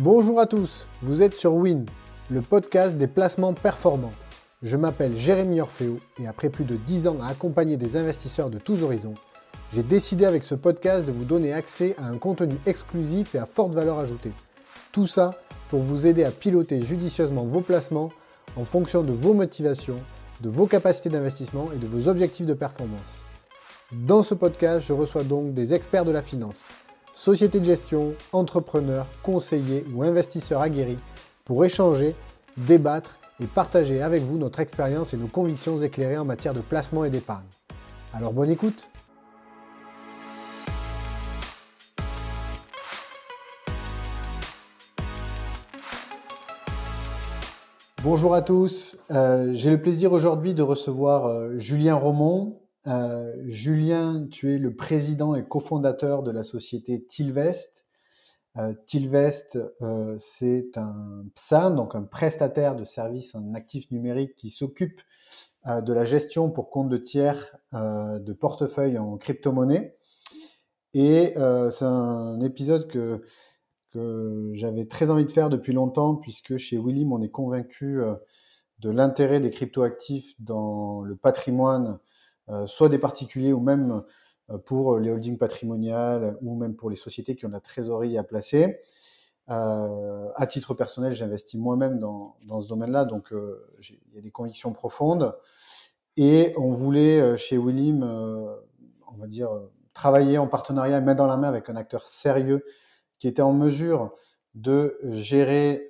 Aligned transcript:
Bonjour 0.00 0.38
à 0.38 0.46
tous, 0.46 0.86
vous 1.02 1.22
êtes 1.22 1.34
sur 1.34 1.54
Win, 1.54 1.84
le 2.30 2.40
podcast 2.40 2.96
des 2.96 3.08
placements 3.08 3.52
performants. 3.52 4.12
Je 4.62 4.76
m'appelle 4.76 5.16
Jérémy 5.16 5.60
Orfeo 5.60 5.98
et 6.22 6.28
après 6.28 6.50
plus 6.50 6.64
de 6.64 6.76
10 6.76 7.08
ans 7.08 7.16
à 7.20 7.26
accompagner 7.26 7.76
des 7.76 7.96
investisseurs 7.96 8.48
de 8.48 8.58
tous 8.58 8.84
horizons, 8.84 9.16
j'ai 9.74 9.82
décidé 9.82 10.24
avec 10.24 10.44
ce 10.44 10.54
podcast 10.54 11.04
de 11.04 11.10
vous 11.10 11.24
donner 11.24 11.52
accès 11.52 11.96
à 11.98 12.04
un 12.06 12.16
contenu 12.16 12.54
exclusif 12.64 13.34
et 13.34 13.38
à 13.38 13.44
forte 13.44 13.72
valeur 13.72 13.98
ajoutée. 13.98 14.30
Tout 14.92 15.08
ça 15.08 15.32
pour 15.68 15.80
vous 15.80 16.06
aider 16.06 16.22
à 16.22 16.30
piloter 16.30 16.80
judicieusement 16.80 17.42
vos 17.42 17.60
placements 17.60 18.12
en 18.54 18.62
fonction 18.62 19.02
de 19.02 19.10
vos 19.10 19.34
motivations, 19.34 19.98
de 20.42 20.48
vos 20.48 20.66
capacités 20.66 21.08
d'investissement 21.08 21.72
et 21.74 21.78
de 21.78 21.88
vos 21.88 22.06
objectifs 22.06 22.46
de 22.46 22.54
performance. 22.54 23.24
Dans 23.90 24.22
ce 24.22 24.34
podcast, 24.34 24.86
je 24.86 24.92
reçois 24.92 25.24
donc 25.24 25.54
des 25.54 25.74
experts 25.74 26.04
de 26.04 26.12
la 26.12 26.22
finance 26.22 26.62
sociétés 27.18 27.58
de 27.58 27.64
gestion, 27.64 28.14
entrepreneurs, 28.32 29.04
conseillers 29.24 29.84
ou 29.92 30.04
investisseurs 30.04 30.60
aguerris 30.60 31.00
pour 31.44 31.64
échanger, 31.64 32.14
débattre 32.56 33.18
et 33.40 33.46
partager 33.46 34.00
avec 34.02 34.22
vous 34.22 34.38
notre 34.38 34.60
expérience 34.60 35.14
et 35.14 35.16
nos 35.16 35.26
convictions 35.26 35.82
éclairées 35.82 36.16
en 36.16 36.24
matière 36.24 36.54
de 36.54 36.60
placement 36.60 37.04
et 37.04 37.10
d'épargne. 37.10 37.44
Alors 38.14 38.32
bonne 38.32 38.50
écoute 38.50 38.88
Bonjour 48.04 48.32
à 48.32 48.42
tous, 48.42 48.96
euh, 49.10 49.50
j'ai 49.54 49.70
le 49.70 49.82
plaisir 49.82 50.12
aujourd'hui 50.12 50.54
de 50.54 50.62
recevoir 50.62 51.26
euh, 51.26 51.58
Julien 51.58 51.96
Romont, 51.96 52.60
euh, 52.88 53.34
Julien, 53.46 54.26
tu 54.30 54.54
es 54.54 54.58
le 54.58 54.74
président 54.74 55.34
et 55.34 55.46
cofondateur 55.46 56.22
de 56.22 56.30
la 56.30 56.42
société 56.42 57.04
Tilvest. 57.04 57.84
Euh, 58.56 58.72
Tilvest, 58.86 59.58
euh, 59.82 60.16
c'est 60.18 60.76
un 60.76 61.24
PSAN, 61.34 61.70
donc 61.72 61.94
un 61.94 62.02
prestataire 62.02 62.76
de 62.76 62.84
services 62.84 63.34
en 63.34 63.52
actifs 63.54 63.90
numériques 63.90 64.34
qui 64.36 64.50
s'occupe 64.50 65.00
de 65.66 65.92
la 65.92 66.06
gestion 66.06 66.50
pour 66.50 66.70
compte 66.70 66.88
de 66.88 66.96
tiers 66.96 67.58
de 67.74 68.32
portefeuille 68.32 68.96
en 68.96 69.18
crypto-monnaie. 69.18 69.98
Et 70.94 71.34
c'est 71.34 71.84
un 71.84 72.40
épisode 72.40 72.86
que, 72.86 73.22
j'avais 74.54 74.86
très 74.86 75.10
envie 75.10 75.26
de 75.26 75.30
faire 75.30 75.50
depuis 75.50 75.74
longtemps, 75.74 76.14
puisque 76.14 76.56
chez 76.56 76.78
Willim, 76.78 77.12
on 77.12 77.20
est 77.20 77.28
convaincu 77.28 78.00
de 78.78 78.90
l'intérêt 78.90 79.40
des 79.40 79.50
cryptoactifs 79.50 80.32
dans 80.40 81.02
le 81.02 81.16
patrimoine 81.16 81.98
soit 82.66 82.88
des 82.88 82.98
particuliers 82.98 83.52
ou 83.52 83.60
même 83.60 84.02
euh, 84.50 84.58
pour 84.58 84.98
les 84.98 85.10
holdings 85.10 85.38
patrimoniales 85.38 86.36
ou 86.40 86.56
même 86.56 86.74
pour 86.74 86.90
les 86.90 86.96
sociétés 86.96 87.36
qui 87.36 87.46
ont 87.46 87.50
la 87.50 87.60
trésorerie 87.60 88.16
à 88.18 88.24
placer. 88.24 88.80
Euh, 89.50 90.28
à 90.36 90.46
titre 90.46 90.74
personnel, 90.74 91.12
j'investis 91.12 91.58
moi-même 91.58 91.98
dans, 91.98 92.36
dans, 92.44 92.60
ce 92.60 92.68
domaine-là, 92.68 93.04
donc 93.04 93.32
il 93.32 94.14
y 94.14 94.18
a 94.18 94.20
des 94.20 94.30
convictions 94.30 94.72
profondes. 94.72 95.34
Et 96.16 96.52
on 96.56 96.70
voulait 96.70 97.36
chez 97.36 97.56
Willim, 97.56 98.02
on 98.02 99.16
va 99.16 99.26
dire, 99.26 99.50
travailler 99.94 100.36
en 100.36 100.48
partenariat, 100.48 101.00
main 101.00 101.14
dans 101.14 101.26
la 101.26 101.36
main 101.36 101.48
avec 101.48 101.70
un 101.70 101.76
acteur 101.76 102.06
sérieux 102.06 102.64
qui 103.18 103.26
était 103.28 103.40
en 103.40 103.52
mesure 103.52 104.12
de 104.54 104.98
gérer 105.04 105.88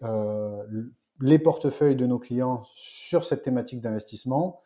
les 1.20 1.38
portefeuilles 1.38 1.96
de 1.96 2.06
nos 2.06 2.18
clients 2.18 2.62
sur 2.74 3.24
cette 3.24 3.42
thématique 3.42 3.80
d'investissement 3.80 4.60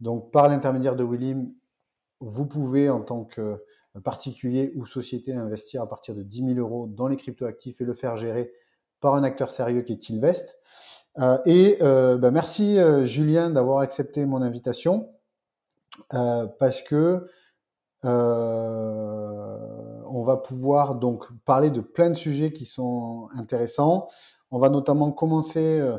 donc, 0.00 0.30
par 0.30 0.48
l'intermédiaire 0.48 0.96
de 0.96 1.04
Willim, 1.04 1.52
vous 2.20 2.46
pouvez, 2.46 2.90
en 2.90 3.00
tant 3.00 3.24
que 3.24 3.62
particulier 4.04 4.72
ou 4.76 4.86
société, 4.86 5.34
investir 5.34 5.82
à 5.82 5.88
partir 5.88 6.14
de 6.14 6.22
10 6.22 6.54
000 6.54 6.58
euros 6.58 6.86
dans 6.86 7.08
les 7.08 7.16
cryptoactifs 7.16 7.80
et 7.80 7.84
le 7.84 7.94
faire 7.94 8.16
gérer 8.16 8.52
par 9.00 9.14
un 9.14 9.24
acteur 9.24 9.50
sérieux 9.50 9.82
qui 9.82 9.92
est 9.94 9.98
Tilvest. 9.98 10.58
Euh, 11.18 11.38
et 11.46 11.78
euh, 11.80 12.18
bah, 12.18 12.30
merci 12.30 12.78
euh, 12.78 13.06
Julien 13.06 13.50
d'avoir 13.50 13.78
accepté 13.80 14.26
mon 14.26 14.42
invitation 14.42 15.10
parce 16.10 16.82
que 16.82 17.26
on 20.16 20.22
va 20.22 20.36
pouvoir 20.36 20.94
donc 20.94 21.26
parler 21.44 21.70
de 21.70 21.80
plein 21.80 22.10
de 22.10 22.14
sujets 22.14 22.52
qui 22.52 22.64
sont 22.64 23.28
intéressants. 23.34 24.08
On 24.50 24.58
va 24.58 24.68
notamment 24.68 25.10
commencer 25.10 25.80
euh, 25.80 25.98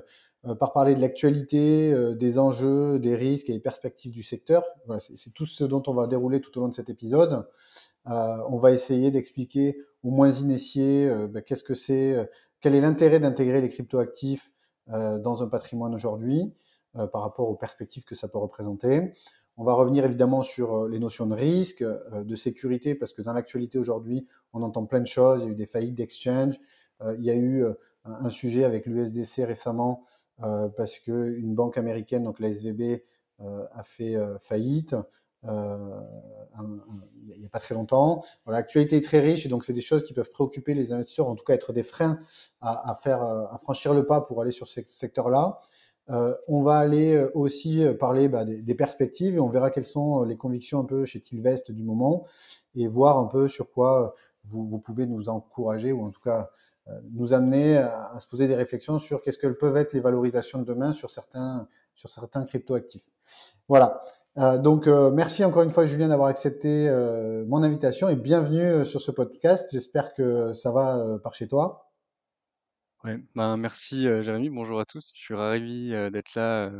par 0.55 0.73
parler 0.73 0.93
de 0.93 1.01
l'actualité, 1.01 1.91
euh, 1.91 2.15
des 2.15 2.39
enjeux, 2.39 2.99
des 2.99 3.15
risques 3.15 3.49
et 3.49 3.53
des 3.53 3.59
perspectives 3.59 4.11
du 4.11 4.23
secteur. 4.23 4.63
c'est 4.99 5.33
tout 5.33 5.45
ce 5.45 5.63
dont 5.63 5.83
on 5.87 5.93
va 5.93 6.07
dérouler 6.07 6.41
tout 6.41 6.57
au 6.57 6.61
long 6.61 6.67
de 6.69 6.75
cet 6.75 6.89
épisode. 6.89 7.47
Euh, 8.07 8.37
on 8.49 8.57
va 8.57 8.71
essayer 8.71 9.11
d'expliquer 9.11 9.77
aux 10.03 10.11
moins 10.11 10.31
initiés 10.31 11.11
ben, 11.29 11.41
qu'est-ce 11.41 11.63
que 11.63 11.73
c'est, 11.73 12.29
quel 12.61 12.75
est 12.75 12.81
l'intérêt 12.81 13.19
d'intégrer 13.19 13.59
les 13.61 13.69
cryptoactifs 13.69 14.51
dans 14.87 15.43
un 15.43 15.47
patrimoine 15.47 15.93
aujourd'hui 15.93 16.53
par 16.93 17.21
rapport 17.21 17.49
aux 17.49 17.55
perspectives 17.55 18.05
que 18.05 18.15
ça 18.15 18.29
peut 18.29 18.37
représenter. 18.37 19.13
On 19.57 19.65
va 19.65 19.73
revenir 19.73 20.05
évidemment 20.05 20.43
sur 20.43 20.87
les 20.87 20.99
notions 20.99 21.25
de 21.25 21.35
risque, 21.35 21.83
de 21.83 22.35
sécurité, 22.37 22.95
parce 22.95 23.11
que 23.11 23.21
dans 23.21 23.33
l'actualité 23.33 23.77
aujourd'hui, 23.77 24.25
on 24.53 24.61
entend 24.61 24.85
plein 24.85 25.01
de 25.01 25.07
choses. 25.07 25.41
Il 25.41 25.47
y 25.47 25.49
a 25.49 25.51
eu 25.51 25.55
des 25.55 25.65
faillites 25.65 25.95
d'exchange. 25.95 26.57
il 27.17 27.25
y 27.25 27.29
a 27.29 27.35
eu 27.35 27.65
un 28.05 28.29
sujet 28.29 28.63
avec 28.63 28.85
l'USDC 28.85 29.43
récemment 29.43 30.05
euh, 30.43 30.69
parce 30.69 30.99
qu'une 30.99 31.55
banque 31.55 31.77
américaine, 31.77 32.23
donc 32.23 32.39
la 32.39 32.49
SVB, 32.49 33.01
euh, 33.41 33.65
a 33.73 33.83
fait 33.83 34.15
euh, 34.15 34.37
faillite. 34.39 34.95
il 35.43 35.49
n'y 37.39 37.45
a 37.45 37.49
pas 37.51 37.59
très 37.59 37.75
longtemps. 37.75 38.23
L'actualité 38.45 38.97
est 38.97 39.05
très 39.05 39.19
riche 39.19 39.45
et 39.45 39.49
donc 39.49 39.63
c'est 39.63 39.73
des 39.73 39.81
choses 39.81 40.03
qui 40.03 40.13
peuvent 40.13 40.31
préoccuper 40.31 40.73
les 40.73 40.91
investisseurs, 40.91 41.27
en 41.27 41.35
tout 41.35 41.43
cas 41.43 41.53
être 41.53 41.73
des 41.73 41.83
freins 41.83 42.19
à, 42.61 42.95
faire, 43.01 43.21
à 43.21 43.57
franchir 43.57 43.93
le 43.93 44.05
pas 44.05 44.21
pour 44.21 44.41
aller 44.41 44.51
sur 44.51 44.67
ce 44.67 44.81
secteur-là. 44.85 45.61
on 46.09 46.61
va 46.61 46.77
aller 46.77 47.17
aussi 47.33 47.85
parler 47.99 48.27
bah, 48.27 48.45
des, 48.45 48.75
perspectives 48.75 49.35
et 49.35 49.39
on 49.39 49.47
verra 49.47 49.69
quelles 49.69 49.85
sont 49.85 50.23
les 50.23 50.35
convictions 50.35 50.79
un 50.79 50.85
peu 50.85 51.05
chez 51.05 51.21
Tilvest 51.21 51.71
du 51.71 51.83
moment 51.83 52.25
et 52.75 52.87
voir 52.87 53.17
un 53.17 53.27
peu 53.27 53.47
sur 53.47 53.71
quoi 53.71 54.15
vous, 54.43 54.67
vous 54.67 54.79
pouvez 54.79 55.05
nous 55.05 55.29
encourager 55.29 55.91
ou 55.91 56.03
en 56.03 56.09
tout 56.09 56.21
cas 56.21 56.41
euh, 56.41 56.45
nous 57.11 57.33
amener 57.33 57.77
à, 57.77 58.19
se 58.19 58.27
poser 58.27 58.47
des 58.47 58.55
réflexions 58.55 58.99
sur 58.99 59.21
qu'est-ce 59.21 59.37
que 59.37 59.47
peuvent 59.47 59.77
être 59.77 59.93
les 59.93 59.99
valorisations 59.99 60.59
de 60.59 60.65
demain 60.65 60.93
sur 60.93 61.09
certains, 61.09 61.67
sur 61.95 62.09
certains 62.09 62.45
cryptoactifs. 62.45 63.09
Voilà. 63.67 64.01
Euh, 64.37 64.57
donc, 64.57 64.87
euh, 64.87 65.11
merci 65.11 65.43
encore 65.43 65.63
une 65.63 65.71
fois, 65.71 65.85
Julien, 65.85 66.09
d'avoir 66.09 66.27
accepté 66.27 66.89
mon 67.47 67.63
invitation 67.63 68.09
et 68.09 68.15
bienvenue 68.15 68.85
sur 68.85 69.01
ce 69.01 69.11
podcast. 69.11 69.69
J'espère 69.71 70.13
que 70.13 70.53
ça 70.53 70.71
va 70.71 71.19
par 71.23 71.33
chez 71.33 71.47
toi. 71.47 71.91
Ouais, 73.03 73.19
ben 73.35 73.57
merci 73.57 74.03
Jérémy, 74.03 74.49
bonjour 74.49 74.79
à 74.79 74.85
tous. 74.85 75.11
Je 75.15 75.21
suis 75.21 75.35
ravi 75.35 75.91
d'être 76.11 76.35
là 76.35 76.71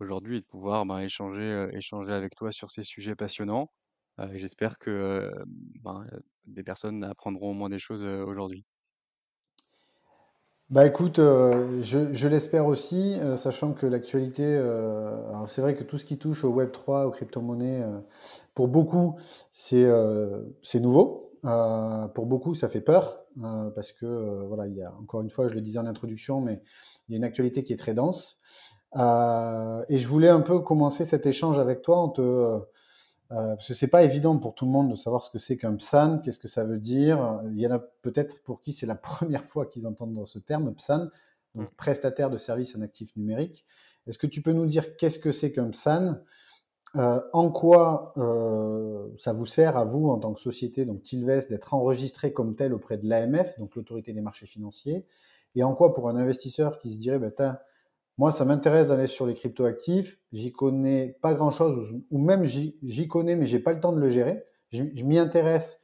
aujourd'hui 0.00 0.38
et 0.38 0.40
de 0.40 0.46
pouvoir 0.46 0.86
ben, 0.86 0.98
échanger, 0.98 1.68
échanger 1.72 2.12
avec 2.12 2.34
toi 2.34 2.50
sur 2.50 2.70
ces 2.70 2.82
sujets 2.82 3.14
passionnants. 3.14 3.70
J'espère 4.32 4.78
que 4.78 5.30
ben, 5.82 6.06
des 6.46 6.62
personnes 6.62 7.04
apprendront 7.04 7.50
au 7.50 7.54
moins 7.54 7.68
des 7.68 7.78
choses 7.78 8.04
aujourd'hui. 8.04 8.64
Bah 10.68 10.84
écoute, 10.84 11.20
euh, 11.20 11.80
je, 11.82 12.26
l'espère 12.26 12.66
aussi, 12.66 13.14
euh, 13.20 13.36
sachant 13.36 13.72
que 13.72 13.86
l'actualité, 13.86 14.42
euh, 14.44 15.16
c'est 15.46 15.60
vrai 15.60 15.76
que 15.76 15.84
tout 15.84 15.96
ce 15.96 16.04
qui 16.04 16.18
touche 16.18 16.42
au 16.42 16.48
Web 16.50 16.72
3, 16.72 17.06
aux 17.06 17.12
crypto-monnaies, 17.12 17.84
pour 18.52 18.66
beaucoup, 18.66 19.16
c'est 19.52 19.86
c'est 20.62 20.80
nouveau. 20.80 21.30
pour 22.14 22.26
beaucoup, 22.26 22.56
ça 22.56 22.68
fait 22.68 22.80
peur, 22.80 23.20
parce 23.76 23.92
que, 23.92 24.44
voilà, 24.48 24.66
il 24.66 24.74
y 24.74 24.82
a, 24.82 24.92
encore 25.00 25.20
une 25.20 25.30
fois, 25.30 25.46
je 25.46 25.54
le 25.54 25.60
disais 25.60 25.78
en 25.78 25.86
introduction, 25.86 26.40
mais 26.40 26.60
il 27.08 27.12
y 27.12 27.14
a 27.14 27.18
une 27.18 27.24
actualité 27.24 27.62
qui 27.62 27.72
est 27.72 27.76
très 27.76 27.94
dense. 27.94 28.40
et 28.96 29.98
je 29.98 30.08
voulais 30.08 30.30
un 30.30 30.40
peu 30.40 30.58
commencer 30.60 31.04
cet 31.04 31.26
échange 31.26 31.60
avec 31.60 31.82
toi 31.82 31.98
en 31.98 32.08
te 32.08 32.22
euh, 32.22 32.58
parce 33.28 33.68
que 33.68 33.74
c'est 33.74 33.88
pas 33.88 34.02
évident 34.04 34.38
pour 34.38 34.54
tout 34.54 34.66
le 34.66 34.70
monde 34.70 34.90
de 34.90 34.96
savoir 34.96 35.22
ce 35.24 35.30
que 35.30 35.38
c'est 35.38 35.56
qu'un 35.56 35.74
PSAN, 35.74 36.20
qu'est-ce 36.20 36.38
que 36.38 36.48
ça 36.48 36.64
veut 36.64 36.78
dire. 36.78 37.40
Il 37.50 37.60
y 37.60 37.66
en 37.66 37.72
a 37.72 37.78
peut-être 37.78 38.42
pour 38.42 38.60
qui 38.62 38.72
c'est 38.72 38.86
la 38.86 38.94
première 38.96 39.44
fois 39.44 39.66
qu'ils 39.66 39.86
entendent 39.86 40.26
ce 40.26 40.38
terme, 40.38 40.72
PSAN, 40.74 41.08
donc 41.54 41.68
mm. 41.68 41.74
prestataire 41.76 42.30
de 42.30 42.38
services 42.38 42.76
en 42.76 42.82
actifs 42.82 43.14
numériques. 43.16 43.66
Est-ce 44.06 44.18
que 44.18 44.26
tu 44.26 44.42
peux 44.42 44.52
nous 44.52 44.66
dire 44.66 44.96
qu'est-ce 44.96 45.18
que 45.18 45.32
c'est 45.32 45.52
qu'un 45.52 45.70
PSAN? 45.70 46.20
Euh, 46.94 47.20
En 47.32 47.50
quoi 47.50 48.12
euh, 48.16 49.08
ça 49.18 49.32
vous 49.32 49.46
sert 49.46 49.76
à 49.76 49.84
vous, 49.84 50.08
en 50.08 50.18
tant 50.18 50.32
que 50.32 50.40
société, 50.40 50.84
donc 50.84 51.02
Tilvest, 51.02 51.50
d'être 51.50 51.74
enregistré 51.74 52.32
comme 52.32 52.54
tel 52.54 52.72
auprès 52.72 52.96
de 52.96 53.08
l'AMF, 53.08 53.58
donc 53.58 53.74
l'autorité 53.74 54.12
des 54.12 54.20
marchés 54.20 54.46
financiers? 54.46 55.04
Et 55.54 55.62
en 55.62 55.74
quoi, 55.74 55.94
pour 55.94 56.08
un 56.08 56.16
investisseur 56.16 56.78
qui 56.78 56.94
se 56.94 56.98
dirait, 56.98 57.18
bah, 57.18 57.60
moi, 58.18 58.30
ça 58.30 58.44
m'intéresse 58.44 58.88
d'aller 58.88 59.06
sur 59.06 59.26
les 59.26 59.34
cryptoactifs. 59.34 60.18
J'y 60.32 60.52
connais 60.52 61.18
pas 61.20 61.34
grand-chose, 61.34 61.94
ou 62.10 62.18
même 62.18 62.44
j'y 62.44 63.08
connais, 63.08 63.36
mais 63.36 63.46
j'ai 63.46 63.58
pas 63.58 63.72
le 63.72 63.80
temps 63.80 63.92
de 63.92 64.00
le 64.00 64.08
gérer. 64.08 64.42
Je, 64.70 65.04
m'y 65.04 65.18
intéresse, 65.18 65.78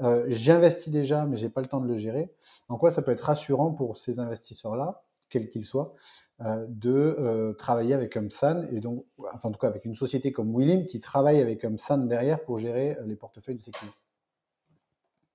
euh, 0.00 0.24
j'investis 0.28 0.92
déjà, 0.92 1.26
mais 1.26 1.36
j'ai 1.36 1.48
pas 1.48 1.60
le 1.60 1.66
temps 1.66 1.80
de 1.80 1.88
le 1.88 1.96
gérer. 1.96 2.32
En 2.68 2.78
quoi 2.78 2.90
ça 2.90 3.02
peut 3.02 3.10
être 3.10 3.22
rassurant 3.22 3.72
pour 3.72 3.98
ces 3.98 4.20
investisseurs-là, 4.20 5.02
quels 5.28 5.50
qu'ils 5.50 5.64
soient, 5.64 5.94
euh, 6.40 6.66
de 6.68 7.16
euh, 7.18 7.52
travailler 7.54 7.94
avec 7.94 8.16
UMSAN 8.16 8.62
et 8.70 8.80
donc, 8.80 9.04
enfin 9.32 9.48
en 9.48 9.52
tout 9.52 9.58
cas 9.58 9.68
avec 9.68 9.84
une 9.84 9.94
société 9.94 10.32
comme 10.32 10.54
Willim 10.54 10.86
qui 10.86 11.00
travaille 11.00 11.40
avec 11.40 11.64
UMSAN 11.64 11.98
derrière 11.98 12.42
pour 12.44 12.58
gérer 12.58 12.96
les 13.06 13.16
portefeuilles 13.16 13.56
de 13.56 13.62
ses 13.62 13.70
clients? 13.72 13.92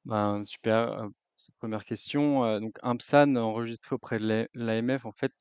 Ben, 0.05 0.43
super. 0.43 1.09
Cette 1.37 1.55
première 1.55 1.85
question. 1.85 2.59
Donc, 2.59 2.77
un 2.83 2.95
PSAN 2.97 3.35
enregistré 3.35 3.95
auprès 3.95 4.19
de 4.19 4.47
l'AMF, 4.53 5.05
en 5.05 5.11
fait, 5.11 5.33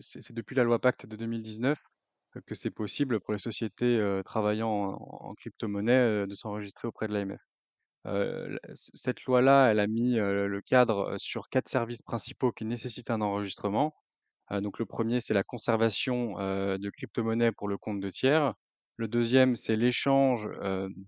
c'est 0.00 0.32
depuis 0.32 0.56
la 0.56 0.64
loi 0.64 0.78
Pacte 0.78 1.06
de 1.06 1.16
2019 1.16 1.78
que 2.46 2.54
c'est 2.56 2.70
possible 2.70 3.20
pour 3.20 3.32
les 3.32 3.38
sociétés 3.38 4.20
travaillant 4.24 4.98
en, 5.00 5.34
crypto-monnaie 5.34 6.26
de 6.26 6.34
s'enregistrer 6.34 6.88
auprès 6.88 7.06
de 7.06 7.14
l'AMF. 7.14 7.40
cette 8.74 9.24
loi-là, 9.24 9.70
elle 9.70 9.80
a 9.80 9.86
mis 9.86 10.14
le 10.16 10.60
cadre 10.60 11.16
sur 11.18 11.48
quatre 11.48 11.68
services 11.68 12.02
principaux 12.02 12.52
qui 12.52 12.64
nécessitent 12.64 13.10
un 13.10 13.20
enregistrement. 13.20 13.94
donc, 14.50 14.78
le 14.78 14.86
premier, 14.86 15.20
c'est 15.20 15.34
la 15.34 15.44
conservation 15.44 16.34
de 16.38 16.90
crypto-monnaies 16.90 17.52
pour 17.52 17.68
le 17.68 17.78
compte 17.78 18.00
de 18.00 18.10
tiers. 18.10 18.54
Le 18.96 19.08
deuxième, 19.08 19.54
c'est 19.56 19.76
l'échange 19.76 20.48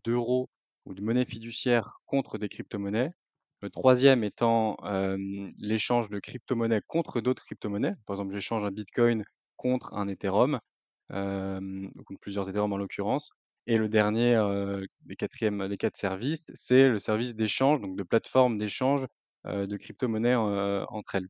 d'euros 0.04 0.48
ou 0.84 0.94
de 0.94 1.02
monnaie 1.02 1.24
fiduciaire 1.24 1.98
contre 2.06 2.38
des 2.38 2.48
crypto-monnaies. 2.48 3.10
Le 3.62 3.70
troisième 3.70 4.22
étant 4.24 4.76
l'échange 5.58 6.08
de 6.10 6.18
crypto-monnaies 6.18 6.82
contre 6.86 7.20
d'autres 7.20 7.44
crypto-monnaies. 7.44 7.94
Par 8.06 8.16
exemple, 8.16 8.34
j'échange 8.34 8.64
un 8.64 8.70
Bitcoin 8.70 9.24
contre 9.56 9.94
un 9.94 10.08
Ethereum, 10.08 10.60
contre 11.08 12.20
plusieurs 12.20 12.48
Ethereum 12.48 12.72
en 12.72 12.76
l'occurrence. 12.76 13.32
Et 13.66 13.78
le 13.78 13.88
dernier 13.88 14.36
des, 15.06 15.16
des 15.16 15.76
quatre 15.76 15.96
services, 15.96 16.44
c'est 16.54 16.88
le 16.88 16.98
service 16.98 17.34
d'échange, 17.34 17.80
donc 17.80 17.96
de 17.96 18.02
plateforme 18.04 18.58
d'échange 18.58 19.06
de 19.44 19.76
crypto-monnaies 19.76 20.36
entre 20.36 21.16
elles. 21.16 21.28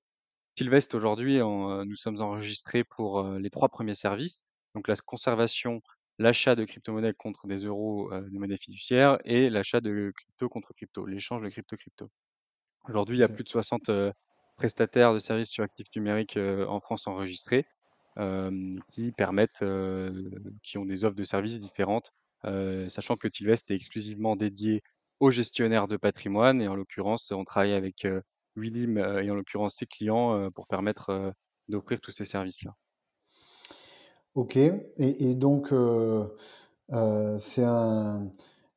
Pilvest, 0.56 0.94
aujourd'hui, 0.94 1.38
nous 1.38 1.96
sommes 1.96 2.20
enregistrés 2.20 2.84
pour 2.84 3.22
les 3.22 3.50
trois 3.50 3.68
premiers 3.68 3.94
services, 3.94 4.42
donc 4.74 4.88
la 4.88 4.96
conservation 4.96 5.80
l'achat 6.18 6.54
de 6.54 6.64
crypto-monnaies 6.64 7.14
contre 7.14 7.46
des 7.46 7.64
euros 7.64 8.12
euh, 8.12 8.22
de 8.22 8.38
monnaie 8.38 8.56
fiduciaire 8.56 9.18
et 9.24 9.50
l'achat 9.50 9.80
de 9.80 10.12
crypto 10.16 10.48
contre 10.48 10.72
crypto, 10.72 11.06
l'échange 11.06 11.42
de 11.42 11.48
crypto-crypto. 11.48 12.10
Aujourd'hui, 12.88 13.16
il 13.16 13.20
y 13.20 13.24
a 13.24 13.28
plus 13.28 13.44
de 13.44 13.48
60 13.48 13.88
euh, 13.88 14.12
prestataires 14.56 15.12
de 15.12 15.18
services 15.18 15.50
sur 15.50 15.64
actifs 15.64 15.88
numériques 15.94 16.36
euh, 16.36 16.66
en 16.66 16.80
France 16.80 17.06
enregistrés 17.06 17.66
qui 18.92 19.12
permettent, 19.12 19.62
qui 20.62 20.78
ont 20.78 20.86
des 20.86 21.04
offres 21.04 21.16
de 21.16 21.22
services 21.22 21.58
différentes, 21.58 22.14
sachant 22.88 23.18
que 23.18 23.28
Tilvest 23.28 23.70
est 23.70 23.74
exclusivement 23.74 24.36
dédié 24.36 24.82
aux 25.20 25.30
gestionnaires 25.30 25.86
de 25.86 25.98
patrimoine 25.98 26.62
et 26.62 26.68
en 26.68 26.76
l'occurrence, 26.76 27.30
on 27.30 27.44
travaille 27.44 27.74
avec 27.74 28.08
Willim 28.56 28.96
et 28.96 29.30
en 29.30 29.34
l'occurrence 29.34 29.74
ses 29.74 29.84
clients 29.84 30.50
pour 30.52 30.66
permettre 30.66 31.34
d'offrir 31.68 32.00
tous 32.00 32.10
ces 32.10 32.24
services-là. 32.24 32.74
Ok, 34.36 34.56
et, 34.56 35.34
donc 35.34 35.72
euh, 35.72 36.26
euh, 36.92 37.38
c'est 37.38 37.64
un, 37.64 38.28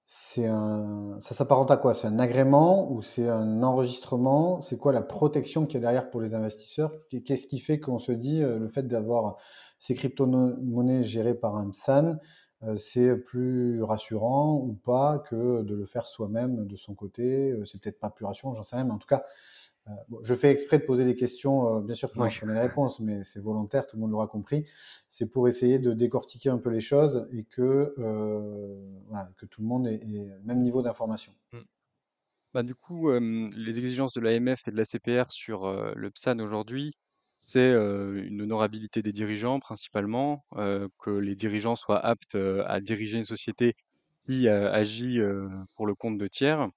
c'est 0.06 0.48
un, 0.48 1.18
ça 1.20 1.36
s'apparente 1.36 1.70
à 1.72 1.76
quoi? 1.78 1.94
C'est 1.94 2.08
un 2.08 2.18
agrément 2.20 2.90
ou 2.92 3.02
c'est 3.02 3.28
un 3.30 3.62
enregistrement? 3.64 4.62
C'est 4.62 4.78
quoi 4.78 4.94
la 4.94 5.02
protection 5.02 5.66
qu'il 5.66 5.76
y 5.76 5.78
a 5.80 5.82
derrière 5.82 6.10
pour 6.12 6.22
les 6.22 6.36
investisseurs? 6.36 6.94
Qu'est-ce 7.26 7.48
qui 7.48 7.60
fait 7.60 7.80
qu'on 7.80 8.00
se 8.00 8.14
dit 8.14 8.42
euh, 8.44 8.58
le 8.60 8.68
fait 8.70 8.84
d'avoir 8.84 9.36
ces 9.80 9.96
crypto-monnaies 9.96 11.04
gérées 11.04 11.36
par 11.36 11.58
un 11.58 11.70
PSAN, 11.72 12.18
c'est 12.78 13.16
plus 13.16 13.82
rassurant 13.84 14.56
ou 14.56 14.74
pas 14.74 15.20
que 15.20 15.62
de 15.64 15.76
le 15.76 15.86
faire 15.86 16.08
soi-même 16.08 16.66
de 16.68 16.76
son 16.76 16.94
côté? 16.96 17.58
C'est 17.66 17.82
peut-être 17.82 18.00
pas 18.00 18.10
plus 18.10 18.26
rassurant, 18.26 18.54
j'en 18.54 18.64
sais 18.64 18.76
rien, 18.76 18.86
mais 18.86 18.92
en 18.94 18.98
tout 18.98 19.08
cas, 19.08 19.24
euh, 19.90 19.94
je 20.22 20.34
fais 20.34 20.52
exprès 20.52 20.80
de 20.80 20.84
poser 20.84 21.06
des 21.06 21.16
questions, 21.16 21.78
euh, 21.78 21.82
bien 21.82 21.96
sûr 21.96 22.12
que 22.12 22.18
moi 22.18 22.30
je 22.30 22.40
connais 22.40 22.54
les 22.54 22.62
réponses, 22.62 23.00
mais 23.00 23.24
c'est 23.24 23.40
volontaire, 23.40 23.88
tout 23.88 23.96
le 23.96 24.02
monde 24.02 24.12
l'aura 24.12 24.28
compris. 24.28 24.66
C'est 25.10 25.28
pour 25.28 25.48
essayer 25.48 25.80
de 25.80 25.94
décortiquer 25.94 26.50
un 26.50 26.58
peu 26.58 26.70
les 26.70 26.82
choses 26.82 27.28
et 27.32 27.44
que, 27.44 27.94
euh, 27.98 28.76
que 29.38 29.46
tout 29.46 29.62
le 29.62 29.68
monde 29.68 29.88
ait, 29.88 30.02
le 30.04 30.42
même 30.44 30.62
niveau 30.62 30.82
d'information. 30.82 31.34
Mmh. 31.54 31.60
Bah, 32.54 32.64
du 32.64 32.74
coup, 32.74 33.12
les 33.12 33.78
exigences 33.78 34.14
de 34.14 34.22
l'AMF 34.22 34.68
et 34.68 34.72
de 34.72 34.78
la 34.78 34.84
CPR 34.84 35.26
sur 35.30 35.72
le 35.72 36.10
PSAN 36.10 36.40
aujourd'hui, 36.40 36.96
c'est 37.38 37.70
une 37.70 38.42
honorabilité 38.42 39.04
des 39.04 39.14
dirigeants 39.14 39.60
principalement, 39.60 40.44
que 40.56 41.12
les 41.12 41.36
dirigeants 41.36 41.76
soient 41.76 42.04
aptes 42.04 42.36
à 42.66 42.82
diriger 42.82 43.20
une 43.20 43.24
société 43.24 43.76
qui 44.26 44.50
agit 44.50 45.20
pour 45.76 45.86
le 45.86 45.94
compte 45.94 46.18
de 46.18 46.26
tiers. 46.26 46.68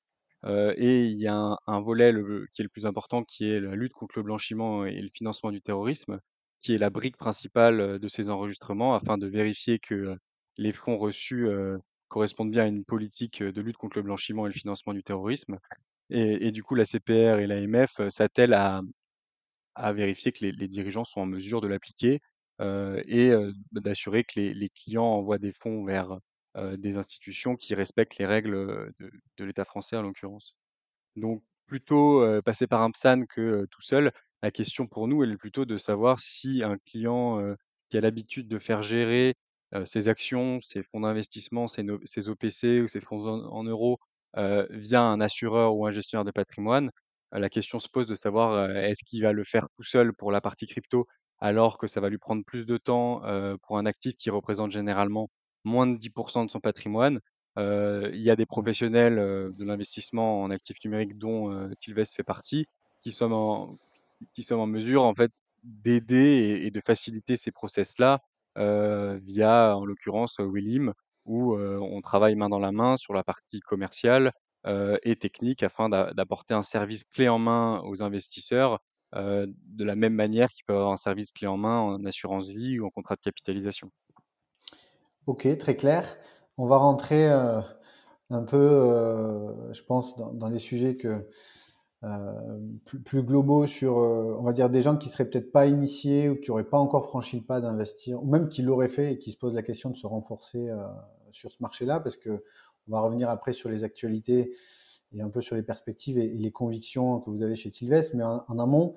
Et 0.44 1.04
il 1.06 1.20
y 1.20 1.28
a 1.28 1.56
un, 1.66 1.80
volet 1.80 2.12
qui 2.52 2.62
est 2.62 2.64
le 2.64 2.68
plus 2.68 2.86
important, 2.86 3.22
qui 3.24 3.48
est 3.48 3.60
la 3.60 3.76
lutte 3.76 3.92
contre 3.92 4.18
le 4.18 4.24
blanchiment 4.24 4.84
et 4.84 5.00
le 5.00 5.10
financement 5.14 5.52
du 5.52 5.62
terrorisme, 5.62 6.20
qui 6.60 6.74
est 6.74 6.78
la 6.78 6.90
brique 6.90 7.16
principale 7.16 7.98
de 7.98 8.08
ces 8.08 8.28
enregistrements, 8.30 8.94
afin 8.94 9.18
de 9.18 9.26
vérifier 9.26 9.78
que 9.78 10.16
les 10.56 10.72
fonds 10.72 10.98
reçus 10.98 11.48
correspondent 12.08 12.50
bien 12.50 12.64
à 12.64 12.66
une 12.66 12.84
politique 12.84 13.42
de 13.42 13.60
lutte 13.60 13.76
contre 13.76 13.98
le 13.98 14.02
blanchiment 14.02 14.46
et 14.46 14.50
le 14.50 14.54
financement 14.54 14.92
du 14.92 15.02
terrorisme. 15.02 15.58
Et, 16.10 16.50
du 16.52 16.62
coup, 16.62 16.74
la 16.74 16.84
CPR 16.84 17.38
et 17.38 17.46
l'AMF 17.46 18.08
s'attellent 18.08 18.54
à, 18.54 18.82
vérifier 19.92 20.32
que 20.32 20.44
les, 20.44 20.68
dirigeants 20.68 21.04
sont 21.04 21.20
en 21.20 21.26
mesure 21.26 21.60
de 21.60 21.68
l'appliquer 21.68 22.20
et 22.60 23.32
d'assurer 23.72 24.24
que 24.24 24.40
les, 24.40 24.68
clients 24.70 25.04
envoient 25.04 25.38
des 25.38 25.52
fonds 25.52 25.84
vers 25.84 26.18
des 26.56 26.96
institutions 26.96 27.56
qui 27.56 27.74
respectent 27.74 28.18
les 28.18 28.26
règles 28.26 28.92
de, 28.98 29.44
l'État 29.44 29.64
français 29.64 29.96
en 29.96 30.02
l'occurrence. 30.02 30.54
Donc 31.16 31.42
plutôt 31.66 32.22
euh, 32.22 32.42
passer 32.42 32.66
par 32.66 32.82
un 32.82 32.90
PSAN 32.90 33.24
que 33.26 33.40
euh, 33.40 33.66
tout 33.70 33.80
seul. 33.80 34.12
La 34.42 34.50
question 34.50 34.86
pour 34.86 35.08
nous, 35.08 35.22
elle 35.22 35.32
est 35.32 35.36
plutôt 35.36 35.64
de 35.64 35.76
savoir 35.78 36.20
si 36.20 36.62
un 36.62 36.76
client 36.78 37.40
qui 37.88 37.96
a 37.96 38.00
l'habitude 38.00 38.48
de 38.48 38.58
faire 38.58 38.82
gérer 38.82 39.36
ses 39.84 40.08
actions, 40.08 40.60
ses 40.62 40.82
fonds 40.82 41.00
d'investissement, 41.00 41.68
ses, 41.68 41.86
ses, 42.04 42.28
OPC 42.28 42.82
ou 42.82 42.88
ses 42.88 43.00
fonds 43.00 43.24
en, 43.24 43.62
euros 43.62 44.00
via 44.34 45.00
un 45.00 45.20
assureur 45.20 45.76
ou 45.76 45.86
un 45.86 45.92
gestionnaire 45.92 46.24
de 46.24 46.32
patrimoine, 46.32 46.90
la 47.30 47.48
question 47.48 47.78
se 47.78 47.88
pose 47.88 48.08
de 48.08 48.16
savoir 48.16 48.68
est-ce 48.76 49.04
qu'il 49.04 49.22
va 49.22 49.32
le 49.32 49.44
faire 49.44 49.68
tout 49.76 49.84
seul 49.84 50.12
pour 50.12 50.32
la 50.32 50.40
partie 50.40 50.66
crypto 50.66 51.06
alors 51.38 51.78
que 51.78 51.86
ça 51.86 52.00
va 52.00 52.08
lui 52.08 52.18
prendre 52.18 52.44
plus 52.44 52.66
de 52.66 52.78
temps 52.78 53.22
pour 53.62 53.78
un 53.78 53.86
actif 53.86 54.16
qui 54.16 54.28
représente 54.30 54.72
généralement 54.72 55.30
moins 55.64 55.86
de 55.86 55.96
10% 55.96 56.46
de 56.46 56.50
son 56.50 56.60
patrimoine. 56.60 57.20
Il 57.56 58.20
y 58.20 58.30
a 58.30 58.36
des 58.36 58.46
professionnels 58.46 59.18
euh, 59.18 59.50
de 59.58 59.64
l'investissement 59.64 60.42
en 60.42 60.50
actifs 60.50 60.78
numériques 60.84 61.18
dont 61.18 61.68
Tilvest 61.80 62.14
fait 62.16 62.22
partie, 62.22 62.66
qui 63.02 63.12
sont 63.12 63.32
en, 63.32 63.78
qui 64.34 64.42
sont 64.42 64.56
en 64.56 64.66
mesure 64.66 65.02
en 65.04 65.14
fait 65.14 65.30
d'aider 65.62 66.60
et, 66.64 66.70
de 66.70 66.80
faciliter 66.84 67.36
ces 67.36 67.52
process-là 67.52 68.20
via, 68.56 69.76
en 69.76 69.84
l'occurrence, 69.84 70.36
Willim, 70.40 70.92
où 71.24 71.54
on 71.54 72.00
travaille 72.00 72.34
main 72.34 72.48
dans 72.48 72.58
la 72.58 72.72
main 72.72 72.96
sur 72.96 73.14
la 73.14 73.22
partie 73.22 73.60
commerciale 73.60 74.32
et 74.66 75.16
technique 75.16 75.62
afin 75.62 75.88
d'apporter 75.88 76.54
un 76.54 76.62
service 76.62 77.04
clé 77.04 77.28
en 77.28 77.38
main 77.38 77.80
aux 77.84 78.02
investisseurs 78.02 78.80
de 79.14 79.84
la 79.84 79.94
même 79.94 80.14
manière 80.14 80.50
qu'ils 80.50 80.64
peuvent 80.64 80.76
avoir 80.76 80.92
un 80.92 80.96
service 80.96 81.32
clé 81.32 81.46
en 81.46 81.56
main 81.56 81.80
en 81.80 82.04
assurance 82.04 82.48
vie 82.48 82.80
ou 82.80 82.86
en 82.86 82.90
contrat 82.90 83.16
de 83.16 83.20
capitalisation. 83.20 83.90
Ok, 85.26 85.46
très 85.56 85.76
clair. 85.76 86.16
On 86.58 86.66
va 86.66 86.78
rentrer 86.78 87.30
euh, 87.30 87.60
un 88.30 88.42
peu, 88.42 88.56
euh, 88.56 89.72
je 89.72 89.82
pense, 89.84 90.16
dans, 90.16 90.48
les 90.48 90.58
sujets 90.58 90.96
que, 90.96 91.28
euh, 92.02 92.58
plus, 93.04 93.22
globaux 93.22 93.68
sur, 93.68 93.96
on 93.98 94.42
va 94.42 94.52
dire, 94.52 94.68
des 94.68 94.82
gens 94.82 94.96
qui 94.96 95.08
seraient 95.08 95.30
peut-être 95.30 95.52
pas 95.52 95.66
initiés 95.66 96.28
ou 96.28 96.34
qui 96.34 96.50
n'auraient 96.50 96.68
pas 96.68 96.78
encore 96.78 97.04
franchi 97.04 97.36
le 97.36 97.44
pas 97.44 97.60
d'investir, 97.60 98.20
ou 98.20 98.26
même 98.26 98.48
qui 98.48 98.62
l'auraient 98.62 98.88
fait 98.88 99.12
et 99.12 99.18
qui 99.18 99.30
se 99.30 99.36
posent 99.36 99.54
la 99.54 99.62
question 99.62 99.90
de 99.90 99.96
se 99.96 100.08
renforcer 100.08 100.70
sur 101.30 101.52
ce 101.52 101.58
marché-là, 101.60 102.00
parce 102.00 102.16
que 102.16 102.42
on 102.88 102.92
va 102.92 103.00
revenir 103.00 103.30
après 103.30 103.52
sur 103.52 103.70
les 103.70 103.84
actualités 103.84 104.56
et 105.12 105.22
un 105.22 105.30
peu 105.30 105.40
sur 105.40 105.54
les 105.54 105.62
perspectives 105.62 106.18
et, 106.18 106.26
les 106.26 106.50
convictions 106.50 107.20
que 107.20 107.30
vous 107.30 107.44
avez 107.44 107.54
chez 107.54 107.70
Tilvest. 107.70 108.14
Mais 108.14 108.24
en, 108.24 108.58
amont, 108.58 108.96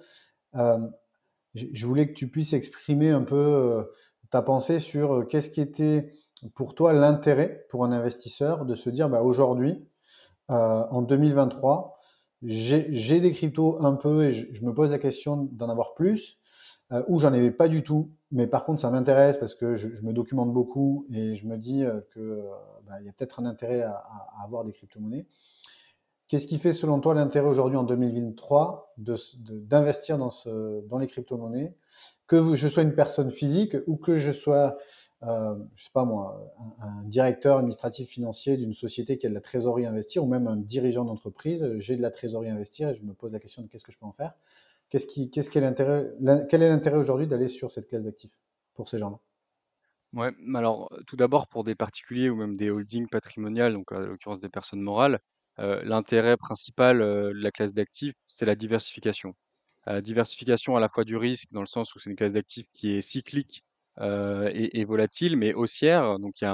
je 1.54 1.86
voulais 1.86 2.08
que 2.08 2.14
tu 2.14 2.30
puisses 2.30 2.54
exprimer 2.54 3.12
un 3.12 3.22
peu 3.22 3.86
ta 4.30 4.42
pensée 4.42 4.80
sur 4.80 5.14
euh, 5.14 5.24
qu'est-ce 5.24 5.50
qui 5.50 5.62
était 5.62 6.14
pour 6.54 6.76
toi 6.76 6.94
l'intérêt 6.94 7.66
pour 7.70 7.86
un 7.86 7.92
investisseur 7.92 8.66
de 8.66 8.76
se 8.76 8.90
dire 8.90 9.10
bah, 9.10 9.22
aujourd'hui, 9.22 9.88
euh, 10.52 10.84
en 10.90 11.02
2023, 11.02 12.00
j'ai 12.44 13.20
des 13.20 13.32
cryptos 13.32 13.84
un 13.84 13.94
peu 13.94 14.26
et 14.26 14.34
je, 14.34 14.64
me 14.64 14.74
pose 14.74 14.92
la 14.92 15.00
question 15.00 15.50
d'en 15.52 15.70
avoir 15.70 15.96
plus, 15.96 16.38
euh, 16.92 17.02
ou 17.08 17.18
j'en 17.18 17.34
avais 17.34 17.52
pas 17.52 17.68
du 17.68 17.82
tout, 17.84 18.12
mais 18.32 18.46
par 18.46 18.66
contre 18.66 18.82
ça 18.82 18.92
m'intéresse 18.92 19.38
parce 19.38 19.56
que 19.56 19.76
je, 19.76 19.88
me 20.04 20.14
documente 20.14 20.54
beaucoup 20.54 21.08
et 21.12 21.36
je 21.36 21.48
me 21.48 21.58
dis 21.58 21.84
qu'il 22.14 22.44
bah, 22.86 23.02
y 23.02 23.10
a 23.10 23.12
peut-être 23.14 23.40
un 23.40 23.46
intérêt 23.46 23.82
à, 23.82 24.04
avoir 24.44 24.64
des 24.64 24.74
crypto-monnaies. 24.74 25.26
Qu'est-ce 26.28 26.48
qui 26.48 26.58
fait 26.58 26.72
selon 26.72 27.00
toi 27.00 27.14
l'intérêt 27.14 27.48
aujourd'hui 27.48 27.78
en 27.78 27.84
2023 27.84 28.96
d'investir 28.98 30.18
dans, 30.18 30.98
les 30.98 31.08
crypto-monnaies? 31.08 31.76
Que 32.26 32.56
je 32.56 32.68
sois 32.68 32.82
une 32.82 32.96
personne 32.96 33.30
physique 33.30 33.78
ou 33.86 33.96
que 33.98 34.16
je 34.16 34.32
sois, 34.32 34.78
euh, 35.22 35.56
je 35.76 35.84
sais 35.84 35.92
pas 35.94 36.04
moi, 36.04 36.52
un, 36.82 37.04
directeur 37.04 37.58
administratif 37.58 38.10
financier 38.10 38.58
d'une 38.58 38.74
société 38.74 39.20
qui 39.20 39.28
a 39.28 39.30
de 39.30 39.36
la 39.36 39.42
trésorerie 39.42 39.86
à 39.86 39.92
investir 39.92 40.24
ou 40.24 40.28
même 40.28 40.48
un 40.48 40.56
dirigeant 40.58 41.06
d'entreprise, 41.06 41.78
j'ai 41.78 41.96
de 41.96 42.02
la 42.02 42.10
trésorerie 42.10 42.50
à 42.50 42.54
investir 42.54 42.90
et 42.90 42.96
je 42.96 43.04
me 43.04 43.14
pose 43.14 43.32
la 43.32 43.40
question 43.40 43.62
de 43.62 43.68
qu'est-ce 43.68 43.84
que 43.84 43.92
je 43.92 44.00
peux 44.00 44.08
en 44.08 44.12
faire? 44.12 44.34
Quel 44.90 45.04
est 45.54 46.70
l'intérêt 46.70 46.98
aujourd'hui 46.98 47.28
d'aller 47.28 47.48
sur 47.48 47.72
cette 47.72 47.88
classe 47.88 48.04
d'actifs 48.04 48.36
pour 48.74 48.90
ces 48.90 48.98
gens-là? 48.98 49.20
Ouais, 50.14 50.32
alors 50.56 50.90
tout 51.06 51.18
d'abord 51.18 51.48
pour 51.48 51.64
des 51.64 51.76
particuliers 51.76 52.30
ou 52.30 52.36
même 52.36 52.56
des 52.56 52.72
holdings 52.72 53.10
patrimoniales, 53.10 53.74
donc 53.74 53.92
à 53.92 54.00
l'occurrence 54.00 54.40
des 54.40 54.50
personnes 54.50 54.82
morales, 54.82 55.20
l'intérêt 55.58 56.38
principal 56.38 57.00
de 57.00 57.32
la 57.34 57.52
classe 57.52 57.74
d'actifs, 57.74 58.16
c'est 58.28 58.46
la 58.46 58.56
diversification. 58.56 59.36
diversification 60.02 60.76
à 60.76 60.80
la 60.80 60.90
fois 60.90 61.04
du 61.06 61.18
risque, 61.18 61.52
dans 61.54 61.62
le 61.62 61.68
sens 61.68 61.96
où 61.96 62.00
c'est 62.00 62.10
une 62.10 62.16
classe 62.16 62.34
d'actifs 62.34 62.68
qui 62.74 62.92
est 62.94 63.02
cyclique 63.02 63.64
et, 64.02 64.80
et, 64.80 64.86
volatile, 64.86 65.38
mais 65.38 65.54
haussière. 65.54 66.20
Donc 66.20 66.42
il 66.42 66.46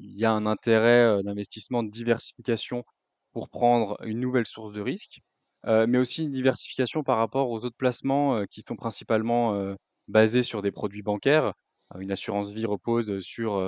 y 0.00 0.20
y 0.20 0.24
a 0.24 0.32
un 0.32 0.46
intérêt 0.46 1.22
d'investissement 1.22 1.82
de 1.82 1.90
diversification 1.90 2.84
pour 3.32 3.48
prendre 3.48 3.96
une 4.04 4.20
nouvelle 4.20 4.46
source 4.46 4.72
de 4.72 4.80
risque, 4.80 5.20
mais 5.66 5.98
aussi 5.98 6.24
une 6.24 6.32
diversification 6.32 7.02
par 7.04 7.18
rapport 7.18 7.50
aux 7.50 7.64
autres 7.64 7.76
placements 7.76 8.44
qui 8.46 8.62
sont 8.62 8.76
principalement 8.76 9.74
basés 10.08 10.42
sur 10.42 10.62
des 10.62 10.72
produits 10.72 11.02
bancaires. 11.02 11.54
Une 11.98 12.10
assurance 12.10 12.50
vie 12.52 12.66
repose 12.66 13.20
sur 13.20 13.58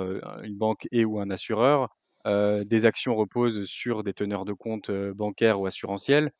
une 0.43 0.57
banque 0.57 0.87
et 0.91 1.05
ou 1.05 1.19
un 1.19 1.29
assureur. 1.29 1.89
Des 2.25 2.85
actions 2.85 3.15
reposent 3.15 3.65
sur 3.65 4.03
des 4.03 4.13
teneurs 4.13 4.45
de 4.45 4.53
compte 4.53 4.91
bancaires 4.91 5.59
ou 5.59 5.65
assurantiels. 5.65 6.31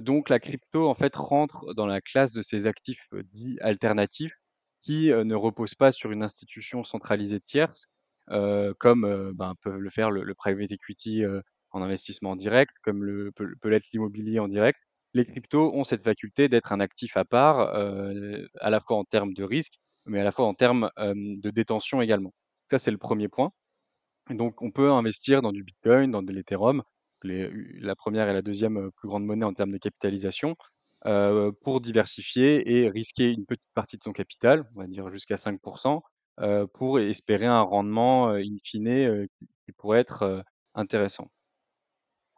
donc 0.00 0.28
la 0.28 0.38
crypto 0.38 0.88
en 0.88 0.94
fait 0.94 1.14
rentre 1.16 1.74
dans 1.74 1.86
la 1.86 2.00
classe 2.00 2.32
de 2.32 2.42
ces 2.42 2.66
actifs 2.66 3.08
dits 3.32 3.58
alternatifs 3.60 4.34
qui 4.82 5.10
ne 5.10 5.34
reposent 5.34 5.74
pas 5.74 5.92
sur 5.92 6.12
une 6.12 6.22
institution 6.22 6.84
centralisée 6.84 7.40
tierce, 7.40 7.88
comme 8.78 9.32
ben, 9.34 9.54
peut 9.62 9.78
le 9.78 9.90
faire 9.90 10.10
le, 10.10 10.34
private 10.34 10.70
equity 10.70 11.24
en 11.70 11.82
investissement 11.82 12.36
direct, 12.36 12.72
comme 12.82 13.02
le, 13.02 13.32
peut 13.32 13.68
l'être 13.68 13.90
l'immobilier 13.92 14.38
en 14.38 14.48
direct. 14.48 14.78
Les 15.14 15.24
cryptos 15.24 15.72
ont 15.74 15.84
cette 15.84 16.02
faculté 16.02 16.48
d'être 16.48 16.72
un 16.72 16.80
actif 16.80 17.16
à 17.16 17.24
part, 17.24 17.60
à 17.60 18.70
la 18.70 18.80
fois 18.80 18.96
en 18.96 19.04
termes 19.04 19.34
de 19.34 19.44
risque, 19.44 19.74
mais 20.06 20.20
à 20.20 20.24
la 20.24 20.32
fois 20.32 20.46
en 20.46 20.54
termes 20.54 20.90
de 20.98 21.50
détention 21.50 22.00
également. 22.00 22.32
Ça, 22.70 22.78
c'est 22.78 22.90
le 22.90 22.98
premier 22.98 23.28
point. 23.28 23.52
Donc, 24.30 24.62
on 24.62 24.70
peut 24.70 24.90
investir 24.90 25.42
dans 25.42 25.52
du 25.52 25.62
Bitcoin, 25.62 26.10
dans 26.10 26.22
de 26.22 26.32
l'Ethereum, 26.32 26.82
la 27.22 27.96
première 27.96 28.28
et 28.28 28.32
la 28.32 28.42
deuxième 28.42 28.90
plus 28.92 29.08
grande 29.08 29.24
monnaie 29.24 29.44
en 29.44 29.54
termes 29.54 29.72
de 29.72 29.78
capitalisation, 29.78 30.56
pour 31.62 31.80
diversifier 31.80 32.70
et 32.70 32.88
risquer 32.88 33.32
une 33.32 33.46
petite 33.46 33.64
partie 33.74 33.98
de 33.98 34.02
son 34.02 34.12
capital, 34.12 34.66
on 34.74 34.80
va 34.80 34.86
dire 34.86 35.10
jusqu'à 35.10 35.36
5%, 35.36 36.00
pour 36.72 36.98
espérer 37.00 37.46
un 37.46 37.60
rendement 37.60 38.30
in 38.30 38.56
fine 38.64 39.26
qui 39.64 39.72
pourrait 39.72 40.00
être 40.00 40.44
intéressant. 40.74 41.30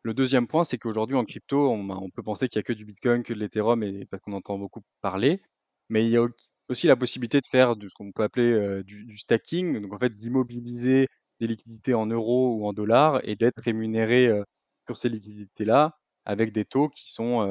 Le 0.03 0.15
deuxième 0.15 0.47
point, 0.47 0.63
c'est 0.63 0.79
qu'aujourd'hui 0.79 1.17
en 1.17 1.25
crypto, 1.25 1.69
on, 1.71 1.91
on 1.91 2.11
peut 2.11 2.23
penser 2.23 2.49
qu'il 2.49 2.61
n'y 2.61 2.65
a 2.65 2.65
que 2.65 2.73
du 2.73 2.85
Bitcoin, 2.85 3.23
que 3.25 3.35
de 3.35 3.41
l'Ethereum, 3.41 3.83
et 3.83 4.07
parce 4.07 4.23
qu'on 4.23 4.35
entend 4.35 4.57
beaucoup 4.59 4.83
parler, 5.01 5.43
mais 5.89 6.05
il 6.05 6.11
y 6.11 6.17
a 6.17 6.27
aussi 6.69 6.87
la 6.87 6.97
possibilité 6.97 7.41
de 7.41 7.47
faire 7.47 7.75
ce 7.81 7.95
qu'on 7.95 8.13
peut 8.13 8.23
appeler 8.23 8.83
du, 8.85 9.17
stacking, 9.19 9.81
donc 9.81 9.93
en 9.93 9.99
fait 9.99 10.17
d'immobiliser 10.17 11.09
des 11.41 11.47
liquidités 11.47 11.95
en 11.95 12.07
euros 12.07 12.55
ou 12.57 12.67
en 12.67 12.73
dollars 12.73 13.21
et 13.25 13.37
d'être 13.37 13.61
rémunéré 13.63 14.31
sur 14.87 14.99
ces 14.99 15.09
liquidités-là 15.09 15.97
avec 16.25 16.53
des 16.53 16.65
taux 16.65 16.89
qui 16.89 17.11
sont 17.11 17.47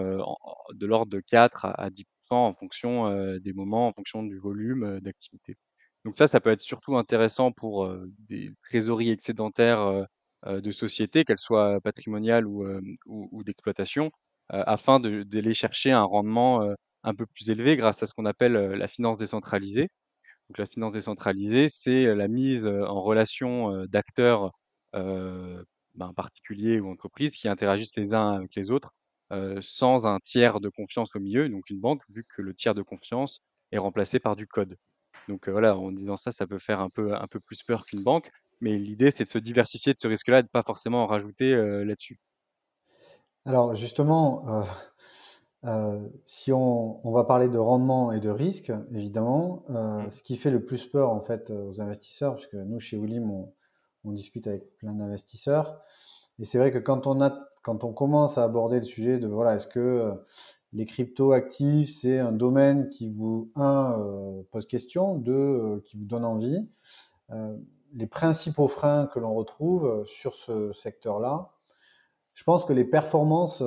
de 0.74 0.86
l'ordre 0.86 1.12
de 1.12 1.20
4 1.20 1.66
à, 1.66 1.90
10% 1.90 2.06
en 2.32 2.54
fonction 2.54 3.38
des 3.38 3.54
moments, 3.54 3.88
en 3.88 3.94
fonction 3.94 4.24
du 4.24 4.38
volume 4.38 5.00
d'activité. 5.02 5.56
Donc 6.04 6.18
ça, 6.18 6.28
ça 6.28 6.40
peut 6.40 6.52
être 6.52 6.62
surtout 6.62 6.98
intéressant 6.98 7.52
pour 7.52 7.92
des 8.30 8.52
trésoreries 8.64 9.12
excédentaires 9.12 10.08
de 10.46 10.72
sociétés, 10.72 11.24
qu'elles 11.26 11.40
soient 11.40 11.80
patrimoniales 11.82 12.46
ou, 12.48 12.66
ou, 13.06 13.44
d'exploitation, 13.44 14.12
afin 14.50 15.00
d'aller 15.00 15.54
chercher 15.54 15.92
un 15.92 16.04
rendement 16.04 16.76
un 17.04 17.14
peu 17.14 17.26
plus 17.26 17.50
élevé 17.50 17.78
grâce 17.78 18.04
à 18.04 18.06
ce 18.06 18.14
qu'on 18.14 18.26
appelle 18.26 18.54
la 18.54 18.88
finance 18.88 19.20
décentralisée. 19.20 19.90
Donc 20.50 20.58
la 20.58 20.68
finance 20.68 20.94
décentralisée, 20.94 21.70
c'est 21.70 22.14
la 22.14 22.28
mise 22.28 22.66
en 22.66 23.02
relation 23.02 23.86
d'acteurs 23.88 24.52
ben, 24.94 26.14
particuliers 26.16 26.80
ou 26.80 26.92
entreprises 26.92 27.38
qui 27.38 27.48
interagissent 27.48 27.96
les 27.96 28.14
uns 28.14 28.34
avec 28.34 28.56
les 28.56 28.70
autres 28.72 28.94
sans 29.62 30.06
un 30.06 30.20
tiers 30.20 30.60
de 30.60 30.70
confiance 30.70 31.16
au 31.16 31.20
milieu, 31.20 31.50
donc 31.50 31.70
une 31.70 31.80
banque, 31.80 32.04
vu 32.10 32.26
que 32.36 32.42
le 32.42 32.54
tiers 32.54 32.76
de 32.76 32.84
confiance 32.84 33.42
est 33.72 33.80
remplacé 33.80 34.20
par 34.20 34.36
du 34.36 34.48
code. 34.48 34.78
Donc 35.28 35.50
voilà, 35.50 35.76
en 35.76 35.92
disant 35.92 36.18
ça, 36.18 36.32
ça 36.32 36.46
peut 36.46 36.60
faire 36.60 36.80
un 36.80 36.92
peu, 36.92 37.16
un 37.16 37.28
peu 37.28 37.40
plus 37.40 37.64
peur 37.64 37.86
qu'une 37.86 38.04
banque, 38.04 38.30
mais 38.62 38.78
l'idée 38.78 39.10
c'est 39.10 39.24
de 39.24 39.30
se 39.30 39.40
diversifier 39.40 39.94
de 39.94 40.00
ce 40.00 40.08
risque-là 40.08 40.40
et 40.40 40.44
de 40.44 40.48
pas 40.48 40.62
forcément 40.62 41.04
en 41.04 41.08
rajouter 41.08 41.56
là-dessus. 41.84 42.20
Alors 43.46 43.76
justement, 43.76 44.66
euh, 45.66 46.00
si 46.26 46.54
on, 46.54 47.00
va 47.06 47.24
parler 47.24 47.50
de 47.50 47.58
rendement 47.58 48.12
et 48.12 48.20
de 48.20 48.30
risque, 48.30 48.72
évidemment, 48.94 49.64
euh, 49.72 50.04
mmh. 50.04 50.10
ce 50.12 50.22
qui 50.22 50.36
fait 50.36 50.52
le 50.52 50.64
plus 50.64 50.86
peur 50.86 51.10
en 51.10 51.20
fait 51.20 51.50
aux 51.50 51.82
investisseurs, 51.82 52.36
puisque 52.36 52.54
nous 52.54 52.80
chez 52.80 52.98
William, 52.98 53.32
on, 54.04 54.12
discute 54.12 54.46
avec 54.46 54.78
plein 54.78 54.94
d'investisseurs, 54.94 55.82
et 56.38 56.46
c'est 56.46 56.60
vrai 56.60 56.72
que 56.72 56.78
quand 56.78 57.08
on 57.08 57.20
a, 57.22 57.50
quand 57.64 57.84
on 57.84 57.94
commence 57.94 58.38
à 58.38 58.44
aborder 58.44 58.78
le 58.78 58.84
sujet 58.84 59.18
de 59.18 59.28
voilà, 59.28 59.56
est-ce 59.56 59.66
que 59.66 59.80
euh, 59.80 60.12
les 60.74 60.86
crypto 60.86 61.32
actifs 61.32 61.90
c'est 62.02 62.20
un 62.20 62.32
domaine 62.32 62.90
qui 62.90 63.10
vous 63.10 63.52
un 63.56 63.98
pose 64.52 64.68
question, 64.68 65.16
deux 65.16 65.82
qui 65.86 65.98
vous 65.98 66.06
donne 66.06 66.26
envie, 66.26 66.70
les 67.94 68.08
principaux 68.08 68.68
freins 68.68 69.08
que 69.08 69.20
l'on 69.20 69.34
retrouve 69.34 70.06
sur 70.06 70.36
ce 70.36 70.74
secteur-là, 70.74 71.54
je 72.34 72.44
pense 72.44 72.66
que 72.66 72.74
les 72.74 72.84
performances 72.84 73.64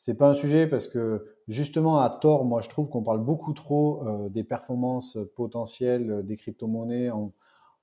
c'est 0.00 0.14
pas 0.14 0.30
un 0.30 0.34
sujet 0.34 0.66
parce 0.66 0.88
que 0.88 1.26
justement 1.46 1.98
à 1.98 2.08
tort, 2.08 2.46
moi 2.46 2.62
je 2.62 2.70
trouve 2.70 2.88
qu'on 2.88 3.02
parle 3.02 3.22
beaucoup 3.22 3.52
trop 3.52 4.02
euh, 4.08 4.30
des 4.30 4.44
performances 4.44 5.18
potentielles 5.36 6.24
des 6.24 6.38
crypto-monnaies 6.38 7.10
en, 7.10 7.34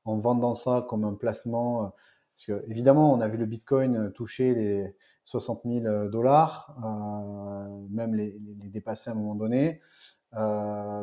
vendant 0.03 0.55
ça 0.55 0.83
comme 0.89 1.03
un 1.03 1.13
placement. 1.13 1.83
Euh, 1.83 1.88
parce 2.36 2.45
que 2.47 2.65
évidemment, 2.71 3.13
on 3.13 3.21
a 3.21 3.27
vu 3.27 3.38
le 3.38 3.45
Bitcoin 3.45 4.12
toucher 4.13 4.55
les 4.55 4.95
60 5.25 5.62
000 5.65 6.07
dollars, 6.07 6.75
euh, 6.83 7.86
même 7.91 8.15
les, 8.15 8.36
dépasser 8.39 9.12
à 9.12 9.13
un 9.13 9.15
moment 9.15 9.36
donné. 9.36 9.79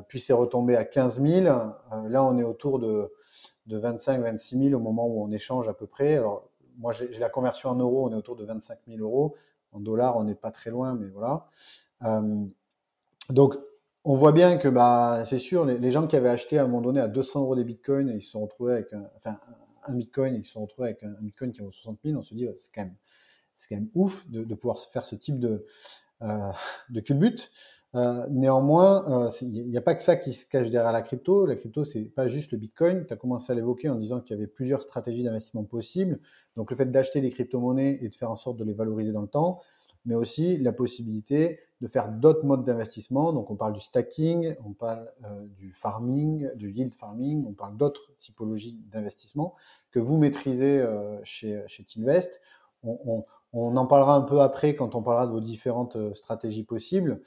puis 0.08 0.18
c'est 0.18 0.32
retombé 0.32 0.74
à 0.74 0.84
15 0.84 1.22
000. 1.22 1.44
là, 1.44 2.24
on 2.24 2.36
est 2.38 2.44
autour 2.44 2.80
de, 2.80 3.12
de 3.66 3.78
25-26 3.78 4.70
000 4.70 4.80
au 4.80 4.82
moment 4.82 5.06
où 5.06 5.22
on 5.22 5.30
échange 5.30 5.68
à 5.68 5.74
peu 5.74 5.86
près. 5.86 6.16
Alors, 6.16 6.50
moi, 6.76 6.90
j'ai 6.90 7.20
la 7.20 7.30
conversion 7.30 7.70
en 7.70 7.76
euros, 7.76 8.08
on 8.08 8.12
est 8.12 8.16
autour 8.16 8.34
de 8.34 8.44
25 8.44 8.78
000 8.88 9.00
euros. 9.00 9.36
En 9.74 9.80
dollars, 9.80 10.16
on 10.16 10.24
n'est 10.24 10.34
pas 10.34 10.50
très 10.50 10.70
loin, 10.70 10.94
mais 10.94 11.08
voilà. 11.08 11.48
Euh, 12.04 12.44
donc, 13.30 13.56
on 14.04 14.14
voit 14.14 14.32
bien 14.32 14.56
que 14.56 14.68
bah, 14.68 15.22
c'est 15.24 15.38
sûr, 15.38 15.64
les, 15.64 15.90
gens 15.90 16.06
qui 16.06 16.16
avaient 16.16 16.28
acheté 16.28 16.58
à 16.58 16.62
un 16.62 16.66
moment 16.66 16.82
donné 16.82 17.00
à 17.00 17.08
200 17.08 17.40
euros 17.42 17.56
des 17.56 17.64
bitcoins, 17.64 18.08
ils 18.08 18.22
se 18.22 18.30
sont 18.30 18.42
retrouvés 18.42 18.74
avec 18.74 18.92
un, 18.92 19.94
bitcoin, 19.94 20.34
ils 20.34 20.44
se 20.44 20.52
sont 20.52 20.62
retrouvés 20.62 20.88
avec 20.88 21.02
un, 21.02 21.14
bitcoin 21.20 21.52
qui 21.52 21.60
vaut 21.60 21.70
60 21.70 21.98
000. 22.04 22.18
On 22.18 22.22
se 22.22 22.34
dit, 22.34 22.46
c'est 22.56 22.70
quand 22.72 22.84
même, 22.84 23.88
ouf 23.94 24.28
de, 24.28 24.54
pouvoir 24.54 24.80
faire 24.80 25.06
ce 25.06 25.16
type 25.16 25.38
de, 25.38 25.66
de 26.20 27.00
culbute. 27.00 27.50
Euh, 27.94 28.26
néanmoins, 28.28 29.28
il 29.40 29.68
n'y 29.68 29.76
a 29.76 29.80
pas 29.80 29.94
que 29.94 30.02
ça 30.02 30.16
qui 30.16 30.32
se 30.32 30.46
cache 30.46 30.70
derrière 30.70 30.92
la 30.92 31.02
crypto. 31.02 31.46
La 31.46 31.54
crypto, 31.54 31.84
c'est 31.84 32.02
pas 32.02 32.26
juste 32.26 32.50
le 32.52 32.58
Bitcoin. 32.58 33.06
Tu 33.06 33.12
as 33.12 33.16
commencé 33.16 33.52
à 33.52 33.54
l'évoquer 33.54 33.88
en 33.88 33.94
disant 33.94 34.20
qu'il 34.20 34.34
y 34.34 34.38
avait 34.38 34.48
plusieurs 34.48 34.82
stratégies 34.82 35.22
d'investissement 35.22 35.64
possibles. 35.64 36.18
Donc, 36.56 36.70
le 36.70 36.76
fait 36.76 36.90
d'acheter 36.90 37.20
des 37.20 37.30
crypto-monnaies 37.30 37.98
et 38.02 38.08
de 38.08 38.14
faire 38.14 38.30
en 38.30 38.36
sorte 38.36 38.56
de 38.56 38.64
les 38.64 38.72
valoriser 38.72 39.12
dans 39.12 39.22
le 39.22 39.28
temps, 39.28 39.60
mais 40.06 40.16
aussi 40.16 40.58
la 40.58 40.72
possibilité 40.72 41.60
de 41.80 41.86
faire 41.86 42.10
d'autres 42.10 42.44
modes 42.44 42.64
d'investissement. 42.64 43.32
Donc, 43.32 43.50
on 43.50 43.56
parle 43.56 43.74
du 43.74 43.80
stacking, 43.80 44.56
on 44.64 44.72
parle 44.72 45.08
euh, 45.24 45.46
du 45.46 45.72
farming, 45.72 46.50
du 46.56 46.72
yield 46.72 46.94
farming, 46.94 47.44
on 47.46 47.52
parle 47.52 47.76
d'autres 47.76 48.12
typologies 48.18 48.80
d'investissement 48.90 49.54
que 49.92 50.00
vous 50.00 50.18
maîtrisez 50.18 50.80
euh, 50.80 51.20
chez, 51.22 51.62
chez 51.68 51.84
Tilvest. 51.84 52.40
On, 52.82 53.24
en 53.54 53.86
parlera 53.86 54.14
un 54.16 54.22
peu 54.22 54.40
après 54.40 54.74
quand 54.74 54.94
on 54.94 55.02
parlera 55.02 55.26
de 55.26 55.32
vos 55.32 55.40
différentes 55.40 55.96
stratégies 56.14 56.64
possibles. 56.64 57.20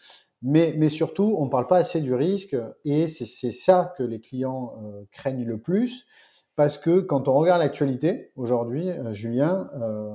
Mais, 0.44 0.90
surtout, 0.90 1.36
on 1.40 1.46
ne 1.46 1.50
parle 1.50 1.66
pas 1.66 1.78
assez 1.78 2.00
du 2.00 2.14
risque 2.14 2.56
et 2.86 3.08
c'est 3.08 3.52
ça 3.52 3.94
que 3.98 4.04
les 4.04 4.22
clients 4.22 4.76
euh, 4.84 5.04
craignent 5.12 5.46
le 5.46 5.58
plus 5.58 6.06
parce 6.56 6.78
que 6.78 7.00
quand 7.00 7.28
on 7.28 7.34
regarde 7.34 7.62
l'actualité 7.62 8.32
aujourd'hui, 8.36 8.90
euh, 8.90 9.14
Julien, 9.14 9.70
euh, 9.76 10.14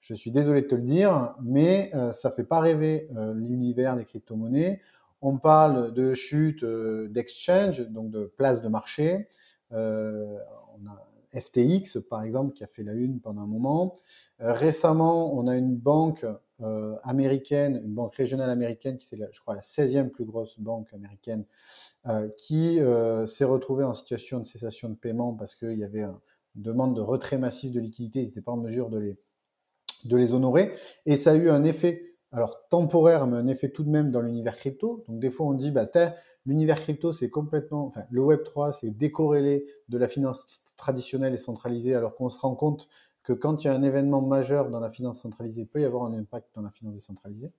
je 0.00 0.14
suis 0.14 0.30
désolé 0.30 0.62
de 0.62 0.66
te 0.66 0.74
le 0.74 0.82
dire, 0.82 1.34
mais 1.40 1.92
ça 2.12 2.28
ne 2.28 2.34
fait 2.34 2.42
pas 2.42 2.58
rêver 2.58 3.08
l'univers 3.36 3.94
des 3.94 4.04
crypto-monnaies. 4.04 4.80
On 5.20 5.38
parle 5.38 5.94
de 5.94 6.12
chute 6.12 6.64
d'exchange, 6.64 7.88
donc 7.88 8.10
de 8.10 8.24
place 8.36 8.62
de 8.62 8.68
marché. 8.68 9.28
on 9.70 9.76
a 9.76 11.40
FTX, 11.40 11.98
par 12.10 12.24
exemple, 12.24 12.52
qui 12.52 12.64
a 12.64 12.66
fait 12.66 12.82
la 12.82 12.94
une 12.94 13.20
pendant 13.20 13.42
un 13.42 13.46
moment. 13.46 13.94
Récemment, 14.42 15.34
on 15.34 15.46
a 15.46 15.56
une 15.56 15.76
banque 15.76 16.26
euh, 16.62 16.94
américaine, 17.02 17.80
une 17.84 17.94
banque 17.94 18.14
régionale 18.14 18.50
américaine, 18.50 18.96
qui 18.96 19.12
était, 19.12 19.24
je 19.32 19.40
crois, 19.40 19.54
la 19.54 19.62
16e 19.62 20.10
plus 20.10 20.24
grosse 20.24 20.60
banque 20.60 20.92
américaine, 20.92 21.44
euh, 22.06 22.28
qui 22.36 22.78
euh, 22.80 23.26
s'est 23.26 23.44
retrouvée 23.44 23.84
en 23.84 23.94
situation 23.94 24.38
de 24.38 24.44
cessation 24.44 24.88
de 24.88 24.94
paiement 24.94 25.32
parce 25.32 25.56
qu'il 25.56 25.78
y 25.78 25.84
avait 25.84 26.02
une 26.02 26.18
demande 26.54 26.94
de 26.94 27.00
retrait 27.00 27.38
massif 27.38 27.72
de 27.72 27.80
liquidités, 27.80 28.20
ils 28.20 28.26
n'étaient 28.26 28.42
pas 28.42 28.52
en 28.52 28.58
mesure 28.58 28.90
de 28.90 28.98
les, 28.98 29.16
de 30.04 30.16
les 30.16 30.34
honorer. 30.34 30.76
Et 31.04 31.16
ça 31.16 31.32
a 31.32 31.34
eu 31.34 31.50
un 31.50 31.64
effet, 31.64 32.14
alors 32.30 32.68
temporaire, 32.68 33.26
mais 33.26 33.38
un 33.38 33.48
effet 33.48 33.70
tout 33.70 33.82
de 33.82 33.90
même 33.90 34.12
dans 34.12 34.20
l'univers 34.20 34.56
crypto. 34.56 35.04
Donc 35.08 35.18
des 35.18 35.30
fois, 35.30 35.46
on 35.46 35.54
dit, 35.54 35.72
bah, 35.72 35.88
l'univers 36.46 36.80
crypto, 36.80 37.12
c'est 37.12 37.30
complètement, 37.30 37.86
enfin, 37.86 38.02
le 38.10 38.20
Web3, 38.20 38.72
c'est 38.72 38.90
décorrélé 38.90 39.66
de 39.88 39.98
la 39.98 40.06
finance 40.06 40.62
traditionnelle 40.76 41.34
et 41.34 41.38
centralisée, 41.38 41.94
alors 41.94 42.14
qu'on 42.14 42.28
se 42.28 42.38
rend 42.38 42.54
compte 42.54 42.88
que 43.22 43.32
quand 43.32 43.62
il 43.62 43.68
y 43.68 43.70
a 43.70 43.74
un 43.74 43.82
événement 43.82 44.20
majeur 44.20 44.68
dans 44.68 44.80
la 44.80 44.90
finance 44.90 45.20
centralisée, 45.20 45.62
il 45.62 45.66
peut 45.66 45.80
y 45.80 45.84
avoir 45.84 46.04
un 46.04 46.12
impact 46.12 46.48
dans 46.54 46.62
la 46.62 46.70
finance 46.70 46.94
décentralisée. 46.94 47.52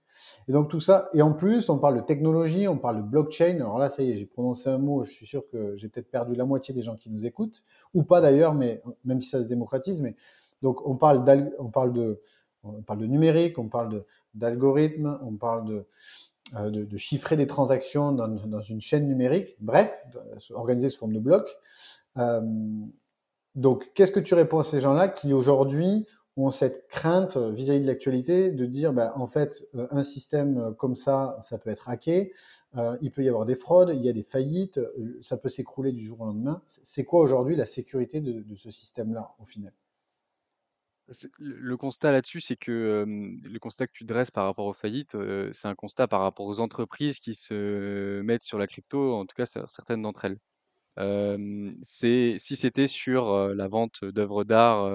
Et 0.48 0.52
donc 0.52 0.70
tout 0.70 0.82
ça, 0.82 1.10
et 1.14 1.22
en 1.22 1.34
plus, 1.34 1.70
on 1.70 1.78
parle 1.78 1.96
de 1.96 2.02
technologie, 2.02 2.68
on 2.68 2.78
parle 2.78 2.98
de 2.98 3.02
blockchain. 3.02 3.56
Alors 3.56 3.78
là, 3.78 3.90
ça 3.90 4.04
y 4.04 4.12
est, 4.12 4.16
j'ai 4.16 4.26
prononcé 4.26 4.70
un 4.70 4.78
mot, 4.78 5.04
je 5.04 5.12
suis 5.12 5.26
sûr 5.26 5.48
que 5.50 5.76
j'ai 5.78 5.88
peut-être 5.88 6.12
perdu 6.12 6.36
la 6.36 6.46
moitié 6.46 6.74
des 6.74 6.82
gens 6.82 6.98
qui 6.98 7.10
nous 7.10 7.26
écoutent, 7.26 7.64
ou 7.94 8.04
pas 8.04 8.20
d'ailleurs, 8.20 8.54
mais 8.54 8.82
même 9.06 9.22
si 9.22 9.30
ça 9.30 9.40
se 9.40 9.48
démocratise. 9.48 10.02
Mais 10.02 10.16
donc 10.62 10.86
on 10.86 10.96
parle, 10.96 11.24
parle 11.72 11.94
de, 11.94 12.22
on 12.64 12.82
parle 12.82 13.00
de 13.00 13.08
numérique, 13.08 13.58
on 13.58 13.70
parle 13.70 14.04
d'algorithmes, 14.34 15.18
on 15.24 15.36
parle 15.36 15.66
de, 15.66 15.86
euh, 16.56 16.70
de, 16.70 16.98
chiffrer 16.98 17.38
des 17.38 17.48
transactions 17.48 18.12
dans, 18.12 18.28
dans, 18.28 18.62
une 18.62 18.82
chaîne 18.82 19.08
numérique. 19.08 19.56
Bref, 19.60 19.92
organiser 20.52 20.90
sous 20.90 21.00
forme 21.00 21.14
de 21.14 21.20
blocs. 21.20 21.58
Euh, 22.18 22.42
donc, 23.56 23.92
qu'est-ce 23.94 24.12
que 24.12 24.20
tu 24.20 24.34
réponds 24.34 24.60
à 24.60 24.64
ces 24.64 24.80
gens-là 24.80 25.08
qui 25.08 25.34
aujourd'hui 25.34 26.08
ont 26.36 26.50
cette 26.50 26.88
crainte 26.88 27.38
vis-à-vis 27.38 27.82
de 27.82 27.88
l'actualité 27.88 28.52
de 28.52 28.66
dire, 28.66 28.92
bah, 28.94 29.14
en 29.16 29.28
fait, 29.28 29.68
euh, 29.76 29.88
un 29.92 30.02
système 30.02 30.74
comme 30.78 30.96
ça, 30.96 31.38
ça 31.42 31.60
peut 31.60 31.70
être 31.70 31.90
hacké, 31.90 32.34
euh, 32.76 32.98
il 33.02 33.12
peut 33.12 33.24
y 33.24 33.30
avoir 33.30 33.46
des 33.46 33.56
fraudes, 33.56 33.92
il 33.94 34.02
y 34.02 34.10
a 34.10 34.14
des 34.14 34.24
faillites, 34.24 34.80
euh, 34.80 35.20
ça 35.22 35.38
peut 35.38 35.50
s'écrouler 35.50 35.92
du 35.92 36.04
jour 36.04 36.22
au 36.22 36.26
lendemain. 36.26 36.64
C'est 36.66 37.06
quoi 37.06 37.22
aujourd'hui 37.22 37.56
la 37.56 37.68
sécurité 37.68 38.20
de, 38.22 38.56
ce 38.56 38.72
système-là, 38.72 39.36
au 39.40 39.46
final? 39.46 39.74
Le 41.38 41.76
constat 41.78 42.12
là-dessus, 42.14 42.40
c'est 42.40 42.56
que 42.56 43.06
le 43.06 43.60
constat 43.60 43.88
que 43.88 43.92
tu 43.94 44.06
dresses 44.06 44.32
par 44.32 44.46
rapport 44.46 44.66
aux 44.66 44.74
faillites, 44.74 45.18
c'est 45.52 45.68
un 45.68 45.76
constat 45.76 46.08
par 46.08 46.22
rapport 46.22 46.46
aux 46.46 46.62
entreprises 46.62 47.20
qui 47.20 47.36
se 47.36 48.22
mettent 48.22 48.44
sur 48.44 48.58
la 48.58 48.68
crypto, 48.68 49.14
en 49.14 49.26
tout 49.26 49.36
cas 49.36 49.46
certaines 49.46 50.02
d'entre 50.02 50.24
elles 50.24 50.38
c'est 50.98 52.36
si 52.38 52.56
c'était 52.56 52.88
sur 52.88 53.50
la 53.50 53.68
vente 53.68 54.06
d'œuvres 54.06 54.44
d'art 54.44 54.86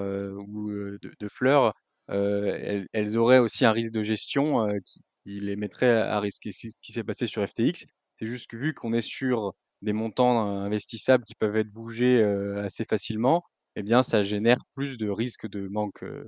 ou 0.47 0.71
de, 0.71 1.27
fleurs, 1.29 1.73
elles, 2.07 3.17
auraient 3.17 3.39
aussi 3.39 3.65
un 3.65 3.71
risque 3.71 3.93
de 3.93 4.01
gestion 4.01 4.67
qui, 4.85 5.01
les 5.25 5.55
mettrait 5.55 5.91
à 5.91 6.19
risque. 6.19 6.47
Et 6.47 6.51
ce 6.51 6.67
qui 6.81 6.91
s'est 6.91 7.03
passé 7.03 7.27
sur 7.27 7.45
FTX, 7.47 7.85
c'est 8.19 8.25
juste 8.25 8.47
que 8.47 8.57
vu 8.57 8.73
qu'on 8.73 8.93
est 8.93 9.01
sur 9.01 9.53
des 9.81 9.93
montants 9.93 10.39
investissables 10.61 11.23
qui 11.23 11.35
peuvent 11.35 11.55
être 11.55 11.71
bougés 11.71 12.23
assez 12.63 12.85
facilement, 12.85 13.43
eh 13.75 13.83
bien, 13.83 14.03
ça 14.03 14.23
génère 14.23 14.59
plus 14.75 14.97
de 14.97 15.09
risques 15.09 15.47
de 15.47 15.67
manque, 15.67 16.03
de 16.03 16.27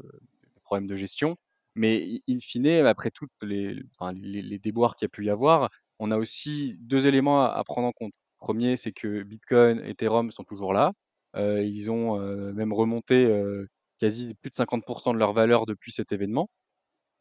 problèmes 0.64 0.88
de 0.88 0.96
gestion. 0.96 1.38
Mais 1.76 2.22
in 2.30 2.40
fine, 2.40 2.68
après 2.86 3.12
toutes 3.12 3.32
les 3.42 4.60
déboires 4.60 4.96
qu'il 4.96 5.06
y 5.06 5.08
a 5.08 5.10
pu 5.10 5.26
y 5.26 5.30
avoir, 5.30 5.70
on 6.00 6.12
a 6.12 6.18
aussi 6.18 6.76
deux 6.80 7.08
éléments 7.08 7.44
à 7.44 7.64
prendre 7.64 7.88
en 7.88 7.92
compte. 7.92 8.14
Premier, 8.42 8.76
c'est 8.76 8.92
que 8.92 9.22
Bitcoin, 9.22 9.80
Ethereum 9.86 10.32
sont 10.32 10.44
toujours 10.44 10.74
là. 10.74 10.94
Euh, 11.38 11.64
ils 11.64 11.92
ont 11.92 12.20
euh, 12.20 12.52
même 12.54 12.74
remonté 12.74 13.26
euh, 13.26 13.70
quasi 14.00 14.34
plus 14.42 14.50
de 14.50 14.56
50% 14.56 15.14
de 15.14 15.20
leur 15.20 15.32
valeur 15.32 15.66
depuis 15.68 15.92
cet 15.92 16.12
événement. 16.12 16.50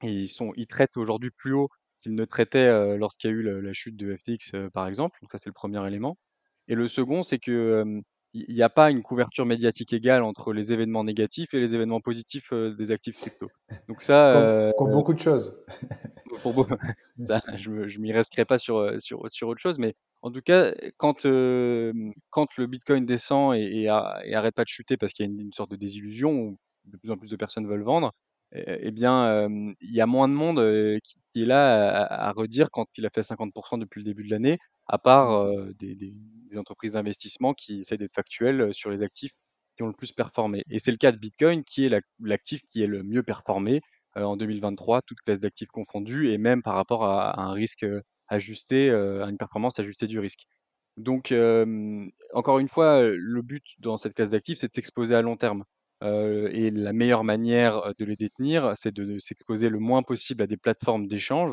Et 0.02 0.12
ils, 0.12 0.28
sont, 0.28 0.52
ils 0.56 0.66
traitent 0.66 0.96
aujourd'hui 0.96 1.30
plus 1.30 1.52
haut 1.52 1.68
qu'ils 2.02 2.14
ne 2.14 2.24
traitaient 2.24 2.96
lorsqu'il 2.96 3.30
y 3.30 3.32
a 3.34 3.36
eu 3.36 3.60
la, 3.60 3.72
chute 3.74 3.96
de 3.96 4.16
FTX, 4.16 4.70
par 4.72 4.86
exemple. 4.88 5.18
Donc 5.20 5.30
ça, 5.30 5.36
c'est 5.36 5.50
le 5.50 5.54
premier 5.54 5.86
élément. 5.86 6.16
Et 6.68 6.74
le 6.74 6.88
second, 6.88 7.22
c'est 7.22 7.38
que 7.38 7.84
il 8.32 8.54
n'y 8.54 8.62
a 8.62 8.70
pas 8.70 8.90
une 8.90 9.02
couverture 9.02 9.44
médiatique 9.44 9.92
égale 9.92 10.22
entre 10.22 10.54
les 10.54 10.72
événements 10.72 11.04
négatifs 11.04 11.52
et 11.52 11.60
les 11.60 11.74
événements 11.74 12.00
positifs 12.00 12.54
des 12.54 12.92
actifs 12.92 13.18
crypto. 13.20 13.50
Donc 13.88 14.02
ça, 14.02 14.72
comme, 14.78 14.92
beaucoup 14.92 15.12
de 15.12 15.20
choses. 15.20 15.62
pour, 16.42 16.66
ça, 17.26 17.42
je, 17.56 17.70
ne 17.70 17.98
m'y 17.98 18.12
resterai 18.12 18.46
pas 18.46 18.56
sur, 18.56 18.98
sur, 18.98 19.30
sur 19.30 19.48
autre 19.48 19.60
chose, 19.60 19.78
mais 19.78 19.94
en 20.22 20.30
tout 20.30 20.42
cas, 20.42 20.72
quand, 20.98 21.22
quand 22.30 22.56
le 22.56 22.66
Bitcoin 22.66 23.06
descend 23.06 23.54
et, 23.54 23.82
et, 23.82 23.88
arrête 23.88 24.54
pas 24.54 24.64
de 24.64 24.68
chuter 24.68 24.96
parce 24.96 25.12
qu'il 25.12 25.26
y 25.26 25.28
a 25.28 25.32
une, 25.32 25.52
sorte 25.52 25.70
de 25.70 25.76
désillusion 25.76 26.32
où 26.32 26.58
de 26.84 26.96
plus 26.96 27.10
en 27.10 27.16
plus 27.16 27.30
de 27.30 27.36
personnes 27.36 27.66
veulent 27.66 27.82
vendre, 27.82 28.12
eh, 28.52 28.78
eh 28.80 28.90
bien, 28.90 29.48
il 29.80 29.92
y 29.92 30.00
a 30.00 30.06
moins 30.06 30.28
de 30.28 30.34
monde 30.34 30.58
qui, 31.02 31.42
est 31.42 31.46
là 31.46 32.04
à, 32.04 32.32
redire 32.32 32.70
quand 32.70 32.86
il 32.96 33.06
a 33.06 33.10
fait 33.10 33.22
50% 33.22 33.78
depuis 33.78 34.00
le 34.00 34.04
début 34.04 34.24
de 34.24 34.30
l'année, 34.30 34.58
à 34.86 34.98
part 34.98 35.44
mmh. 35.44 35.72
des, 35.78 35.94
des, 35.94 36.14
entreprises 36.58 36.94
d'investissement 36.94 37.54
qui 37.54 37.80
essayent 37.80 37.98
d'être 37.98 38.14
factuelles 38.14 38.74
sur 38.74 38.90
les 38.90 39.02
actifs 39.02 39.32
qui 39.76 39.82
ont 39.84 39.86
le 39.86 39.94
plus 39.94 40.12
performé. 40.12 40.64
Et 40.68 40.80
c'est 40.80 40.90
le 40.90 40.96
cas 40.96 41.12
de 41.12 41.16
Bitcoin 41.16 41.64
qui 41.64 41.86
est 41.86 42.02
l'actif 42.20 42.60
qui 42.70 42.82
est 42.82 42.86
le 42.86 43.02
mieux 43.02 43.22
performé 43.22 43.80
en 44.16 44.36
2023, 44.36 45.02
toutes 45.02 45.20
classes 45.20 45.40
d'actifs 45.40 45.68
confondues, 45.68 46.30
et 46.30 46.38
même 46.38 46.62
par 46.62 46.74
rapport 46.74 47.04
à 47.04 47.40
un 47.40 47.52
risque 47.52 47.86
ajuster 48.30 48.90
à 48.90 49.26
une 49.28 49.36
performance 49.36 49.78
ajustée 49.78 50.06
du 50.06 50.18
risque. 50.18 50.46
Donc, 50.96 51.34
encore 52.32 52.58
une 52.58 52.68
fois, 52.68 53.02
le 53.02 53.42
but 53.42 53.64
dans 53.78 53.96
cette 53.96 54.14
classe 54.14 54.30
d'actifs, 54.30 54.58
c'est 54.60 54.68
de 54.68 54.74
s'exposer 54.74 55.14
à 55.14 55.22
long 55.22 55.36
terme. 55.36 55.64
et 56.02 56.70
la 56.70 56.92
meilleure 56.92 57.24
manière 57.24 57.92
de 57.98 58.04
les 58.04 58.16
détenir, 58.16 58.72
c'est 58.76 58.92
de, 58.92 59.18
s'exposer 59.18 59.68
le 59.68 59.78
moins 59.78 60.02
possible 60.02 60.42
à 60.42 60.46
des 60.46 60.56
plateformes 60.56 61.06
d'échange 61.06 61.52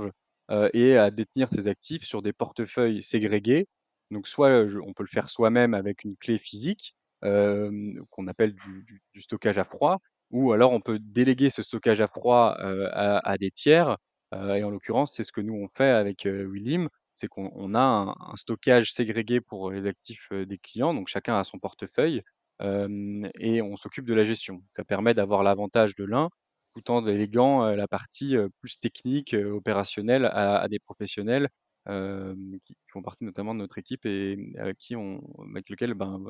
et 0.73 0.97
à 0.97 1.11
détenir 1.11 1.49
ces 1.53 1.67
actifs 1.67 2.03
sur 2.03 2.21
des 2.21 2.33
portefeuilles 2.33 3.03
ségrégés. 3.03 3.67
Donc, 4.11 4.27
soit 4.27 4.65
on 4.85 4.93
peut 4.93 5.03
le 5.03 5.09
faire 5.11 5.29
soi-même 5.29 5.73
avec 5.73 6.03
une 6.03 6.15
clé 6.17 6.37
physique 6.37 6.95
qu'on 7.21 8.27
appelle 8.27 8.53
du, 8.53 9.21
stockage 9.21 9.57
à 9.57 9.65
froid, 9.65 9.99
ou 10.31 10.51
alors 10.51 10.71
on 10.73 10.81
peut 10.81 10.99
déléguer 10.99 11.49
ce 11.49 11.63
stockage 11.63 12.01
à 12.01 12.07
froid 12.07 12.57
à, 12.59 13.37
des 13.37 13.51
tiers 13.51 13.97
et 14.33 14.63
en 14.63 14.69
l'occurrence, 14.69 15.13
c'est 15.13 15.23
ce 15.23 15.31
que 15.31 15.41
nous 15.41 15.55
on 15.55 15.67
fait 15.69 15.89
avec 15.89 16.25
Willim, 16.25 16.89
c'est 17.15 17.27
qu'on 17.27 17.75
a 17.75 17.79
un, 17.79 18.35
stockage 18.35 18.93
ségrégé 18.93 19.41
pour 19.41 19.71
les 19.71 19.87
actifs 19.87 20.31
des 20.31 20.57
clients, 20.57 20.93
donc 20.93 21.07
chacun 21.07 21.37
a 21.37 21.43
son 21.43 21.59
portefeuille 21.59 22.21
et 22.61 23.61
on 23.61 23.75
s'occupe 23.75 24.05
de 24.05 24.13
la 24.13 24.25
gestion. 24.25 24.63
Ça 24.75 24.83
permet 24.83 25.13
d'avoir 25.13 25.43
l'avantage 25.43 25.95
de 25.95 26.03
l'un 26.03 26.29
tout 26.73 26.91
en 26.91 27.01
déléguant 27.01 27.65
la 27.75 27.87
partie 27.87 28.35
plus 28.61 28.79
technique, 28.79 29.33
opérationnelle 29.33 30.25
à, 30.25 30.67
des 30.69 30.79
professionnels 30.79 31.49
qui, 31.85 32.77
font 32.91 33.01
partie 33.01 33.23
notamment 33.25 33.55
de 33.55 33.59
notre 33.59 33.77
équipe 33.77 34.05
et 34.05 34.37
avec 34.57 34.77
qui 34.77 34.95
on, 34.95 35.21
avec 35.49 35.69
lequel, 35.69 35.93
ben, 35.93 36.21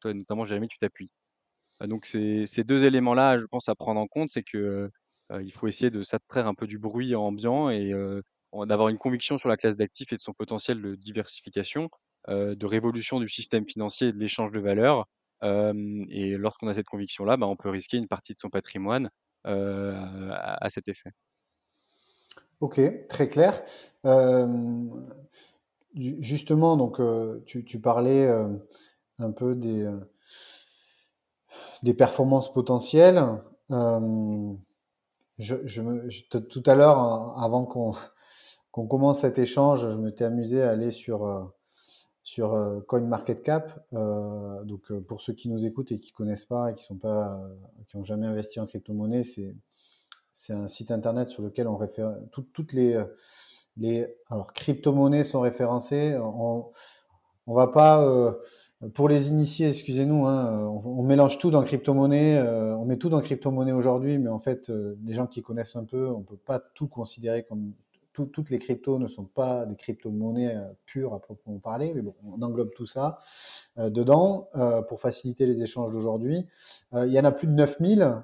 toi 0.00 0.14
notamment 0.14 0.46
Jérémy, 0.46 0.68
tu 0.68 0.78
t'appuies. 0.78 1.10
donc 1.80 2.06
ces 2.06 2.64
deux 2.64 2.84
éléments-là, 2.84 3.40
je 3.40 3.46
pense 3.46 3.68
à 3.68 3.74
prendre 3.74 4.00
en 4.00 4.06
compte, 4.06 4.30
c'est 4.30 4.44
que 4.44 4.90
il 5.30 5.52
faut 5.52 5.66
essayer 5.66 5.90
de 5.90 6.02
s'attraire 6.02 6.46
un 6.46 6.54
peu 6.54 6.66
du 6.66 6.78
bruit 6.78 7.14
ambiant 7.14 7.70
et 7.70 7.92
d'avoir 8.52 8.88
une 8.88 8.98
conviction 8.98 9.38
sur 9.38 9.48
la 9.48 9.56
classe 9.56 9.76
d'actifs 9.76 10.12
et 10.12 10.16
de 10.16 10.20
son 10.20 10.32
potentiel 10.32 10.80
de 10.80 10.94
diversification, 10.94 11.90
de 12.28 12.66
révolution 12.66 13.20
du 13.20 13.28
système 13.28 13.66
financier 13.66 14.08
et 14.08 14.12
de 14.12 14.18
l'échange 14.18 14.52
de 14.52 14.60
valeurs. 14.60 15.06
et 15.42 16.36
lorsqu'on 16.36 16.68
a 16.68 16.74
cette 16.74 16.86
conviction-là, 16.86 17.36
bah, 17.36 17.46
on 17.46 17.56
peut 17.56 17.70
risquer 17.70 17.96
une 17.96 18.08
partie 18.08 18.34
de 18.34 18.38
son 18.40 18.50
patrimoine 18.50 19.10
à, 19.44 20.68
cet 20.70 20.88
effet. 20.88 21.10
Ok, 22.60 22.80
très 23.08 23.28
clair. 23.28 23.62
justement, 25.94 26.76
donc 26.76 27.00
tu, 27.46 27.80
parlais 27.80 28.28
un 29.18 29.32
peu 29.32 29.54
des 31.82 31.94
performances 31.94 32.52
potentielles. 32.52 33.22
Je, 35.38 35.80
me, 35.82 36.08
tout 36.48 36.62
à 36.66 36.74
l'heure, 36.74 36.98
avant 37.38 37.64
qu'on 37.64 37.92
qu'on 38.76 38.86
commence 38.86 39.20
cet 39.20 39.38
échange, 39.38 39.90
je 39.90 39.96
m'étais 39.96 40.24
amusé 40.24 40.62
à 40.62 40.68
aller 40.68 40.90
sur, 40.90 41.24
euh, 41.24 41.42
sur 42.22 42.52
euh, 42.52 42.80
CoinMarketCap. 42.86 43.86
Euh, 43.94 44.62
donc, 44.64 44.92
pour 45.08 45.22
ceux 45.22 45.32
qui 45.32 45.48
nous 45.48 45.64
écoutent 45.64 45.92
et 45.92 45.98
qui 45.98 46.12
connaissent 46.12 46.44
pas 46.44 46.74
qui 46.74 46.84
sont 46.84 46.98
pas, 46.98 47.40
qui 47.88 47.96
ont 47.96 48.04
jamais 48.04 48.26
investi 48.26 48.60
en 48.60 48.66
crypto-monnaie, 48.66 49.22
c'est 49.22 49.56
c'est 50.32 50.52
un 50.52 50.66
site 50.66 50.90
internet 50.90 51.30
sur 51.30 51.42
lequel 51.42 51.66
on 51.66 51.78
réfère 51.78 52.14
toutes 52.30 52.74
les 52.74 53.02
les 53.78 54.14
alors 54.28 54.52
crypto-monnaies 54.52 55.24
sont 55.24 55.40
référencées. 55.40 56.18
On 56.18 56.70
on 57.46 57.54
va 57.54 57.68
pas 57.68 58.04
pour 58.92 59.08
les 59.08 59.30
initiés, 59.30 59.68
excusez-nous, 59.68 60.26
hein, 60.26 60.68
on, 60.84 61.02
mélange 61.02 61.38
tout 61.38 61.50
dans 61.50 61.62
crypto-monnaie, 61.62 62.36
euh, 62.36 62.76
on 62.76 62.84
met 62.84 62.98
tout 62.98 63.08
dans 63.08 63.22
crypto-monnaie 63.22 63.72
aujourd'hui, 63.72 64.18
mais 64.18 64.28
en 64.28 64.38
fait, 64.38 64.68
euh, 64.68 64.98
les 65.04 65.14
gens 65.14 65.26
qui 65.26 65.40
connaissent 65.40 65.76
un 65.76 65.84
peu, 65.84 66.08
on 66.08 66.20
peut 66.20 66.36
pas 66.36 66.60
tout 66.74 66.86
considérer 66.86 67.42
comme 67.44 67.72
toutes 68.12 68.48
les 68.48 68.58
cryptos 68.58 68.98
ne 68.98 69.08
sont 69.08 69.24
pas 69.24 69.66
des 69.66 69.76
crypto-monnaies 69.76 70.56
euh, 70.56 70.64
pures 70.86 71.14
à 71.14 71.20
proprement 71.20 71.58
parler, 71.58 71.92
mais 71.94 72.02
bon, 72.02 72.14
on 72.26 72.40
englobe 72.42 72.70
tout 72.74 72.86
ça 72.86 73.18
dedans 73.76 74.48
pour 74.88 75.00
faciliter 75.00 75.44
les 75.44 75.62
échanges 75.62 75.90
d'aujourd'hui. 75.90 76.46
il 76.94 77.12
y 77.12 77.20
en 77.20 77.24
a 77.24 77.32
plus 77.32 77.46
de 77.46 77.52
9000. 77.52 78.22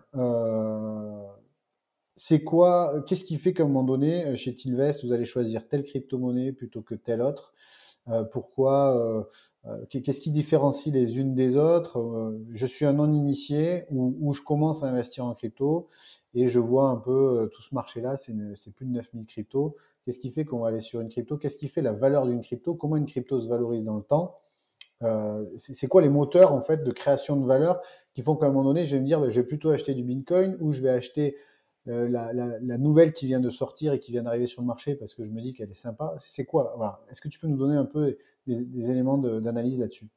c'est 2.16 2.42
quoi, 2.42 3.02
qu'est-ce 3.06 3.24
qui 3.24 3.36
fait 3.36 3.52
qu'à 3.52 3.64
un 3.64 3.66
moment 3.66 3.82
donné, 3.82 4.34
chez 4.36 4.54
Tilvest, 4.54 5.04
vous 5.04 5.12
allez 5.12 5.26
choisir 5.26 5.68
telle 5.68 5.82
crypto-monnaie 5.82 6.52
plutôt 6.52 6.80
que 6.80 6.94
telle 6.94 7.20
autre? 7.20 7.52
Pourquoi 8.32 9.22
euh, 9.66 9.84
qu'est-ce 9.88 10.20
qui 10.20 10.30
différencie 10.30 10.92
les 10.92 11.18
unes 11.18 11.34
des 11.34 11.56
autres? 11.56 11.98
Euh, 11.98 12.44
Je 12.52 12.66
suis 12.66 12.84
un 12.84 12.94
non-initié 12.94 13.84
ou, 13.90 14.32
je 14.32 14.42
commence 14.42 14.82
à 14.82 14.86
investir 14.86 15.24
en 15.24 15.34
crypto 15.34 15.88
et 16.34 16.48
je 16.48 16.58
vois 16.58 16.88
un 16.88 16.96
peu 16.96 17.42
euh, 17.42 17.46
tout 17.46 17.62
ce 17.62 17.74
marché-là, 17.74 18.16
c'est 18.16 18.74
plus 18.74 18.86
de 18.86 18.90
9000 18.92 19.26
cryptos. 19.26 19.76
Qu'est-ce 20.04 20.18
qui 20.18 20.32
fait 20.32 20.44
qu'on 20.44 20.60
va 20.60 20.68
aller 20.68 20.80
sur 20.80 21.00
une 21.00 21.08
crypto? 21.08 21.36
Qu'est-ce 21.36 21.56
qui 21.56 21.68
fait 21.68 21.82
la 21.82 21.92
valeur 21.92 22.26
d'une 22.26 22.40
crypto? 22.40 22.74
Comment 22.74 22.96
une 22.96 23.06
crypto 23.06 23.40
se 23.40 23.48
valorise 23.48 23.84
dans 23.84 23.96
le 23.96 24.02
temps? 24.02 24.38
C'est 25.56 25.88
quoi 25.88 26.00
les 26.00 26.08
moteurs 26.08 26.52
en 26.52 26.60
fait 26.60 26.84
de 26.84 26.92
création 26.92 27.36
de 27.36 27.44
valeur 27.44 27.80
qui 28.14 28.22
font 28.22 28.36
qu'à 28.36 28.46
un 28.46 28.50
moment 28.50 28.64
donné, 28.64 28.84
je 28.84 28.94
vais 28.94 29.00
me 29.00 29.06
dire, 29.06 29.20
bah, 29.20 29.30
je 29.30 29.40
vais 29.40 29.46
plutôt 29.46 29.70
acheter 29.70 29.94
du 29.94 30.04
Bitcoin 30.04 30.56
ou 30.60 30.70
je 30.70 30.80
vais 30.80 30.90
acheter 30.90 31.36
la, 31.86 32.78
nouvelle 32.78 33.12
qui 33.12 33.26
vient 33.26 33.40
de 33.40 33.50
sortir 33.50 33.92
et 33.92 33.98
qui 33.98 34.12
vient 34.12 34.22
d'arriver 34.22 34.46
sur 34.46 34.62
le 34.62 34.66
marché 34.66 34.94
parce 34.94 35.14
que 35.14 35.24
je 35.24 35.30
me 35.30 35.40
dis 35.40 35.52
qu'elle 35.52 35.70
est 35.70 35.74
sympa. 35.74 36.14
C'est 36.20 36.44
quoi. 36.44 37.04
Est-ce 37.10 37.20
que 37.20 37.28
tu 37.28 37.38
peux 37.38 37.48
nous 37.48 37.56
donner 37.56 37.76
un 37.76 37.84
peu 37.84 38.16
des 38.46 38.90
éléments 38.90 39.18
d'analyse 39.18 39.78
là-dessus? 39.78 40.08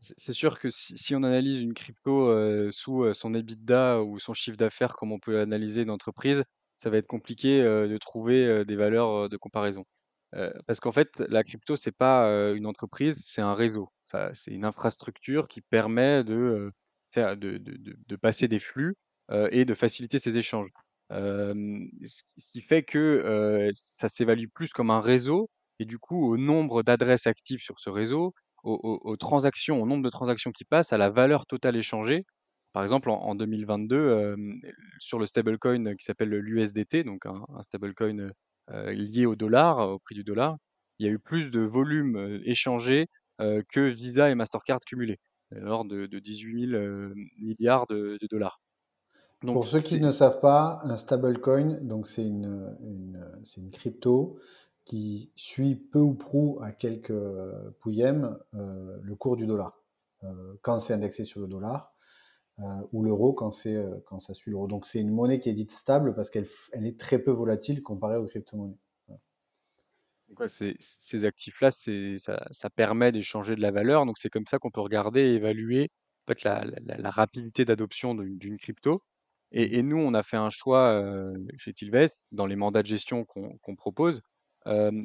C'est 0.00 0.32
sûr 0.32 0.58
que 0.58 0.70
si, 0.70 1.14
on 1.14 1.22
analyse 1.22 1.58
une 1.58 1.74
crypto 1.74 2.28
euh, 2.28 2.70
sous 2.70 3.04
euh, 3.04 3.12
son 3.12 3.34
EBITDA 3.34 4.02
ou 4.02 4.18
son 4.18 4.32
chiffre 4.32 4.56
d'affaires, 4.56 4.96
comme 4.96 5.12
on 5.12 5.18
peut 5.18 5.40
analyser 5.40 5.82
une 5.82 5.90
entreprise, 5.90 6.42
ça 6.76 6.88
va 6.88 6.96
être 6.96 7.06
compliqué 7.06 7.62
euh, 7.62 7.86
de 7.86 7.98
trouver 7.98 8.64
des 8.64 8.76
valeurs 8.76 9.28
de 9.28 9.36
comparaison. 9.36 9.84
parce 10.66 10.80
qu'en 10.80 10.92
fait, 10.92 11.20
la 11.28 11.44
crypto, 11.44 11.76
c'est 11.76 11.92
pas 11.92 12.28
une 12.54 12.66
entreprise, 12.66 13.18
c'est 13.22 13.42
un 13.42 13.54
réseau. 13.54 13.90
c'est 14.32 14.52
une 14.52 14.64
infrastructure 14.64 15.48
qui 15.48 15.60
permet 15.60 16.24
de 16.24 16.72
faire, 17.10 17.36
de, 17.36 17.58
de, 17.58 17.96
de, 18.06 18.16
passer 18.16 18.48
des 18.48 18.60
flux 18.60 18.96
et 19.30 19.64
de 19.64 19.74
faciliter 19.74 20.18
ces 20.18 20.38
échanges. 20.38 20.70
ce 21.10 22.48
qui 22.52 22.62
fait 22.62 22.82
que 22.82 23.70
ça 24.00 24.08
s'évalue 24.08 24.48
plus 24.52 24.70
comme 24.72 24.90
un 24.90 25.00
réseau 25.00 25.48
et 25.78 25.84
du 25.84 25.98
coup 25.98 26.32
au 26.32 26.36
nombre 26.36 26.82
d'adresses 26.82 27.26
actives 27.26 27.60
sur 27.60 27.80
ce 27.80 27.90
réseau 27.90 28.34
aux, 28.62 29.16
transactions, 29.16 29.82
au 29.82 29.86
nombre 29.86 30.04
de 30.04 30.10
transactions 30.10 30.52
qui 30.52 30.64
passent, 30.64 30.92
à 30.92 30.98
la 30.98 31.10
valeur 31.10 31.46
totale 31.46 31.76
échangée. 31.76 32.24
Par 32.72 32.82
exemple, 32.82 33.10
en, 33.10 33.34
2022, 33.34 34.36
sur 34.98 35.18
le 35.18 35.26
stablecoin 35.26 35.94
qui 35.96 36.04
s'appelle 36.04 36.30
l'USDT, 36.30 37.04
donc 37.04 37.26
un, 37.26 37.44
stablecoin 37.62 38.30
lié 38.68 39.26
au 39.26 39.36
dollar, 39.36 39.78
au 39.78 39.98
prix 39.98 40.14
du 40.14 40.24
dollar, 40.24 40.56
il 40.98 41.06
y 41.06 41.08
a 41.08 41.12
eu 41.12 41.18
plus 41.18 41.50
de 41.50 41.60
volume 41.60 42.40
échangé 42.44 43.06
que 43.38 43.88
Visa 43.88 44.30
et 44.30 44.34
Mastercard 44.34 44.80
cumulés, 44.86 45.18
lors 45.50 45.84
de, 45.84 46.06
18 46.06 46.70
000 46.70 47.14
milliards 47.38 47.86
de, 47.88 48.18
dollars. 48.30 48.60
Pour 49.40 49.64
ceux 49.64 49.80
qui 49.80 50.00
ne 50.00 50.10
savent 50.10 50.40
pas, 50.40 50.80
un 50.82 50.96
stablecoin, 50.96 51.78
donc 51.80 52.06
c'est 52.06 52.24
une, 52.24 52.76
une 53.56 53.70
crypto 53.70 54.38
qui 54.90 55.30
suit 55.36 55.76
peu 55.76 56.00
ou 56.00 56.14
prou 56.14 56.58
à 56.62 56.72
quelques 56.72 57.10
euh, 57.10 57.70
pouillèmes 57.78 58.36
euh, 58.54 58.98
le 59.02 59.14
cours 59.14 59.36
du 59.36 59.46
dollar, 59.46 59.78
euh, 60.24 60.54
quand 60.62 60.80
c'est 60.80 60.94
indexé 60.94 61.22
sur 61.22 61.40
le 61.40 61.46
dollar, 61.46 61.94
ou 62.92 63.02
l'euro 63.02 63.32
quand, 63.32 63.52
c'est, 63.52 63.82
quand 64.04 64.20
ça 64.20 64.34
suit 64.34 64.50
l'euro. 64.50 64.66
Donc 64.66 64.86
c'est 64.86 65.00
une 65.00 65.08
monnaie 65.08 65.38
qui 65.38 65.48
est 65.48 65.54
dite 65.54 65.70
stable 65.70 66.14
parce 66.14 66.28
qu'elle 66.28 66.46
elle 66.72 66.86
est 66.86 67.00
très 67.00 67.18
peu 67.18 67.30
volatile 67.30 67.82
comparée 67.82 68.16
aux 68.16 68.26
crypto-monnaies. 68.26 68.76
ces, 70.46 71.24
actifs-là, 71.24 71.70
ça, 71.70 72.46
ça, 72.50 72.68
permet 72.68 73.12
d'échanger 73.12 73.56
de 73.56 73.62
la 73.62 73.70
valeur. 73.70 74.04
Donc 74.04 74.18
c'est 74.18 74.28
comme 74.28 74.46
ça 74.46 74.58
qu'on 74.58 74.70
peut 74.70 74.82
regarder 74.82 75.20
et 75.20 75.34
évaluer 75.36 75.88
en 76.26 76.34
fait, 76.34 76.44
la, 76.44 77.10
rapidité 77.10 77.64
d'adoption 77.64 78.14
d'une, 78.14 78.58
crypto. 78.58 79.02
Et, 79.52 79.82
nous, 79.82 79.98
on 79.98 80.14
a 80.14 80.22
fait 80.22 80.36
un 80.36 80.50
choix 80.50 81.02
chez 81.56 81.72
Tilvest, 81.72 82.24
dans 82.30 82.46
les 82.46 82.56
mandats 82.56 82.82
de 82.82 82.86
gestion 82.86 83.24
qu'on 83.24 83.76
propose, 83.76 84.22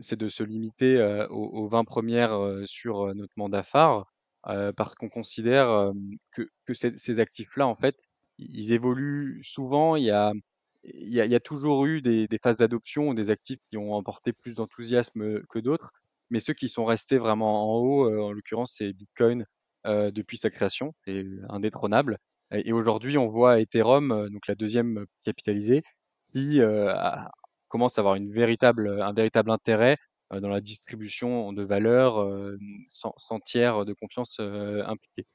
c'est 0.01 0.17
de 0.17 0.27
se 0.27 0.43
limiter 0.43 1.25
aux, 1.29 1.67
20 1.67 1.83
premières 1.83 2.37
sur 2.65 3.13
notre 3.15 3.33
mandat 3.37 3.63
phare, 3.63 4.05
parce 4.43 4.93
qu'on 4.95 5.09
considère 5.09 5.91
que, 6.31 6.73
ces, 6.73 7.19
actifs-là, 7.19 7.65
en 7.67 7.75
fait, 7.75 7.97
ils 8.37 8.71
évoluent 8.71 9.41
souvent. 9.43 9.95
Il 9.95 10.03
y 10.03 10.11
a, 10.11 11.39
toujours 11.39 11.85
eu 11.87 12.01
des, 12.01 12.27
phases 12.41 12.57
d'adoption 12.57 13.15
des 13.15 13.31
actifs 13.31 13.59
qui 13.71 13.77
ont 13.77 13.93
emporté 13.93 14.31
plus 14.31 14.53
d'enthousiasme 14.53 15.41
que 15.49 15.57
d'autres, 15.57 15.91
mais 16.29 16.39
ceux 16.39 16.53
qui 16.53 16.69
sont 16.69 16.85
restés 16.85 17.17
vraiment 17.17 17.75
en 17.75 17.79
haut, 17.79 18.21
en 18.21 18.31
l'occurrence, 18.31 18.73
c'est 18.77 18.93
Bitcoin 18.93 19.47
depuis 19.85 20.37
sa 20.37 20.51
création, 20.51 20.93
c'est 20.99 21.25
indétrônable. 21.49 22.19
Et 22.51 22.71
aujourd'hui, 22.73 23.17
on 23.17 23.27
voit 23.27 23.59
Ethereum, 23.59 24.29
donc 24.29 24.47
la 24.47 24.55
deuxième 24.55 25.05
capitalisée, 25.23 25.83
qui 26.31 26.61
a, 26.61 27.31
commence 27.75 27.97
à 27.97 28.01
avoir 28.01 28.15
un 28.15 28.31
véritable 28.31 29.51
intérêt 29.51 29.97
euh, 30.33 30.39
dans 30.39 30.49
la 30.49 30.61
distribution 30.61 31.53
de 31.53 31.63
valeur 31.63 32.21
euh, 32.21 32.57
sans, 32.89 33.39
tiers 33.41 33.85
de 33.85 33.93
confiance 33.93 34.37
euh, 34.39 34.81
impliqué. 34.85 35.25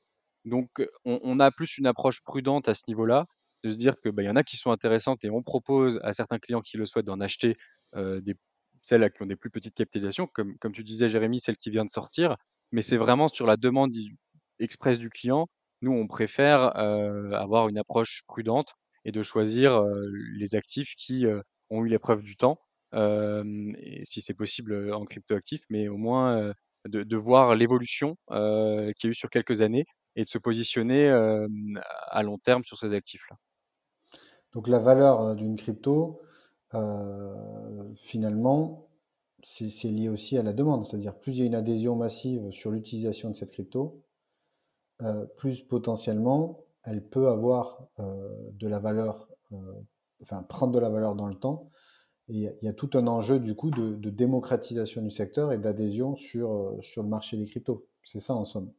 Donc, 0.46 0.70
on, 1.04 1.38
a 1.38 1.50
plus 1.50 1.76
une 1.76 1.86
approche 1.86 2.22
prudente 2.22 2.66
à 2.66 2.72
ce 2.72 2.84
niveau-là, 2.88 3.26
de 3.62 3.72
se 3.72 3.76
dire 3.76 3.94
que 4.02 4.08
bah, 4.08 4.22
y 4.22 4.28
en 4.30 4.36
a 4.36 4.42
qui 4.42 4.56
sont 4.56 4.70
intéressantes 4.70 5.22
et 5.22 5.28
on 5.28 5.42
propose 5.42 6.00
à 6.02 6.14
certains 6.14 6.38
clients 6.38 6.62
qui 6.62 6.78
le 6.78 6.86
souhaitent 6.86 7.04
d'en 7.04 7.20
acheter 7.20 7.58
celles 8.80 9.12
qui 9.12 9.22
ont 9.22 9.26
des 9.26 9.36
plus 9.36 9.50
petites 9.50 9.74
capitalisations, 9.74 10.26
comme, 10.28 10.56
comme 10.56 10.72
tu 10.72 10.82
disais, 10.82 11.10
Jérémy, 11.10 11.40
celle 11.40 11.58
qui 11.58 11.68
vient 11.68 11.84
de 11.84 11.90
sortir. 11.90 12.36
Mais 12.72 12.80
c'est 12.80 12.96
vraiment 12.96 13.28
sur 13.28 13.46
la 13.46 13.58
demande 13.58 13.94
express 14.58 14.98
du 14.98 15.10
client. 15.10 15.46
Nous, 15.82 15.92
on 15.92 16.06
préfère 16.06 16.76
avoir 16.76 17.68
une 17.68 17.78
approche 17.78 18.22
prudente 18.26 18.74
et 19.04 19.12
de 19.12 19.22
choisir 19.22 19.82
les 20.36 20.54
actifs 20.54 20.94
qui 20.96 21.24
ont 21.70 21.84
eu 21.84 21.88
l'épreuve 21.88 22.22
du 22.22 22.36
temps, 22.36 22.58
si 22.92 24.20
c'est 24.20 24.34
possible 24.34 24.92
en 24.92 25.04
cryptoactif, 25.04 25.62
mais 25.70 25.88
au 25.88 25.96
moins 25.96 26.52
de, 26.88 27.02
de, 27.02 27.16
voir 27.16 27.54
l'évolution 27.56 28.16
qu'il 28.28 29.04
y 29.04 29.06
a 29.06 29.10
eu 29.10 29.14
sur 29.14 29.30
quelques 29.30 29.62
années 29.62 29.86
et 30.16 30.24
de 30.24 30.28
se 30.28 30.38
positionner 30.38 31.08
à 31.08 32.22
long 32.22 32.38
terme 32.38 32.64
sur 32.64 32.76
ces 32.76 32.92
actifs-là. 32.92 33.36
Donc 34.52 34.68
la 34.68 34.78
valeur 34.78 35.36
d'une 35.36 35.56
crypto, 35.56 36.20
finalement, 37.96 38.88
c'est 39.42 39.88
lié 39.88 40.08
aussi 40.08 40.36
à 40.36 40.42
la 40.42 40.52
demande, 40.52 40.84
c'est-à-dire 40.84 41.16
plus 41.18 41.32
il 41.32 41.40
y 41.40 41.42
a 41.42 41.46
une 41.46 41.54
adhésion 41.54 41.96
massive 41.96 42.50
sur 42.50 42.70
l'utilisation 42.70 43.30
de 43.30 43.36
cette 43.36 43.50
crypto, 43.50 44.02
euh, 45.02 45.24
plus 45.36 45.60
potentiellement 45.60 46.64
elle 46.82 47.06
peut 47.06 47.28
avoir 47.28 47.86
euh, 47.98 48.28
de 48.52 48.66
la 48.66 48.78
valeur 48.78 49.28
enfin, 50.22 50.42
prendre 50.42 50.72
de 50.72 50.78
la 50.78 50.90
valeur 50.90 51.14
dans 51.14 51.26
le 51.26 51.34
temps. 51.34 51.70
Il 52.28 52.54
y 52.62 52.68
a 52.68 52.72
tout 52.72 52.90
un 52.94 53.08
enjeu 53.08 53.40
du 53.40 53.56
coup 53.56 53.70
de, 53.70 54.10
démocratisation 54.10 55.02
du 55.02 55.10
secteur 55.10 55.52
et 55.52 55.58
d'adhésion 55.58 56.14
sur, 56.14 56.52
euh, 56.52 56.80
sur 56.80 57.02
le 57.02 57.08
marché 57.08 57.36
des 57.36 57.44
cryptos. 57.44 57.88
C'est 58.04 58.20
ça 58.20 58.34
en 58.34 58.44
somme. 58.44 58.72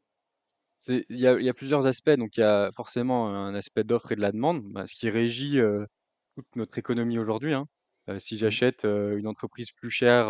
Il 0.88 1.04
y, 1.10 1.28
a, 1.28 1.54
plusieurs 1.54 1.86
aspects. 1.86 2.12
Donc 2.12 2.38
il 2.38 2.40
y 2.40 2.44
a 2.44 2.72
forcément 2.72 3.28
un 3.28 3.54
aspect 3.54 3.84
d'offre 3.84 4.14
et 4.14 4.16
de 4.16 4.22
la 4.22 4.32
demande, 4.32 4.64
bah, 4.72 4.88
ce 4.88 4.96
qui 4.96 5.10
régit 5.10 5.60
euh, 5.60 5.86
toute 6.36 6.48
notre 6.56 6.78
économie 6.78 7.20
aujourd'hui. 7.20 7.54
Hein. 7.54 7.68
Euh, 8.10 8.20
si 8.20 8.38
j'achète 8.38 8.86
une 8.86 9.28
entreprise 9.28 9.72
plus 9.74 9.92
chère, 9.92 10.28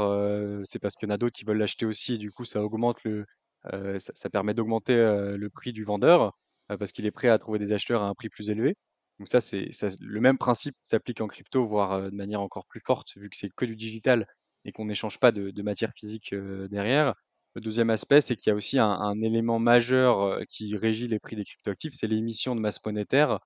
c'est 0.66 0.80
parce 0.80 0.96
qu'il 0.96 1.08
y 1.08 1.12
en 1.12 1.16
a 1.16 1.18
d'autres 1.18 1.36
qui 1.36 1.46
veulent 1.46 1.60
l'acheter 1.60 1.86
aussi. 1.86 2.16
Et 2.16 2.18
du 2.18 2.32
coup, 2.32 2.44
ça 2.44 2.64
augmente 2.64 3.04
le, 3.04 3.26
ça, 3.63 4.12
ça, 4.15 4.30
permet 4.30 4.54
d'augmenter 4.54 4.95
le 4.95 5.50
prix 5.50 5.74
du 5.74 5.84
vendeur 5.84 6.38
parce 6.67 6.91
qu'il 6.91 7.06
est 7.06 7.12
prêt 7.12 7.30
à 7.30 7.38
trouver 7.38 7.60
des 7.60 7.71
acheteurs 7.74 8.02
à 8.02 8.08
un 8.08 8.13
prix 8.13 8.30
plus 8.30 8.50
élevé. 8.50 8.76
Donc 9.21 9.30
ça, 9.30 9.39
c'est 9.39 9.69
le 10.02 10.19
même 10.19 10.39
principe 10.39 10.76
s'applique 10.82 11.21
en 11.21 11.28
crypto, 11.28 11.63
voire 11.67 11.91
euh, 11.91 12.10
de 12.10 12.15
manière 12.15 12.41
encore 12.41 12.65
plus 12.65 12.80
forte, 12.80 13.15
vu 13.17 13.30
que 13.30 13.38
c'est 13.38 13.52
que 13.56 13.65
du 13.65 13.76
digital 13.76 14.26
et 14.65 14.71
qu'on 14.71 14.86
n'échange 14.86 15.19
pas 15.19 15.32
de, 15.32 15.62
matière 15.62 15.91
physique 15.95 16.34
euh, 16.34 16.67
derrière. 16.69 17.13
Le 17.54 17.62
deuxième 17.62 17.91
aspect, 17.91 18.19
c'est 18.19 18.36
qu'il 18.36 18.50
y 18.50 18.54
a 18.54 18.56
aussi 18.56 18.80
un, 18.80 19.21
élément 19.21 19.60
majeur 19.60 20.21
euh, 20.21 20.41
qui 20.50 20.76
régit 20.76 21.08
les 21.08 21.19
prix 21.19 21.36
des 21.36 21.43
cryptoactifs, 21.43 21.93
c'est 21.93 22.08
l'émission 22.08 22.56
de 22.56 22.62
masse 22.62 22.84
monétaire 22.84 23.39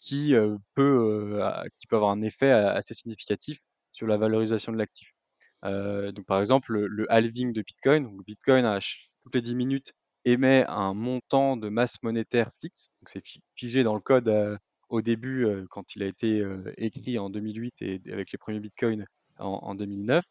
qui 0.00 0.34
peut 0.74 1.40
qui 1.78 1.86
peut 1.88 1.96
avoir 1.96 2.10
un 2.12 2.22
effet 2.22 2.50
assez 2.50 2.94
significatif 2.94 3.58
sur 3.92 4.06
la 4.06 4.16
valorisation 4.16 4.72
de 4.72 4.78
l'actif. 4.78 5.15
Donc 5.62 6.26
par 6.26 6.40
exemple, 6.40 6.78
le, 6.78 7.12
halving 7.12 7.52
de 7.52 7.62
Bitcoin, 7.62 8.08
Bitcoin 8.26 8.78
toutes 9.22 9.34
les 9.34 9.42
10 9.42 9.54
minutes 9.54 9.92
émet 10.24 10.64
un 10.68 10.94
montant 10.94 11.56
de 11.56 11.68
masse 11.68 12.02
monétaire 12.02 12.50
fixe, 12.60 12.90
c'est 13.06 13.22
figé 13.56 13.82
dans 13.82 13.94
le 13.94 14.00
code 14.00 14.58
au 14.88 15.02
début 15.02 15.46
quand 15.70 15.94
il 15.94 16.02
a 16.02 16.06
été 16.06 16.44
écrit 16.76 17.18
en 17.18 17.30
2008 17.30 17.74
et 17.82 18.00
avec 18.12 18.32
les 18.32 18.38
premiers 18.38 18.60
bitcoins 18.60 19.06
en, 19.38 19.74
2009, 19.74 20.24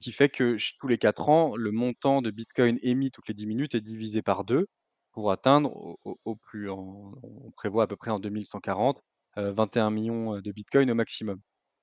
qui 0.00 0.12
fait 0.12 0.28
que 0.28 0.56
tous 0.78 0.88
les 0.88 0.98
4 0.98 1.28
ans, 1.28 1.56
le 1.56 1.70
montant 1.70 2.22
de 2.22 2.30
bitcoin 2.30 2.78
émis 2.82 3.10
toutes 3.10 3.28
les 3.28 3.34
10 3.34 3.46
minutes 3.46 3.74
est 3.74 3.80
divisé 3.80 4.22
par 4.22 4.44
2 4.44 4.66
pour 5.12 5.32
atteindre 5.32 5.98
au, 6.04 6.36
plus, 6.36 6.70
on 6.70 7.14
prévoit 7.56 7.84
à 7.84 7.86
peu 7.86 7.96
près 7.96 8.10
en 8.10 8.20
2140, 8.20 9.02
21 9.36 9.90
millions 9.90 10.40
de 10.40 10.52
bitcoins 10.52 10.90
au 10.90 10.94
maximum. 10.94 11.40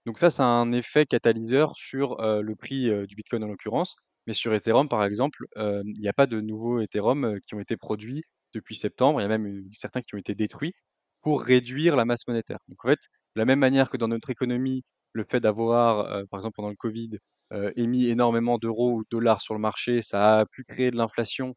Donc 0.07 0.19
ça, 0.19 0.29
ça 0.29 0.45
a 0.45 0.47
un 0.47 0.71
effet 0.71 1.05
catalyseur 1.05 1.75
sur 1.75 2.15
le 2.21 2.55
prix 2.55 2.89
du 3.07 3.15
bitcoin 3.15 3.43
en 3.43 3.47
l'occurrence, 3.47 3.97
mais 4.25 4.33
sur 4.33 4.53
Ethereum, 4.53 4.87
par 4.87 5.03
exemple, 5.03 5.45
il 5.57 5.99
n'y 5.99 6.07
a 6.07 6.13
pas 6.13 6.27
de 6.27 6.39
nouveaux 6.39 6.79
Ethereum 6.79 7.37
qui 7.45 7.55
ont 7.55 7.59
été 7.59 7.75
produits 7.75 8.23
depuis 8.53 8.75
septembre. 8.75 9.19
Il 9.19 9.23
y 9.23 9.25
a 9.25 9.27
même 9.27 9.65
certains 9.73 10.01
qui 10.01 10.15
ont 10.15 10.17
été 10.17 10.33
détruits 10.33 10.73
pour 11.21 11.41
réduire 11.41 11.97
la 11.97 12.05
masse 12.05 12.25
monétaire. 12.25 12.59
Donc 12.69 12.85
en 12.85 12.87
fait, 12.87 12.99
de 13.35 13.41
la 13.41 13.43
même 13.43 13.59
manière 13.59 13.89
que 13.89 13.97
dans 13.97 14.07
notre 14.07 14.29
économie, 14.29 14.85
le 15.11 15.25
fait 15.25 15.41
d'avoir, 15.41 16.25
par 16.29 16.39
exemple 16.39 16.55
pendant 16.55 16.69
le 16.69 16.77
Covid, 16.77 17.17
émis 17.75 18.07
énormément 18.07 18.57
d'euros 18.57 18.93
ou 18.93 19.03
de 19.03 19.09
dollars 19.11 19.41
sur 19.41 19.55
le 19.55 19.59
marché, 19.59 20.01
ça 20.01 20.39
a 20.39 20.45
pu 20.45 20.63
créer 20.63 20.89
de 20.89 20.95
l'inflation 20.95 21.53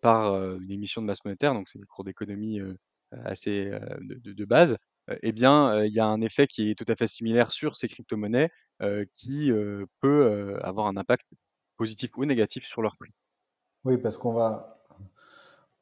par 0.00 0.36
une 0.36 0.70
émission 0.70 1.02
de 1.02 1.06
masse 1.08 1.24
monétaire. 1.24 1.52
Donc 1.52 1.68
c'est 1.68 1.80
des 1.80 1.86
cours 1.86 2.04
d'économie 2.04 2.60
assez 3.24 3.72
de, 4.00 4.44
base. 4.44 4.76
Eh 5.22 5.32
bien, 5.32 5.84
il 5.84 5.92
y 5.92 6.00
a 6.00 6.06
un 6.06 6.20
effet 6.20 6.46
qui 6.46 6.70
est 6.70 6.74
tout 6.74 6.90
à 6.90 6.96
fait 6.96 7.06
similaire 7.06 7.50
sur 7.50 7.76
ces 7.76 7.88
crypto-monnaies 7.88 8.50
qui 9.14 9.50
peut 10.00 10.58
avoir 10.62 10.86
un 10.86 10.96
impact 10.96 11.26
positif 11.76 12.10
ou 12.16 12.24
négatif 12.24 12.64
sur 12.64 12.82
leur 12.82 12.96
prix. 12.96 13.10
Oui, 13.84 13.98
parce 13.98 14.16
qu'on 14.16 14.32
va, 14.32 14.80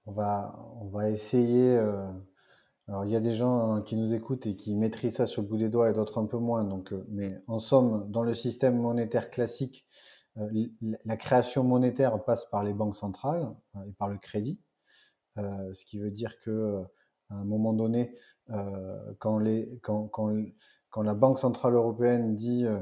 on 0.06 0.12
va, 0.12 0.58
on 0.80 0.88
va 0.88 1.10
essayer. 1.10 1.78
alors, 2.88 3.04
il 3.04 3.10
y 3.10 3.16
a 3.16 3.20
des 3.20 3.34
gens 3.34 3.72
hein, 3.72 3.82
qui 3.82 3.96
nous 3.96 4.14
écoutent 4.14 4.46
et 4.46 4.56
qui 4.56 4.74
maîtrisent 4.74 5.16
ça 5.16 5.26
sur 5.26 5.42
le 5.42 5.48
bout 5.48 5.58
des 5.58 5.68
doigts 5.68 5.90
et 5.90 5.92
d'autres 5.92 6.18
un 6.18 6.26
peu 6.26 6.38
moins. 6.38 6.64
Donc, 6.64 6.94
mais 7.08 7.38
en 7.46 7.58
somme, 7.58 8.10
dans 8.10 8.22
le 8.22 8.34
système 8.34 8.78
monétaire 8.78 9.30
classique, 9.30 9.86
la 11.04 11.16
création 11.16 11.64
monétaire 11.64 12.24
passe 12.24 12.46
par 12.46 12.62
les 12.62 12.72
banques 12.72 12.96
centrales 12.96 13.54
euh, 13.76 13.84
et 13.88 13.92
par 13.92 14.08
le 14.08 14.18
crédit. 14.18 14.60
Ce 15.36 15.84
qui 15.86 15.98
veut 15.98 16.10
dire 16.10 16.38
que 16.40 16.82
à 17.30 17.34
un 17.34 17.44
moment 17.44 17.72
donné, 17.72 18.14
euh, 18.50 19.14
quand, 19.18 19.38
la 21.02 21.14
Banque 21.14 21.38
centrale 21.38 21.74
européenne 21.74 22.34
dit 22.34 22.66
euh, 22.66 22.80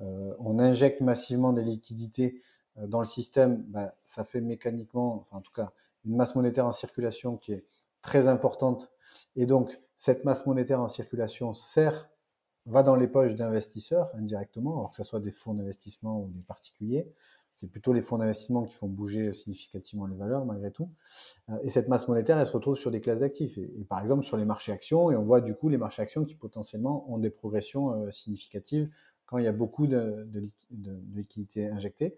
euh, 0.00 0.34
on 0.38 0.58
injecte 0.58 1.00
massivement 1.00 1.52
des 1.52 1.62
liquidités 1.62 2.42
dans 2.76 3.00
le 3.00 3.06
système, 3.06 3.62
ben, 3.64 3.92
ça 4.04 4.24
fait 4.24 4.40
mécaniquement, 4.40 5.16
enfin 5.16 5.38
en 5.38 5.40
tout 5.40 5.52
cas, 5.52 5.72
une 6.04 6.16
masse 6.16 6.34
monétaire 6.34 6.66
en 6.66 6.72
circulation 6.72 7.36
qui 7.36 7.52
est 7.52 7.66
très 8.00 8.28
importante. 8.28 8.90
Et 9.36 9.44
donc, 9.44 9.78
cette 9.98 10.24
masse 10.24 10.46
monétaire 10.46 10.80
en 10.80 10.88
circulation 10.88 11.52
sert, 11.52 12.08
va 12.66 12.82
dans 12.82 12.96
les 12.96 13.08
poches 13.08 13.34
d'investisseurs 13.34 14.10
indirectement, 14.14 14.78
alors 14.78 14.90
que 14.90 14.96
ce 14.96 15.02
soit 15.02 15.20
des 15.20 15.32
fonds 15.32 15.54
d'investissement 15.54 16.20
ou 16.20 16.28
des 16.28 16.42
particuliers. 16.42 17.12
C'est 17.60 17.66
plutôt 17.66 17.92
les 17.92 18.00
fonds 18.00 18.16
d'investissement 18.16 18.64
qui 18.64 18.74
font 18.74 18.88
bouger 18.88 19.34
significativement 19.34 20.06
les 20.06 20.16
valeurs 20.16 20.46
malgré 20.46 20.70
tout. 20.70 20.88
Euh, 21.50 21.58
Et 21.62 21.68
cette 21.68 21.88
masse 21.88 22.08
monétaire, 22.08 22.38
elle 22.38 22.46
se 22.46 22.52
retrouve 22.52 22.78
sur 22.78 22.90
des 22.90 23.02
classes 23.02 23.20
d'actifs. 23.20 23.58
Et, 23.58 23.84
par 23.86 24.00
exemple, 24.00 24.24
sur 24.24 24.38
les 24.38 24.46
marchés 24.46 24.72
actions, 24.72 25.10
et 25.10 25.16
on 25.16 25.24
voit 25.24 25.42
du 25.42 25.54
coup 25.54 25.68
les 25.68 25.76
marchés 25.76 26.00
actions 26.00 26.24
qui 26.24 26.34
potentiellement 26.34 27.04
ont 27.12 27.18
des 27.18 27.28
progressions 27.28 27.92
euh, 27.92 28.10
significatives 28.10 28.90
quand 29.26 29.36
il 29.36 29.44
y 29.44 29.46
a 29.46 29.52
beaucoup 29.52 29.86
de, 29.86 30.24
de, 30.26 30.40
liqui- 30.40 30.66
de- 30.70 30.94
de 30.94 31.18
liquidités 31.18 31.68
injectées. 31.68 32.16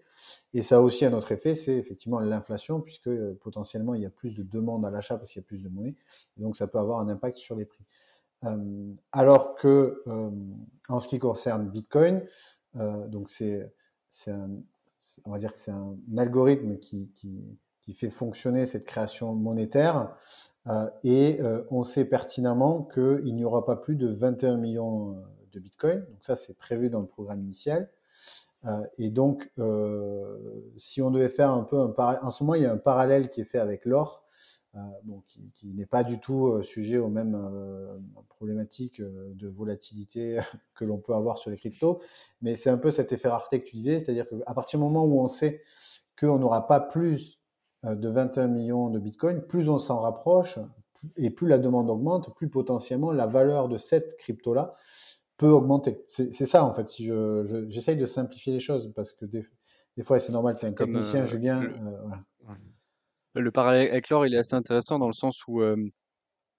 Et 0.53 0.61
ça 0.61 0.77
a 0.77 0.79
aussi 0.79 1.03
un 1.03 1.11
autre 1.11 1.33
effet, 1.33 1.55
c'est 1.55 1.75
effectivement 1.75 2.21
l'inflation, 2.21 2.79
puisque 2.79 3.09
euh, 3.09 3.37
potentiellement 3.41 3.95
il 3.95 4.01
y 4.01 4.05
a 4.05 4.09
plus 4.09 4.33
de 4.35 4.43
demande 4.43 4.85
à 4.85 4.91
l'achat 4.91 5.17
parce 5.17 5.31
qu'il 5.31 5.41
y 5.41 5.45
a 5.45 5.47
plus 5.47 5.61
de 5.61 5.67
monnaie. 5.67 5.95
Et 6.37 6.41
donc 6.41 6.55
ça 6.55 6.67
peut 6.67 6.79
avoir 6.79 7.01
un 7.01 7.09
impact 7.09 7.37
sur 7.37 7.55
les 7.55 7.65
prix. 7.65 7.83
Alors 9.13 9.55
que 9.55 10.03
en 10.89 10.99
ce 10.99 11.07
qui 11.07 11.17
concerne 11.17 11.69
Bitcoin, 11.69 12.21
donc 13.07 13.29
c'est 13.29 13.71
un, 14.27 14.49
on 15.25 15.31
va 15.31 15.37
dire 15.37 15.53
que 15.53 15.59
c'est 15.59 15.71
un 15.71 15.95
algorithme 16.17 16.77
qui, 16.77 17.09
qui, 17.15 17.93
fait 17.93 18.09
fonctionner 18.09 18.65
cette 18.65 18.85
création 18.85 19.33
monétaire. 19.33 20.15
euh, 20.67 20.89
et 21.03 21.41
euh, 21.41 21.63
on 21.69 21.83
sait 21.83 22.05
pertinemment 22.05 22.83
qu'il 22.83 23.35
n'y 23.35 23.43
aura 23.43 23.65
pas 23.65 23.75
plus 23.75 23.95
de 23.95 24.07
21 24.07 24.57
millions 24.57 25.11
euh, 25.11 25.21
de 25.51 25.59
Bitcoin. 25.59 25.99
Donc 25.99 26.17
ça, 26.21 26.35
c'est 26.35 26.57
prévu 26.57 26.89
dans 26.89 27.01
le 27.01 27.07
programme 27.07 27.41
initial. 27.41 27.89
Et 28.97 29.09
donc, 29.09 29.51
si 30.77 31.01
on 31.01 31.11
devait 31.11 31.27
faire 31.27 31.51
un 31.51 31.63
peu 31.63 31.77
un 31.81 31.89
parallèle, 31.89 32.23
en 32.23 32.31
ce 32.31 32.45
moment, 32.45 32.55
il 32.55 32.63
y 32.63 32.65
a 32.65 32.71
un 32.71 32.77
parallèle 32.77 33.27
qui 33.27 33.41
est 33.41 33.43
fait 33.43 33.59
avec 33.59 33.83
l'or, 33.83 34.22
bon, 35.03 35.21
qui, 35.27 35.51
qui 35.53 35.67
n'est 35.73 35.85
pas 35.85 36.03
du 36.03 36.19
tout 36.19 36.47
euh, 36.47 36.63
sujet 36.63 36.97
aux 36.97 37.09
mêmes 37.09 37.35
euh, 37.35 37.97
problématiques 38.29 38.99
euh, 38.99 39.31
de 39.35 39.47
volatilité 39.47 40.39
que 40.75 40.85
l'on 40.85 40.97
peut 40.97 41.13
avoir 41.13 41.37
sur 41.37 41.51
les 41.51 41.57
cryptos, 41.57 42.01
mais 42.41 42.55
c'est 42.55 42.69
un 42.69 42.77
peu 42.77 42.91
cet 42.91 43.11
effet 43.11 43.27
rareté 43.29 43.61
que 43.61 43.67
tu 43.69 43.75
disais, 43.75 43.99
c'est-à-dire 43.99 44.27
qu'à 44.27 44.53
partir 44.53 44.79
du 44.79 44.85
moment 44.85 45.05
où 45.05 45.21
on 45.21 45.27
sait 45.27 45.61
qu'on 46.19 46.39
n'aura 46.39 46.67
pas 46.67 46.79
plus 46.79 47.39
euh, 47.85 47.95
de 47.95 48.09
21 48.09 48.47
millions 48.47 48.89
de 48.89 48.99
Bitcoin, 48.99 49.41
plus 49.41 49.69
on 49.69 49.79
s'en 49.79 49.99
rapproche 50.01 50.59
et 51.17 51.29
plus 51.29 51.47
la 51.47 51.59
demande 51.59 51.89
augmente, 51.89 52.33
plus 52.35 52.49
potentiellement 52.49 53.11
la 53.11 53.27
valeur 53.27 53.67
de 53.67 53.77
cette 53.77 54.15
crypto-là 54.17 54.75
peut 55.37 55.49
augmenter. 55.49 56.03
C'est 56.07 56.31
ça, 56.33 56.63
en 56.63 56.73
fait, 56.73 56.87
si 56.87 57.03
je, 57.05 57.43
je- 57.43 57.69
j'essaye 57.69 57.97
de 57.97 58.05
simplifier 58.05 58.53
les 58.53 58.59
choses, 58.59 58.91
parce 58.95 59.11
que 59.11 59.25
des, 59.25 59.45
des 59.97 60.03
fois, 60.03 60.19
c'est 60.19 60.31
normal, 60.31 60.53
tu 60.53 60.59
es 60.59 60.61
C'est 60.61 60.67
un 60.67 60.73
technicien, 60.73 61.21
euh, 61.21 61.25
Julien. 61.25 61.61
le, 61.61 61.69
euh, 61.69 61.97
voilà. 62.01 62.23
Le 63.35 63.51
parallèle 63.51 63.89
avec 63.89 64.09
l'or, 64.09 64.25
il 64.25 64.33
est 64.33 64.37
assez 64.37 64.55
intéressant 64.55 64.99
dans 64.99 65.07
le 65.07 65.13
sens 65.13 65.43
où 65.47 65.61
euh, 65.61 65.75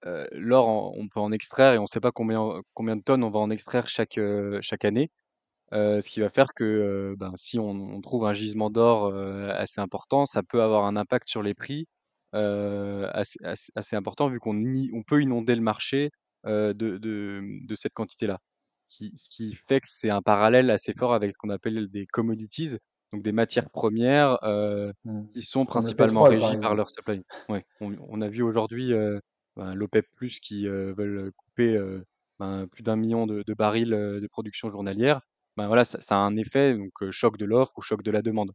euh, 0.07 0.27
l'or, 0.33 0.97
on 0.97 1.09
peut 1.09 1.21
en 1.21 1.33
extraire 1.33 1.75
et 1.75 1.79
on 1.79 1.83
ne 1.83 1.87
sait 1.87 2.01
pas 2.01 2.13
combien, 2.13 2.63
de 2.97 3.03
tonnes 3.03 3.25
on 3.25 3.31
va 3.31 3.41
en 3.41 3.51
extraire 3.51 3.89
chaque, 3.89 4.19
euh, 4.19 4.59
chaque 4.63 4.85
année. 4.85 5.11
Euh, 5.73 6.01
ce 6.01 6.11
qui 6.11 6.21
va 6.21 6.31
faire 6.31 6.55
que 6.55 7.15
ben, 7.19 7.33
si 7.37 7.59
on, 7.59 8.01
trouve 8.03 8.27
un 8.27 8.35
gisement 8.35 8.71
d'or 8.71 9.15
assez 9.15 9.81
important, 9.81 10.27
ça 10.27 10.43
peut 10.43 10.63
avoir 10.63 10.85
un 10.87 10.97
impact 10.97 11.29
sur 11.29 11.43
les 11.43 11.55
prix 11.55 11.87
assez, 12.33 13.39
assez- 13.45 13.97
important 13.97 14.29
vu 14.29 14.41
qu'on 14.41 14.55
peut 15.07 15.23
inonder 15.23 15.55
le 15.57 15.63
marché 15.63 16.11
de, 16.45 16.73
de, 16.73 17.41
de 17.67 17.75
cette 17.75 17.95
quantité-là. 17.95 18.39
Ce 18.89 19.29
qui 19.31 19.55
fait 19.69 19.81
que 19.81 19.89
c'est 19.91 20.11
un 20.11 20.23
parallèle 20.23 20.71
assez 20.71 20.93
fort 20.95 21.15
avec 21.15 21.33
ce 21.33 21.39
qu'on 21.39 21.51
appelle 21.51 21.89
des 21.89 22.07
commodities, 22.07 22.77
donc 23.15 23.23
des 23.23 23.33
matières 23.33 23.71
premières 23.71 24.39
euh, 24.45 24.93
Mm. 25.05 25.23
qui 25.33 25.43
sont 25.43 25.61
Comme 25.65 25.73
principalement 25.75 26.25
pétrole, 26.25 26.51
régies 26.51 26.61
par 26.61 26.75
leur 26.75 26.91
supply. 26.91 27.23
Ouais, 27.49 27.65
on, 27.81 27.95
on 28.09 28.21
a 28.21 28.29
vu 28.29 28.43
aujourd'hui 28.43 28.93
euh, 28.93 29.19
ben, 29.57 29.75
l'OPEP+ 29.75 30.07
qui 30.43 30.67
euh, 30.67 30.93
veulent 30.97 31.31
couper 31.37 31.79
ben, 32.39 32.67
plus 32.71 32.83
d'un 32.83 32.97
million 32.97 33.27
de, 33.27 33.43
de 33.47 33.55
barils 33.55 33.91
de 33.91 34.27
production 34.29 34.71
journalière 34.71 35.21
ben 35.57 35.69
voilà, 35.69 35.85
ça, 35.85 36.01
ça 36.01 36.17
a 36.17 36.19
un 36.19 36.37
effet, 36.37 36.75
donc 36.75 37.11
choc 37.13 37.37
de 37.37 37.45
l'offre 37.45 37.73
ou 37.77 37.83
choc 37.83 38.03
de 38.03 38.11
la 38.11 38.23
demande. 38.23 38.51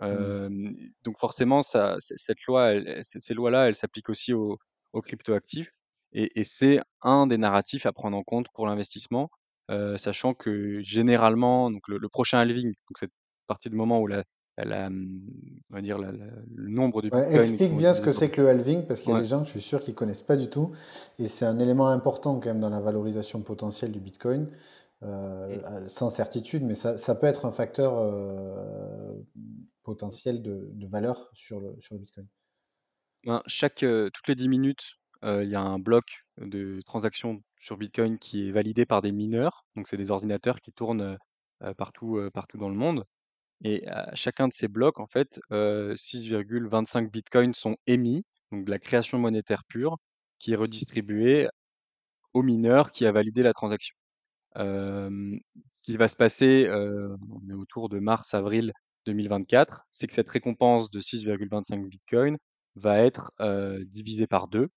Mm. 0.00 0.02
Euh, 0.02 0.70
donc 1.04 1.18
forcément, 1.18 1.62
ça, 1.62 1.94
cette 1.98 2.42
loi, 2.46 2.72
elle- 2.72 3.00
ces 3.02 3.34
lois-là, 3.34 3.68
elles 3.68 3.76
s'appliquent 3.76 4.08
aussi 4.08 4.32
aux, 4.32 4.58
aux 4.92 5.00
cryptoactifs. 5.00 5.70
Et, 6.12 6.40
et 6.40 6.42
c'est 6.42 6.80
un 7.02 7.28
des 7.28 7.38
narratifs 7.38 7.86
à 7.86 7.92
prendre 7.92 8.16
en 8.16 8.24
compte 8.24 8.48
pour 8.54 8.66
l'investissement, 8.66 9.30
euh, 9.70 9.96
sachant 9.96 10.34
que 10.34 10.80
généralement, 10.82 11.70
donc 11.70 11.86
le, 11.86 11.98
le 11.98 12.08
prochain 12.08 12.38
halving, 12.38 12.72
donc 12.88 12.96
à 13.02 13.06
partir 13.50 13.70
du 13.70 13.76
moment 13.76 14.00
où 14.00 14.06
la, 14.06 14.22
hum, 14.86 15.20
on 15.70 15.74
va 15.74 15.82
dire 15.82 15.98
la- 15.98 16.12
la- 16.12 16.26
le 16.54 16.68
nombre 16.70 17.02
de 17.02 17.10
Ouais, 17.10 17.34
explique 17.34 17.76
bien 17.76 17.92
ce 17.92 18.00
que 18.00 18.12
c'est 18.12 18.30
que 18.30 18.40
le 18.40 18.48
halving, 18.48 18.86
parce 18.86 19.00
qu'il 19.00 19.10
y 19.10 19.12
a 19.12 19.16
Ouais. 19.16 19.22
des 19.22 19.28
gens, 19.28 19.44
je 19.44 19.50
suis 19.50 19.60
sûr, 19.60 19.80
qui 19.80 19.94
connaissent 19.94 20.22
pas 20.22 20.36
du 20.36 20.48
tout, 20.48 20.70
et 21.18 21.26
c'est 21.26 21.44
un 21.44 21.58
élément 21.58 21.88
important 21.88 22.38
quand 22.38 22.50
même 22.50 22.60
dans 22.60 22.70
la 22.70 22.80
valorisation 22.80 23.42
potentielle 23.42 23.90
du 23.90 23.98
Bitcoin, 24.00 24.48
euh, 25.02 25.56
Mm. 25.56 25.64
euh, 25.64 25.88
sans 25.88 26.10
certitude, 26.10 26.62
mais 26.62 26.74
ça, 26.74 26.96
ça 26.98 27.14
peut 27.16 27.26
être 27.26 27.46
un 27.46 27.50
facteur 27.50 27.94
euh, 27.98 29.14
potentiel 29.82 30.42
de, 30.42 30.70
de 30.72 30.86
valeur 30.86 31.30
sur 31.34 31.58
le, 31.60 31.74
sur 31.80 31.94
le 31.94 32.00
Bitcoin. 32.00 32.26
Ben, 33.24 33.42
chaque, 33.46 33.82
euh, 33.82 34.08
toutes 34.10 34.28
les 34.28 34.34
10 34.36 34.48
minutes, 34.48 34.94
il 35.22 35.50
y 35.50 35.54
a 35.54 35.60
un 35.60 35.78
bloc 35.78 36.04
de 36.38 36.80
transactions 36.86 37.42
sur 37.58 37.76
Bitcoin 37.76 38.18
qui 38.18 38.48
est 38.48 38.52
validé 38.52 38.86
par 38.86 39.02
des 39.02 39.12
mineurs. 39.12 39.66
Donc, 39.76 39.86
c'est 39.88 39.98
des 39.98 40.10
ordinateurs 40.10 40.60
qui 40.62 40.72
tournent 40.72 41.18
partout, 41.76 42.18
partout 42.32 42.56
dans 42.56 42.70
le 42.70 42.74
monde. 42.74 43.04
Et 43.64 43.86
à 43.88 44.14
chacun 44.14 44.48
de 44.48 44.52
ces 44.52 44.68
blocs, 44.68 45.00
en 45.00 45.06
fait, 45.06 45.40
euh, 45.52 45.94
6,25 45.96 47.10
Bitcoins 47.10 47.54
sont 47.54 47.76
émis, 47.86 48.24
donc 48.52 48.64
de 48.64 48.70
la 48.70 48.78
création 48.78 49.18
monétaire 49.18 49.64
pure, 49.68 49.98
qui 50.38 50.52
est 50.52 50.56
redistribuée 50.56 51.48
au 52.34 52.42
mineur 52.42 52.92
qui 52.92 53.06
a 53.06 53.12
validé 53.12 53.42
la 53.42 53.52
transaction. 53.52 53.94
Euh, 54.56 55.38
ce 55.72 55.82
qui 55.82 55.96
va 55.96 56.08
se 56.08 56.16
passer, 56.16 56.66
euh, 56.66 57.16
on 57.30 57.48
est 57.50 57.54
autour 57.54 57.88
de 57.88 57.98
mars-avril 57.98 58.72
2024, 59.06 59.82
c'est 59.92 60.06
que 60.06 60.14
cette 60.14 60.28
récompense 60.28 60.90
de 60.90 61.00
6,25 61.00 61.88
Bitcoin 61.88 62.36
va 62.76 62.98
être 63.00 63.32
euh, 63.40 63.84
divisée 63.86 64.26
par 64.26 64.48
deux. 64.48 64.68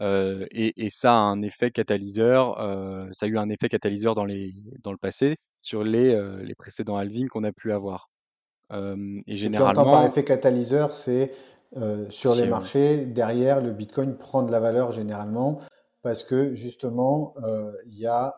Euh, 0.00 0.46
et, 0.50 0.84
et 0.84 0.90
ça 0.90 1.12
a 1.12 1.16
un 1.16 1.42
effet 1.42 1.70
catalyseur, 1.70 2.60
euh, 2.60 3.08
ça 3.12 3.26
a 3.26 3.28
eu 3.28 3.36
un 3.36 3.48
effet 3.48 3.68
catalyseur 3.68 4.14
dans, 4.14 4.24
les, 4.24 4.54
dans 4.82 4.92
le 4.92 4.98
passé 4.98 5.36
sur 5.60 5.82
les, 5.82 6.14
euh, 6.14 6.42
les 6.44 6.54
précédents 6.54 6.96
halvings 6.96 7.28
qu'on 7.28 7.44
a 7.44 7.52
pu 7.52 7.72
avoir. 7.72 8.10
Et 8.70 8.74
Ce 8.74 8.76
que 8.76 9.48
tu 9.50 9.56
entends 9.56 9.72
par 9.72 9.84
généralement, 9.84 10.06
effet 10.06 10.24
catalyseur, 10.24 10.92
c'est 10.92 11.32
sur 12.10 12.34
les 12.34 12.46
marchés, 12.46 13.06
derrière, 13.06 13.60
le 13.60 13.72
Bitcoin 13.72 14.16
prend 14.16 14.42
de 14.42 14.52
la 14.52 14.60
valeur 14.60 14.92
généralement, 14.92 15.60
parce 16.02 16.22
que 16.22 16.52
justement, 16.52 17.34
il 17.86 17.98
y 17.98 18.06
a 18.06 18.36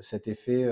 cet 0.00 0.26
effet 0.26 0.68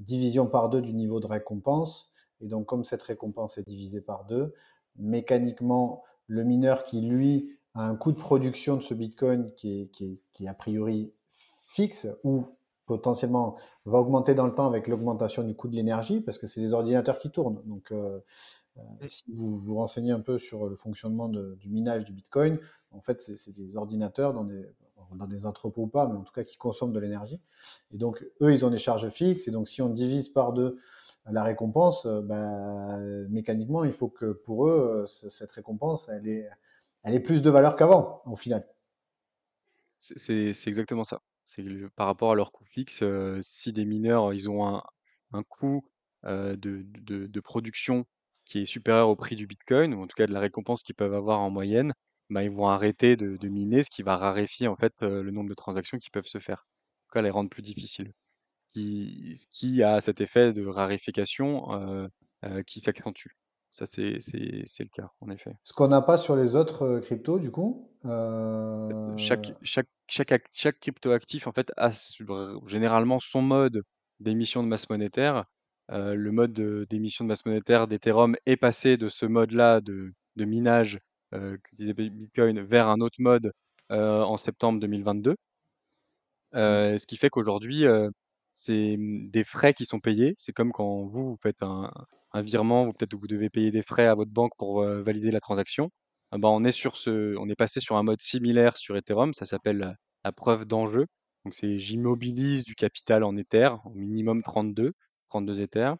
division 0.00 0.46
par 0.46 0.70
deux 0.70 0.82
du 0.82 0.92
niveau 0.92 1.20
de 1.20 1.28
récompense. 1.28 2.12
Et 2.40 2.48
donc, 2.48 2.66
comme 2.66 2.84
cette 2.84 3.02
récompense 3.02 3.58
est 3.58 3.66
divisée 3.66 4.00
par 4.00 4.24
deux, 4.24 4.52
mécaniquement, 4.96 6.02
le 6.26 6.42
mineur 6.42 6.82
qui, 6.82 7.00
lui, 7.00 7.56
un 7.74 7.96
coût 7.96 8.12
de 8.12 8.18
production 8.18 8.76
de 8.76 8.82
ce 8.82 8.94
Bitcoin 8.94 9.50
qui 9.56 9.82
est, 9.82 9.86
qui 9.88 10.04
est, 10.06 10.20
qui 10.32 10.44
est 10.44 10.48
a 10.48 10.54
priori 10.54 11.12
fixe 11.28 12.06
ou 12.22 12.44
potentiellement 12.86 13.56
va 13.84 13.98
augmenter 13.98 14.34
dans 14.34 14.46
le 14.46 14.54
temps 14.54 14.66
avec 14.66 14.88
l'augmentation 14.88 15.42
du 15.42 15.54
coût 15.54 15.68
de 15.68 15.74
l'énergie, 15.74 16.20
parce 16.20 16.38
que 16.38 16.46
c'est 16.46 16.60
des 16.60 16.72
ordinateurs 16.74 17.18
qui 17.18 17.30
tournent. 17.30 17.62
Donc, 17.64 17.90
euh, 17.92 18.20
euh, 18.76 18.80
si 19.06 19.24
vous 19.32 19.58
vous 19.58 19.74
renseignez 19.76 20.12
un 20.12 20.20
peu 20.20 20.38
sur 20.38 20.68
le 20.68 20.76
fonctionnement 20.76 21.28
de- 21.28 21.54
du 21.60 21.70
minage 21.70 22.04
du 22.04 22.12
Bitcoin, 22.12 22.58
en 22.90 23.00
fait, 23.00 23.20
c'est 23.20 23.52
des 23.54 23.76
ordinateurs 23.76 24.34
dans 24.34 24.44
des, 24.44 24.68
dans 25.14 25.26
des 25.26 25.46
entrepôts 25.46 25.82
ou 25.82 25.86
pas, 25.86 26.06
mais 26.08 26.16
en 26.16 26.22
tout 26.22 26.32
cas 26.32 26.44
qui 26.44 26.56
consomment 26.56 26.92
de 26.92 27.00
l'énergie. 27.00 27.40
Et 27.92 27.98
donc, 27.98 28.24
eux, 28.40 28.52
ils 28.52 28.64
ont 28.64 28.70
des 28.70 28.78
charges 28.78 29.08
fixes. 29.08 29.48
Et 29.48 29.50
donc, 29.50 29.66
si 29.68 29.82
on 29.82 29.88
divise 29.88 30.28
par 30.28 30.52
deux 30.52 30.78
la 31.30 31.42
récompense, 31.42 32.06
euh, 32.06 32.20
bah, 32.20 32.98
mécaniquement, 33.30 33.84
il 33.84 33.92
faut 33.92 34.08
que 34.08 34.32
pour 34.32 34.66
eux, 34.66 35.04
euh, 35.04 35.06
cette 35.06 35.52
récompense, 35.52 36.08
elle 36.08 36.28
ait, 36.28 36.48
elle 37.04 37.14
ait 37.14 37.20
plus 37.20 37.42
de 37.42 37.50
valeur 37.50 37.76
qu'avant, 37.76 38.22
au 38.26 38.34
final. 38.34 38.66
c'est 39.98 40.66
exactement 40.66 41.04
ça. 41.04 41.20
Par 41.96 42.06
rapport 42.06 42.32
à 42.32 42.34
leur 42.34 42.50
coût 42.50 42.64
fixe, 42.64 43.02
euh, 43.02 43.38
si 43.42 43.72
des 43.72 43.84
mineurs, 43.84 44.32
ils 44.32 44.48
ont 44.48 44.82
un, 45.32 45.42
coût 45.44 45.86
euh, 46.24 46.56
de, 46.56 47.40
production 47.40 48.06
qui 48.46 48.60
est 48.60 48.64
supérieur 48.64 49.08
au 49.10 49.16
prix 49.16 49.36
du 49.36 49.46
Bitcoin, 49.46 49.94
ou 49.94 50.02
en 50.02 50.06
tout 50.06 50.16
cas 50.16 50.26
de 50.26 50.32
la 50.32 50.40
récompense 50.40 50.82
qu'ils 50.82 50.94
peuvent 50.94 51.14
avoir 51.14 51.40
en 51.40 51.50
moyenne, 51.50 51.92
bah, 52.30 52.42
ils 52.42 52.50
vont 52.50 52.68
arrêter 52.68 53.16
de, 53.16 53.48
miner, 53.48 53.82
ce 53.82 53.90
qui 53.90 54.02
va 54.02 54.16
raréfier 54.16 54.66
en 54.66 54.76
fait 54.76 54.94
le 55.02 55.30
nombre 55.30 55.50
de 55.50 55.54
transactions 55.54 55.98
qui 55.98 56.10
peuvent 56.10 56.26
se 56.26 56.38
faire. 56.38 56.66
En 56.66 57.06
tout 57.08 57.12
cas, 57.12 57.22
les 57.22 57.30
rendre 57.30 57.50
plus 57.50 57.62
difficiles. 57.62 58.12
Ce 58.74 59.46
qui 59.50 59.82
a 59.82 60.00
cet 60.00 60.20
effet 60.20 60.52
de 60.52 60.66
raréfication 60.66 62.08
qui 62.66 62.80
s'accentue. 62.80 63.28
Ça, 63.74 63.86
c'est 63.86 64.20
le 64.32 64.88
cas, 64.94 65.10
en 65.20 65.30
effet. 65.30 65.56
Ce 65.64 65.72
qu'on 65.72 65.88
n'a 65.88 66.00
pas 66.00 66.16
sur 66.16 66.36
les 66.36 66.54
autres 66.54 67.00
cryptos, 67.00 67.40
du 67.40 67.50
coup 67.50 67.90
chaque, 69.16 69.52
chaque, 69.62 69.88
chaque, 70.06 70.44
chaque 70.52 70.78
crypto-actif, 70.78 71.48
en 71.48 71.52
fait, 71.52 71.72
a 71.76 71.90
généralement 72.66 73.18
son 73.18 73.42
mode 73.42 73.82
d'émission 74.20 74.62
de 74.62 74.68
masse 74.68 74.88
monétaire. 74.88 75.44
le 75.88 76.30
mode 76.30 76.52
d'émission 76.88 77.24
de 77.24 77.30
masse 77.30 77.44
monétaire 77.44 77.88
d'Ethereum 77.88 78.36
est 78.46 78.56
passé 78.56 78.96
de 78.96 79.08
ce 79.08 79.26
mode-là 79.26 79.80
de, 79.80 80.12
de, 80.36 80.44
minage 80.44 81.00
euh, 81.32 81.56
Bitcoin 81.76 82.60
vers 82.60 82.86
un 82.86 83.00
autre 83.00 83.16
mode 83.18 83.52
en 83.90 84.36
septembre 84.36 84.78
2022. 84.78 85.34
Euh, 86.54 86.96
ce 86.96 87.06
qui 87.08 87.16
fait 87.16 87.28
qu'aujourd'hui, 87.28 87.86
c'est 88.52 88.96
mmh, 88.96 89.30
des 89.30 89.42
frais 89.42 89.74
qui 89.74 89.84
sont 89.84 89.98
payés. 89.98 90.36
C'est 90.38 90.52
comme 90.52 90.70
quand 90.70 91.06
vous, 91.06 91.30
vous 91.30 91.38
faites 91.42 91.60
un, 91.62 91.90
un 92.34 92.42
virement, 92.42 92.92
peut-être 92.92 93.14
vous 93.14 93.26
devez 93.26 93.48
payer 93.48 93.70
des 93.70 93.82
frais 93.82 94.06
à 94.06 94.14
votre 94.14 94.30
banque 94.32 94.52
pour 94.58 94.82
valider 94.82 95.30
la 95.30 95.40
transaction. 95.40 95.90
Bah, 96.32 96.48
on 96.48 96.64
est 96.64 96.72
sur 96.72 96.96
ce, 96.96 97.36
on 97.38 97.48
est 97.48 97.54
passé 97.54 97.80
sur 97.80 97.96
un 97.96 98.02
mode 98.02 98.20
similaire 98.20 98.76
sur 98.76 98.96
Ethereum. 98.96 99.32
Ça 99.34 99.44
s'appelle 99.44 99.96
la, 100.24 100.32
preuve 100.32 100.64
d'enjeu. 100.64 101.06
Donc 101.44 101.54
c'est 101.54 101.78
j'immobilise 101.78 102.64
du 102.64 102.74
capital 102.74 103.22
en 103.24 103.36
Ether, 103.36 103.70
au 103.84 103.94
minimum 103.94 104.42
32, 104.42 104.92
32 105.30 105.60
Ethers, 105.60 105.96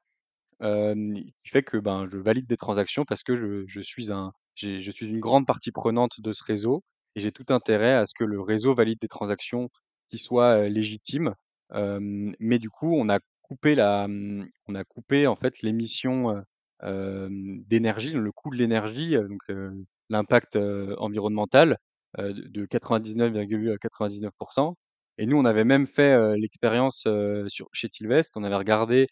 qui 0.61 1.51
fait 1.51 1.63
que 1.63 1.77
ben 1.77 2.09
je 2.11 2.17
valide 2.19 2.47
des 2.47 2.57
transactions 2.57 3.05
parce 3.05 3.23
que 3.23 3.65
je 3.67 3.81
suis 3.81 4.13
un, 4.13 4.33
je 4.57 4.91
suis 4.91 5.07
une 5.07 5.21
grande 5.21 5.47
partie 5.47 5.73
prenante 5.73 6.21
de 6.21 6.33
ce 6.33 6.43
réseau 6.45 6.83
et 7.15 7.21
j'ai 7.21 7.33
tout 7.33 7.47
intérêt 7.51 7.95
à 7.95 8.07
ce 8.07 8.15
que 8.15 8.25
le 8.25 8.41
réseau 8.41 8.75
valide 8.75 8.99
des 9.01 9.09
transactions 9.09 9.69
qui 10.11 10.19
soient 10.19 10.69
légitimes. 10.69 11.35
mais 11.71 12.59
du 12.59 12.71
coup, 12.71 12.95
on 12.95 13.09
a 13.09 13.21
mmh, 13.63 14.45
on 14.69 14.75
a 14.75 14.85
coupé 14.85 15.27
en 15.27 15.37
fait 15.37 15.63
l'émission 15.63 16.43
d'énergie, 16.83 18.13
le 18.13 18.33
coût 18.33 18.51
de 18.51 18.57
l'énergie, 18.57 19.17
donc 19.17 19.41
l'impact 20.11 20.57
environnemental 20.57 21.79
de 22.19 22.67
99,99%. 22.67 24.75
Et 25.19 25.27
nous, 25.27 25.37
on 25.37 25.45
avait 25.45 25.65
même 25.65 25.87
fait 25.87 26.37
l'expérience 26.37 27.07
chez 27.73 27.89
Tilvest. 27.89 28.37
On 28.37 28.45
avait 28.45 28.57
regardé 28.57 29.07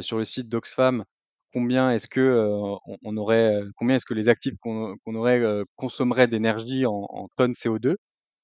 sur 0.00 0.18
le 0.18 0.24
site 0.24 0.48
d'Oxfam 0.48 1.04
combien 1.52 1.90
est-ce 1.92 2.08
que 2.08 2.76
on, 3.04 3.16
aurait, 3.16 3.60
combien 3.76 3.96
est-ce 3.96 4.06
que 4.06 4.14
les 4.14 4.28
actifs 4.28 4.54
qu'on 4.60 5.14
aurait 5.14 5.42
consommeraient 5.76 6.28
d'énergie 6.28 6.86
en, 6.86 7.06
en 7.08 7.28
tonnes 7.36 7.52
CO2 7.52 7.96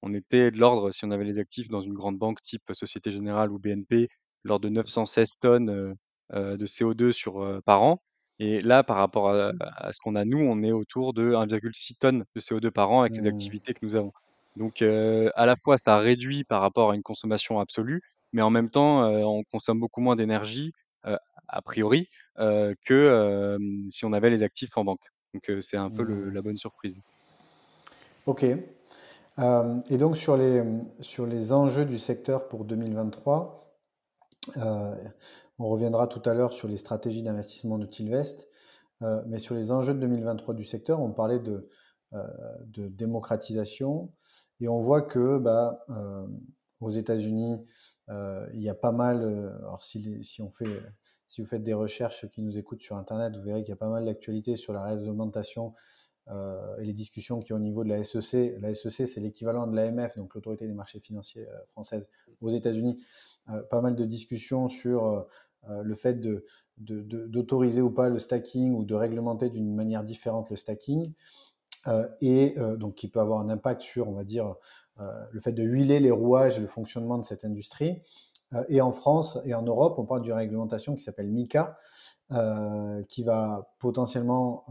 on 0.03 0.13
était 0.13 0.51
de 0.51 0.57
l'ordre, 0.57 0.91
si 0.91 1.05
on 1.05 1.11
avait 1.11 1.23
les 1.23 1.39
actifs 1.39 1.69
dans 1.69 1.81
une 1.81 1.93
grande 1.93 2.17
banque 2.17 2.41
type 2.41 2.63
Société 2.73 3.11
Générale 3.11 3.51
ou 3.51 3.57
BNP, 3.57 4.09
lors 4.43 4.59
de 4.59 4.69
916 4.69 5.39
tonnes 5.39 5.69
euh, 5.69 5.93
euh, 6.33 6.57
de 6.57 6.65
CO2 6.65 7.11
sur, 7.11 7.41
euh, 7.41 7.61
par 7.65 7.83
an. 7.83 8.01
Et 8.39 8.61
là, 8.61 8.83
par 8.83 8.97
rapport 8.97 9.29
à, 9.29 9.93
ce 9.93 9.99
qu'on 10.01 10.15
a 10.15 10.25
nous, 10.25 10.39
on 10.39 10.63
est 10.63 10.71
autour 10.71 11.13
de 11.13 11.33
1,6 11.33 11.97
tonnes 11.99 12.25
de 12.35 12.41
CO2 12.41 12.71
par 12.71 12.91
an 12.91 13.01
avec 13.01 13.15
les 13.15 13.21
mmh. 13.21 13.27
activités 13.27 13.73
que 13.73 13.85
nous 13.85 13.95
avons. 13.95 14.11
Donc, 14.57 14.81
à 14.81 15.45
la 15.45 15.55
fois, 15.55 15.77
ça 15.77 15.99
réduit 15.99 16.43
par 16.43 16.59
rapport 16.59 16.91
à 16.91 16.95
une 16.95 17.03
consommation 17.03 17.59
absolue, 17.59 18.01
mais 18.33 18.41
en 18.41 18.49
même 18.49 18.71
temps, 18.71 19.07
on 19.07 19.43
consomme 19.43 19.79
beaucoup 19.79 20.01
moins 20.01 20.15
d'énergie, 20.15 20.73
a 21.03 21.61
priori, 21.61 22.09
que 22.37 23.57
si 23.89 24.03
on 24.03 24.13
avait 24.13 24.31
les 24.31 24.41
actifs 24.41 24.75
en 24.77 24.83
banque. 24.83 25.05
Donc, 25.35 25.51
c'est 25.61 25.77
un 25.77 25.91
peu 25.91 26.01
le, 26.01 26.15
mmh. 26.15 26.33
la 26.33 26.41
bonne 26.41 26.57
surprise. 26.57 26.99
Ok. 28.25 28.43
Et 28.43 29.97
donc 29.97 30.17
sur 30.17 30.37
les, 30.37 30.63
sur 31.01 31.27
les 31.27 31.53
enjeux 31.53 31.85
du 31.85 31.99
secteur 31.99 32.47
pour 32.47 32.65
2023, 32.65 33.62
euh, 34.57 34.95
on 35.59 35.67
reviendra 35.67 36.07
tout 36.07 36.21
à 36.27 36.33
l'heure 36.33 36.53
sur 36.53 36.67
les 36.67 36.77
stratégies 36.77 37.23
d'investissement 37.23 37.77
de 37.77 37.85
Tilvest, 37.85 38.47
euh, 39.01 39.21
mais 39.27 39.39
sur 39.39 39.55
les 39.55 39.71
enjeux 39.71 39.93
de 39.93 39.99
2023 39.99 40.53
du 40.53 40.65
secteur, 40.65 41.01
on 41.01 41.11
parlait 41.11 41.39
de, 41.39 41.69
de 42.65 42.87
démocratisation 42.87 44.11
et 44.59 44.67
on 44.67 44.79
voit 44.79 45.01
que 45.01 45.39
bah, 45.39 45.83
aux 46.79 46.91
États-Unis, 46.91 47.65
il 48.09 48.61
y 48.61 48.69
a 48.69 48.75
pas 48.75 48.91
mal, 48.91 49.23
alors 49.59 49.81
si, 49.81 49.99
vous 50.37 51.45
faites 51.45 51.63
des 51.63 51.73
recherches, 51.73 52.29
qui 52.29 52.43
nous 52.43 52.57
écoutent 52.57 52.81
sur 52.81 52.95
Internet, 52.95 53.35
vous 53.35 53.43
verrez 53.43 53.61
qu'il 53.63 53.69
y 53.69 53.73
a 53.73 53.77
pas 53.77 53.89
mal 53.89 54.05
d'actualités 54.05 54.55
sur 54.57 54.73
la 54.73 54.83
réglementation 54.83 55.73
euh, 56.29 56.77
et 56.77 56.85
les 56.85 56.93
discussions 56.93 57.41
qui 57.41 57.51
ont 57.51 57.57
au 57.57 57.59
niveau 57.59 57.83
de 57.83 57.89
la 57.89 58.03
SEC. 58.03 58.55
La 58.61 58.73
SEC, 58.73 59.07
c'est 59.07 59.19
l'équivalent 59.19 59.67
de 59.67 59.75
l'AMF, 59.75 60.15
donc 60.15 60.33
l'autorité 60.35 60.67
des 60.67 60.73
marchés 60.73 61.01
financiers 61.01 61.47
euh, 61.49 61.65
française 61.65 62.09
aux 62.41 62.49
États-Unis. 62.49 63.03
Euh, 63.49 63.61
pas 63.69 63.81
mal 63.81 63.95
de 63.95 64.05
discussions 64.05 64.67
sur 64.67 65.25
le 65.65 65.95
fait 65.95 66.19
d'autoriser 66.77 67.81
ou 67.81 67.89
pas 67.89 68.09
le 68.09 68.19
stacking 68.19 68.73
ou 68.73 68.83
de 68.83 68.95
réglementer 68.95 69.49
d'une 69.49 69.73
manière 69.73 70.03
différente 70.03 70.49
le 70.49 70.57
stacking. 70.57 71.13
et 72.19 72.55
donc 72.77 72.95
qui 72.95 73.07
peut 73.07 73.21
avoir 73.21 73.39
un 73.39 73.49
impact 73.49 73.81
sur, 73.81 74.09
on 74.09 74.13
va 74.13 74.25
dire, 74.25 74.55
le 74.99 75.39
fait 75.39 75.53
de 75.53 75.63
huiler 75.63 76.01
les 76.01 76.11
rouages 76.11 76.57
et 76.57 76.59
le 76.59 76.67
fonctionnement 76.67 77.17
de 77.17 77.23
cette 77.23 77.45
industrie. 77.45 78.01
et 78.67 78.81
en 78.81 78.91
France 78.91 79.39
et 79.45 79.53
en 79.53 79.61
Europe, 79.61 79.97
on 79.99 80.05
parle 80.05 80.21
d'une 80.21 80.33
réglementation 80.33 80.95
qui 80.95 81.03
s'appelle 81.03 81.29
MICA, 81.29 81.77
qui 83.07 83.23
va 83.23 83.73
potentiellement 83.79 84.65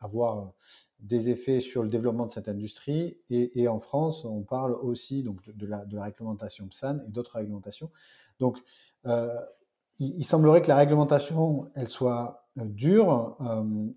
avoir 0.00 0.38
euh, 0.38 0.44
des 1.00 1.30
effets 1.30 1.60
sur 1.60 1.82
le 1.82 1.88
développement 1.88 2.26
de 2.26 2.32
cette 2.32 2.48
industrie. 2.48 3.16
Et, 3.30 3.68
en 3.68 3.78
France, 3.78 4.24
on 4.24 4.42
parle 4.42 4.74
aussi 4.74 5.22
donc, 5.22 5.38
de, 5.48 5.66
la, 5.66 5.84
réglementation 6.02 6.68
PSAN 6.68 6.98
et 7.06 7.10
d'autres 7.10 7.36
réglementations. 7.36 7.90
Donc, 8.38 8.58
euh, 9.06 9.34
il, 9.98 10.24
semblerait 10.24 10.60
que 10.60 10.68
la 10.68 10.76
réglementation, 10.76 11.70
elle 11.74 11.88
soit 11.88 12.48
euh, 12.58 12.64
dure 12.66 13.38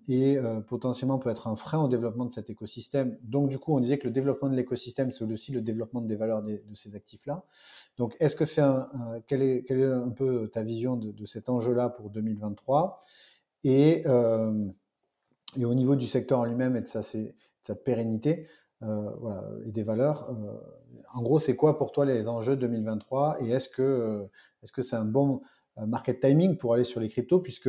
et 0.08 0.38
potentiellement 0.66 1.18
peut 1.18 1.28
être 1.28 1.46
un 1.46 1.56
frein 1.56 1.82
au 1.84 1.88
développement 1.88 2.24
de 2.24 2.32
cet 2.32 2.48
écosystème. 2.48 3.18
Donc, 3.22 3.50
du 3.50 3.58
coup, 3.58 3.76
on 3.76 3.80
disait 3.80 3.98
que 3.98 4.06
le 4.06 4.12
développement 4.12 4.48
de 4.48 4.56
l'écosystème, 4.56 5.12
c'est 5.12 5.24
aussi 5.24 5.52
le 5.52 5.60
développement 5.60 6.00
des 6.00 6.16
valeurs 6.16 6.42
de 6.42 6.62
ces 6.72 6.94
actifs-là. 6.94 7.44
Donc, 7.98 8.16
est-ce 8.18 8.34
que 8.34 8.46
c'est 8.46 8.62
un, 8.62 8.88
quelle, 9.26 9.42
est, 9.42 9.64
quelle 9.64 9.80
est 9.80 9.92
un 9.92 10.08
peu 10.08 10.48
ta 10.48 10.62
vision 10.62 10.96
de, 10.96 11.12
de 11.12 11.26
cet 11.26 11.50
enjeu-là 11.50 11.90
pour 11.90 12.08
2023 12.08 13.02
Et 13.64 14.04
et 15.56 15.64
au 15.64 15.74
niveau 15.74 15.96
du 15.96 16.06
secteur 16.06 16.40
en 16.40 16.44
lui-même 16.44 16.76
et 16.76 16.80
de 16.80 16.86
sa, 16.86 17.02
pérennité 17.84 18.46
euh, 18.82 19.10
voilà, 19.20 19.44
et 19.66 19.72
des 19.72 19.82
valeurs, 19.82 20.28
euh, 20.30 20.58
en 21.14 21.22
gros, 21.22 21.38
c'est 21.38 21.56
quoi 21.56 21.78
pour 21.78 21.92
toi 21.92 22.04
les 22.04 22.28
enjeux 22.28 22.56
2023 22.56 23.38
et 23.40 23.50
est-ce 23.50 23.68
que 23.68 23.82
euh, 23.82 24.24
est-ce 24.62 24.72
que 24.72 24.82
c'est 24.82 24.96
un 24.96 25.04
bon 25.04 25.42
market 25.76 26.20
timing 26.20 26.56
pour 26.56 26.74
aller 26.74 26.84
sur 26.84 27.00
les 27.00 27.08
cryptos 27.08 27.40
puisque 27.40 27.68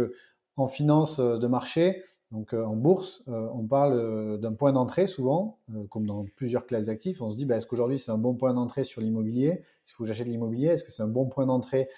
en 0.58 0.68
finance 0.68 1.20
de 1.20 1.48
marché, 1.48 2.04
donc 2.32 2.54
en 2.54 2.76
bourse, 2.76 3.24
on 3.28 3.66
parle 3.66 4.40
d'un 4.40 4.54
point 4.54 4.72
d'entrée 4.72 5.08
souvent, 5.08 5.58
comme 5.90 6.06
dans 6.06 6.24
plusieurs 6.36 6.68
classes 6.68 6.86
d'actifs. 6.86 7.22
On 7.22 7.32
se 7.32 7.36
dit, 7.36 7.46
bah, 7.46 7.58
est-ce 7.58 7.66
qu'aujourd'hui 7.66 7.98
c'est 7.98 8.12
un 8.12 8.20
bon 8.20 8.36
point 8.36 8.54
d'entrée 8.54 8.84
sur 8.84 9.02
l'immobilier? 9.02 9.64
Il 9.88 9.92
faut 9.92 10.04
que 10.04 10.08
j'achète 10.08 10.28
l'immobilier? 10.28 10.68
Est-ce 10.68 10.84
que 10.84 10.92
c'est 10.92 11.02
un 11.02 11.08
bon 11.08 11.26
point 11.26 11.48
d'entrée 11.48 11.90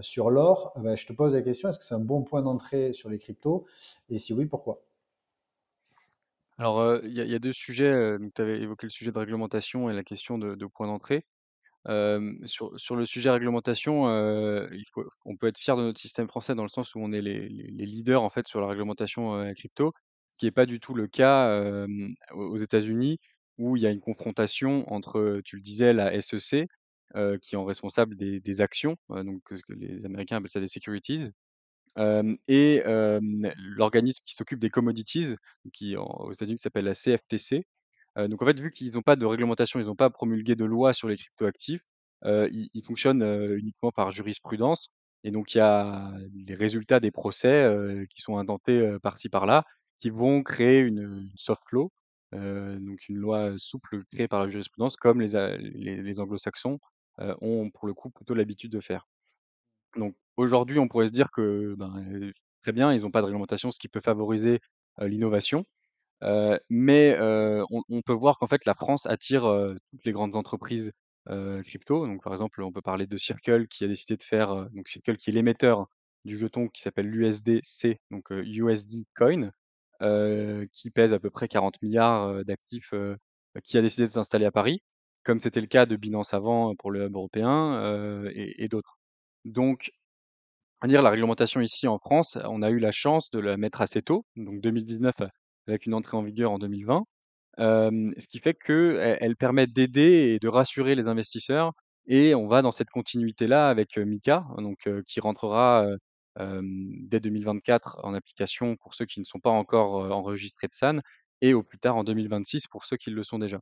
sur 0.00 0.30
l'or? 0.30 0.72
Bah, 0.76 0.94
Je 0.94 1.04
te 1.04 1.12
pose 1.12 1.34
la 1.34 1.42
question, 1.42 1.68
est-ce 1.68 1.80
que 1.80 1.84
c'est 1.84 1.96
un 1.96 1.98
bon 1.98 2.22
point 2.22 2.40
d'entrée 2.40 2.92
sur 2.92 3.10
les 3.10 3.18
cryptos? 3.18 3.66
Et 4.08 4.18
si 4.18 4.32
oui, 4.32 4.46
pourquoi? 4.46 4.80
Alors, 6.58 7.00
il 7.04 7.12
y 7.12 7.34
a 7.34 7.38
deux 7.40 7.52
sujets, 7.52 8.16
tu 8.34 8.42
avais 8.42 8.60
évoqué 8.60 8.86
le 8.86 8.90
sujet 8.90 9.10
de 9.10 9.18
réglementation 9.18 9.90
et 9.90 9.94
la 9.94 10.04
question 10.04 10.38
de 10.38 10.66
point 10.66 10.86
d'entrée. 10.86 11.24
sur 12.46 12.78
sur 12.80 12.96
le 12.96 13.06
sujet 13.06 13.30
réglementation, 13.30 14.06
il 14.72 14.84
faut 14.92 15.04
on 15.24 15.36
peut 15.36 15.48
être 15.48 15.58
fier 15.58 15.76
de 15.76 15.82
notre 15.82 16.00
système 16.00 16.28
français 16.28 16.54
dans 16.54 16.62
le 16.62 16.68
sens 16.68 16.94
où 16.94 17.00
on 17.00 17.12
est 17.12 17.22
les 17.22 17.48
leaders, 17.86 18.22
en 18.22 18.30
fait, 18.30 18.46
sur 18.48 18.60
la 18.60 18.68
réglementation, 18.68 19.52
crypto, 19.54 19.92
ce 20.32 20.38
qui 20.38 20.46
est 20.46 20.50
pas 20.52 20.66
du 20.66 20.80
tout 20.80 20.94
le 20.94 21.08
cas, 21.08 21.86
aux 22.34 22.56
États-Unis 22.58 23.18
où 23.58 23.76
il 23.76 23.82
y 23.84 23.86
a 23.86 23.90
une 23.90 24.00
confrontation 24.00 24.92
entre, 24.92 25.40
tu 25.44 25.56
le 25.56 25.62
disais, 25.62 25.92
la 25.92 26.12
SEC, 26.12 26.66
qui 27.42 27.54
est 27.54 27.58
en 27.58 27.64
responsable 27.64 28.16
des 28.16 28.60
actions, 28.60 28.96
donc 29.10 29.42
les 29.68 30.04
Américains 30.04 30.36
appellent 30.38 30.50
ça 30.50 30.60
des 30.60 30.66
securities 30.68 31.30
et 31.96 32.82
l'organisme 32.84 34.22
qui 34.26 34.34
s'occupe 34.34 34.58
des 34.58 34.70
commodities, 34.70 35.34
qui 35.72 35.96
aux 35.96 36.32
États-Unis 36.32 36.58
s'appelle 36.58 36.84
la 36.84 36.94
CFTC. 36.94 37.66
donc 38.16 38.42
en 38.42 38.46
fait, 38.46 38.60
vu 38.60 38.72
qu'ils 38.72 38.94
n'ont 38.94 39.02
pas 39.02 39.16
de 39.16 39.26
réglementation, 39.26 39.80
ils 39.80 39.86
n'ont 39.86 39.96
pas 39.96 40.10
promulgué 40.10 40.56
de 40.56 40.64
loi 40.64 40.92
sur 40.92 41.08
les 41.08 41.16
cryptoactifs, 41.16 41.82
ils, 42.24 42.68
ils, 42.74 42.84
fonctionnent 42.84 43.22
uniquement 43.58 43.92
par 43.92 44.10
jurisprudence. 44.12 44.90
Et 45.24 45.30
donc 45.30 45.54
il 45.54 45.58
y 45.58 45.60
a 45.60 46.12
les 46.46 46.54
résultats 46.54 47.00
des 47.00 47.10
procès 47.10 47.68
qui 48.10 48.20
sont 48.20 48.38
intentés 48.38 48.96
par-ci 49.02 49.28
par-là, 49.28 49.64
qui 50.00 50.10
vont 50.10 50.42
créer 50.42 50.80
une, 50.80 51.30
soft 51.36 51.62
law, 51.70 51.92
donc 52.32 53.08
une 53.08 53.18
loi 53.18 53.54
souple 53.56 54.04
créée 54.12 54.28
par 54.28 54.40
la 54.42 54.48
jurisprudence, 54.48 54.96
comme 54.96 55.20
les, 55.20 55.32
les, 55.58 56.02
les 56.02 56.20
anglo-saxons 56.20 56.78
ont 57.18 57.70
pour 57.70 57.86
le 57.86 57.94
coup 57.94 58.10
plutôt 58.10 58.34
l'habitude 58.34 58.72
de 58.72 58.80
faire. 58.80 59.06
Donc 59.96 60.14
aujourd'hui, 60.36 60.78
on 60.78 60.88
pourrait 60.88 61.08
se 61.08 61.12
dire 61.12 61.30
que 61.30 61.74
ben, 61.76 62.32
très 62.62 62.72
bien, 62.72 62.92
ils 62.92 63.02
n'ont 63.02 63.10
pas 63.10 63.20
de 63.20 63.26
réglementation, 63.26 63.70
ce 63.70 63.78
qui 63.78 63.88
peut 63.88 64.00
favoriser 64.00 64.60
l'innovation. 65.00 65.64
mais 66.70 67.16
on, 67.20 67.82
on, 67.88 68.02
peut 68.02 68.12
voir 68.12 68.38
qu'en 68.38 68.46
fait, 68.48 68.64
la 68.66 68.74
France 68.74 69.06
attire 69.06 69.42
toutes 69.90 70.04
les 70.04 70.12
grandes 70.12 70.36
entreprises 70.36 70.92
crypto. 71.64 72.06
Donc, 72.06 72.22
par 72.22 72.32
exemple, 72.32 72.62
on 72.62 72.72
peut 72.72 72.82
parler 72.82 73.06
de 73.06 73.16
Circle 73.16 73.66
qui 73.68 73.84
a 73.84 73.88
décidé 73.88 74.16
de 74.16 74.22
faire, 74.22 74.68
donc 74.70 74.88
Circle 74.88 75.16
qui 75.16 75.30
est 75.30 75.32
l'émetteur 75.32 75.86
du 76.24 76.36
jeton 76.36 76.68
qui 76.68 76.82
s'appelle 76.82 77.08
l'USDC, 77.08 78.00
donc 78.10 78.30
USD 78.30 79.04
Coin, 79.14 79.50
qui 80.72 80.90
pèse 80.90 81.12
à 81.12 81.18
peu 81.18 81.30
près 81.30 81.48
40 81.48 81.80
milliards 81.82 82.44
d'actifs, 82.44 82.92
qui 83.62 83.78
a 83.78 83.82
décidé 83.82 84.04
de 84.04 84.08
s'installer 84.08 84.46
à 84.46 84.52
Paris, 84.52 84.82
comme 85.22 85.40
c'était 85.40 85.60
le 85.60 85.66
cas 85.66 85.86
de 85.86 85.96
Binance 85.96 86.34
avant 86.34 86.74
pour 86.76 86.90
le 86.90 87.06
hub 87.06 87.14
européen 87.14 88.24
et 88.34 88.68
d'autres. 88.68 88.98
Donc, 89.44 89.90
à 90.80 90.86
dire 90.86 91.02
la 91.02 91.10
réglementation 91.10 91.60
ici 91.60 91.88
en 91.88 91.98
France, 91.98 92.38
on 92.44 92.62
a 92.62 92.70
eu 92.70 92.78
la 92.78 92.92
chance 92.92 93.30
de 93.30 93.38
la 93.38 93.56
mettre 93.56 93.80
assez 93.80 94.02
tôt, 94.02 94.26
donc 94.36 94.60
2019 94.60 95.14
avec 95.66 95.86
une 95.86 95.94
entrée 95.94 96.16
en 96.16 96.22
vigueur 96.22 96.52
en 96.52 96.58
2020, 96.58 97.04
ce 97.58 98.28
qui 98.28 98.38
fait 98.40 98.54
qu'elle 98.54 99.18
elle 99.20 99.36
permet 99.36 99.66
d'aider 99.66 100.34
et 100.34 100.38
de 100.38 100.48
rassurer 100.48 100.94
les 100.94 101.06
investisseurs. 101.06 101.72
Et 102.06 102.34
on 102.34 102.48
va 102.48 102.60
dans 102.60 102.72
cette 102.72 102.90
continuité-là 102.90 103.70
avec 103.70 103.96
Mika, 103.96 104.44
donc 104.58 104.88
qui 105.06 105.20
rentrera 105.20 105.86
dès 106.36 107.20
2024 107.20 108.00
en 108.04 108.14
application 108.14 108.76
pour 108.76 108.94
ceux 108.94 109.06
qui 109.06 109.20
ne 109.20 109.24
sont 109.24 109.40
pas 109.40 109.50
encore 109.50 110.12
enregistrés 110.12 110.68
PSAN 110.68 111.00
et 111.40 111.54
au 111.54 111.62
plus 111.62 111.78
tard 111.78 111.96
en 111.96 112.04
2026 112.04 112.66
pour 112.68 112.84
ceux 112.84 112.96
qui 112.96 113.10
le 113.10 113.22
sont 113.22 113.38
déjà. 113.38 113.60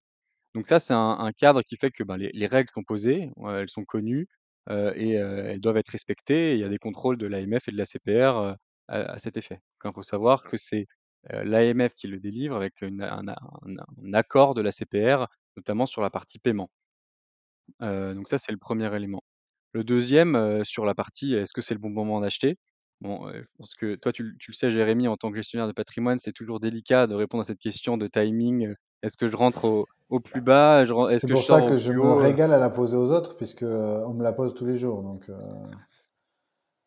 Donc 0.55 0.71
là, 0.71 0.81
c'est 0.81 0.95
un, 0.95 1.33
cadre 1.39 1.63
qui 1.63 1.77
fait 1.77 1.91
que 1.91 2.03
ben, 2.05 2.17
les, 2.17 2.47
règles 2.47 2.71
sont 2.75 2.85
posées, 2.85 3.31
elles 3.47 3.71
sont 3.71 3.85
connues 3.85 4.29
et 4.71 5.13
elles 5.13 5.61
doivent 5.61 5.77
être 5.77 5.91
respectées. 5.91 6.55
il 6.55 6.61
y 6.61 6.65
a 6.65 6.69
des 6.69 6.79
contrôles 6.79 7.19
de 7.19 7.27
l'AMF 7.27 7.69
et 7.69 7.73
de 7.73 7.77
la 7.77 7.85
CPR 7.85 8.57
à, 8.89 9.19
cet 9.19 9.37
effet. 9.37 9.61
il 9.85 9.93
faut 9.93 10.03
savoir 10.03 10.45
que 10.45 10.57
c'est 10.57 10.87
l'AMF 11.31 11.95
qui 11.95 12.07
le 12.09 12.19
délivre 12.19 12.57
avec 12.57 12.83
un, 12.83 13.27
accord 14.13 14.55
de 14.55 14.61
la 14.61 14.71
CPR, 14.71 15.27
notamment 15.57 15.87
sur 15.87 16.03
la 16.03 16.11
partie 16.11 16.39
paiement. 16.39 16.71
donc 17.81 18.31
là, 18.31 18.39
c'est 18.39 18.53
le 18.53 18.59
premier 18.59 18.95
élément. 18.95 19.23
Le 19.73 19.85
deuxième, 19.85 20.65
sur 20.65 20.85
la 20.85 20.95
partie 20.95 21.35
est-ce 21.35 21.53
que 21.53 21.63
c'est 21.63 21.75
le 21.75 21.81
bon 21.81 21.91
moment 21.91 22.21
d'acheter? 22.21 22.57
Bon, 23.03 23.33
que 23.79 23.97
toi, 23.97 24.13
tu, 24.13 24.23
le 24.23 24.53
sais, 24.53 24.71
Jérémy, 24.71 25.09
en 25.09 25.17
tant 25.17 25.31
que 25.31 25.37
gestionnaire 25.37 25.67
de 25.67 25.73
patrimoine, 25.73 26.21
c'est 26.21 26.33
toujours 26.33 26.61
délicat 26.61 27.09
de 27.09 27.15
répondre 27.15 27.43
à 27.43 27.47
cette 27.47 27.59
question 27.59 27.97
de 27.97 28.07
timing. 28.07 28.75
Est-ce 29.03 29.17
que 29.17 29.29
je 29.29 29.35
rentre 29.35 29.65
au, 29.65 29.87
plus 30.21 30.41
bas 30.41 30.85
C'est 31.19 31.29
pour 31.29 31.43
ça 31.43 31.63
que 31.63 31.77
je 31.77 31.93
me 31.93 32.13
régale 32.13 32.53
à 32.53 32.59
la 32.59 32.71
poser 32.71 32.97
aux 32.97 33.11
autres, 33.11 33.37
puisque 33.37 33.63
on 33.63 34.15
me 34.15 34.23
la 34.23 34.33
pose 34.33 34.55
tous 34.55 34.67
les 34.67 34.77
jours. 34.77 35.03
Donc, 35.03 35.31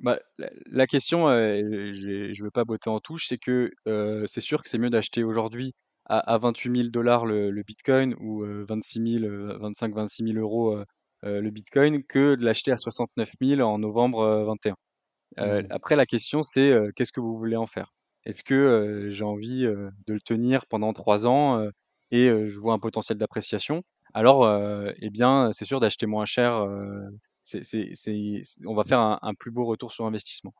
bah, 0.02 0.20
la, 0.68 0.88
question, 0.88 1.28
je 1.28 2.40
ne 2.40 2.44
veux 2.44 2.52
pas 2.52 2.66
botter 2.66 2.90
en 2.90 3.00
touche, 3.00 3.28
c'est 3.28 3.38
que 3.38 3.72
c'est 4.28 4.42
sûr 4.42 4.62
que 4.62 4.70
c'est 4.70 4.78
mieux 4.78 4.90
d'acheter 4.90 5.24
aujourd'hui 5.24 5.74
à, 6.06 6.20
à 6.20 6.38
28 6.38 6.78
000 6.78 6.90
dollars 6.90 7.26
le, 7.26 7.64
Bitcoin 7.64 8.16
ou 8.20 8.44
26 8.46 9.20
000, 9.22 9.58
25, 9.60 9.96
26 9.96 10.34
000 10.34 10.38
euros 10.38 10.78
le 11.24 11.50
Bitcoin 11.50 12.04
que 12.04 12.36
de 12.36 12.46
l'acheter 12.46 12.72
à 12.72 12.78
69 12.78 13.32
000 13.42 13.62
en 13.62 13.80
novembre 13.80 14.44
21. 14.46 14.76
Mmh. 15.38 15.68
Après, 15.70 15.96
la 15.96 16.06
question, 16.06 16.44
c'est 16.44 16.74
qu'est-ce 16.96 17.12
que 17.12 17.22
vous 17.22 17.38
voulez 17.38 17.56
en 17.56 17.68
faire? 17.68 17.94
Est-ce 18.26 18.44
que 18.44 19.10
j'ai 19.12 19.24
envie 19.24 19.64
de 19.64 20.14
le 20.14 20.22
tenir 20.22 20.66
pendant 20.68 20.94
trois 20.94 21.28
ans 21.28 21.68
et 22.12 22.28
je 22.28 22.60
vois 22.60 22.74
un 22.74 22.80
potentiel 22.80 23.18
d'appréciation 23.18 23.84
Alors, 24.14 24.48
eh 25.02 25.10
bien, 25.10 25.52
c'est 25.52 25.66
sûr 25.66 25.80
d'acheter 25.80 26.06
moins 26.06 26.26
cher 26.26 26.68
on 28.66 28.74
va 28.74 28.84
faire 28.84 29.00
un, 29.00 29.34
plus 29.36 29.52
beau 29.52 29.66
retour 29.66 29.92
sur 29.92 30.06
investissement. 30.06 30.54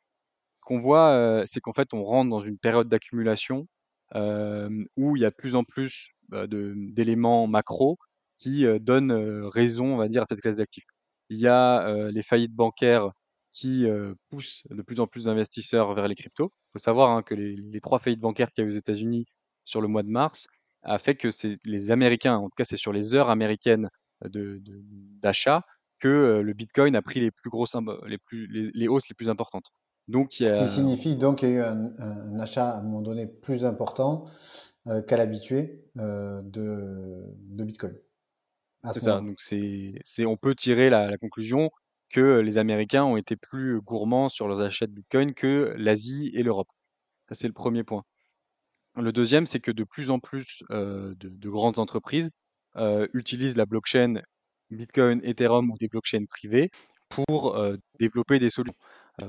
Qu'on 0.62 0.80
voit, 0.80 1.44
c'est 1.46 1.62
qu'en 1.62 1.74
fait, 1.74 1.94
on 1.94 2.04
rentre 2.04 2.30
dans 2.30 2.42
une 2.42 2.58
période 2.58 2.88
d'accumulation 2.88 3.68
où 4.14 5.16
il 5.16 5.22
y 5.22 5.26
a 5.26 5.30
de 5.30 5.36
plus 5.36 5.56
en 5.56 5.64
plus 5.64 6.12
bah, 6.30 6.46
d'éléments 6.48 7.48
macro 7.48 7.98
qui 8.40 8.66
donnent 8.80 9.12
raison, 9.48 9.94
on 9.94 9.98
va 9.98 10.10
dire, 10.10 10.24
à 10.24 10.26
cette 10.30 10.42
classe 10.42 10.58
d'actifs. 10.58 10.86
Il 11.30 11.40
y 11.40 11.48
a 11.48 12.10
les 12.12 12.24
faillites 12.24 12.54
bancaires 12.54 13.12
qui 13.54 13.86
poussent 14.30 14.64
de 14.70 14.82
plus 14.82 15.00
en 15.00 15.08
plus 15.08 15.26
d'investisseurs 15.26 15.94
vers 15.94 16.08
les 16.08 16.16
cryptos. 16.16 16.52
Il 16.54 16.72
faut 16.74 16.84
savoir 16.84 17.12
hein, 17.12 17.24
que 17.24 17.34
les, 17.36 17.82
trois 17.82 18.00
faillites 18.00 18.20
bancaires 18.20 18.52
qu'il 18.52 18.64
y 18.64 18.68
a 18.68 18.70
eu 18.70 18.74
aux 18.74 18.78
États-Unis 18.78 19.26
sur 19.64 19.82
le 19.82 19.88
mois 19.88 20.04
de 20.04 20.10
mars 20.10 20.48
a 20.86 20.98
fait 20.98 21.16
que 21.16 21.32
c'est 21.32 21.58
les 21.64 21.92
Américains, 21.92 22.38
en 22.38 22.46
tout 22.46 22.56
cas 22.56 22.64
c'est 22.64 22.78
sur 22.78 22.94
les 22.94 23.14
heures 23.14 23.30
américaines 23.30 23.90
d'achat, 24.22 25.64
que 26.00 26.42
le 26.44 26.54
Bitcoin 26.54 26.96
a 26.96 27.02
pris 27.02 27.20
les 27.20 27.32
plus 27.32 27.50
grosses, 27.50 27.76
les, 28.08 28.18
plus, 28.18 28.48
les, 28.48 28.88
hausses 28.88 29.10
les 29.10 29.16
plus 29.16 29.30
importantes. 29.30 29.72
Donc, 30.08 30.34
Ce 30.34 30.64
qui 30.64 30.70
signifie 30.70 31.16
donc 31.16 31.40
qu'il 31.40 31.50
y 31.50 31.52
a 31.54 31.56
eu 31.56 31.62
un, 31.62 32.40
achat 32.40 32.70
à 32.70 32.78
un 32.78 32.82
moment 32.84 33.02
donné 33.02 33.26
plus 33.26 33.66
important 33.66 34.26
qu'à 35.08 35.18
l'habitué 35.18 35.84
de, 35.96 36.44
de, 36.44 37.64
Bitcoin. 37.64 37.96
C'est 38.94 39.00
ça. 39.00 39.20
Donc 39.20 39.40
c'est, 39.40 40.26
on 40.26 40.38
peut 40.38 40.56
tirer 40.56 40.90
la, 40.90 41.18
conclusion 41.18 41.72
que 42.12 42.40
les 42.40 42.58
Américains 42.58 43.04
ont 43.04 43.18
été 43.18 43.36
plus 43.36 43.82
gourmands 43.82 44.30
sur 44.30 44.48
leurs 44.48 44.62
achats 44.62 44.88
de 44.88 44.92
Bitcoin 44.92 45.34
que 45.34 45.74
l'Asie 45.78 46.32
et 46.36 46.44
l'Europe. 46.44 46.70
Ça 47.28 47.36
c'est 47.36 47.48
le 47.48 47.54
premier 47.54 47.84
point. 47.84 48.04
Le 48.98 49.12
deuxième, 49.12 49.46
c'est 49.46 49.60
que 49.60 49.72
de 49.72 49.84
plus 49.84 50.10
en 50.10 50.20
plus 50.20 50.64
de, 50.70 51.16
de, 51.20 51.50
grandes 51.50 51.80
entreprises 51.80 52.30
utilisent 53.14 53.58
la 53.58 53.66
blockchain 53.66 54.22
Bitcoin, 54.72 55.22
Ethereum 55.24 55.70
ou 55.70 55.78
des 55.78 55.88
blockchains 55.88 56.26
privées 56.26 56.70
pour 57.10 57.58
développer 58.00 58.40
des 58.40 58.50
solutions. 58.50 58.76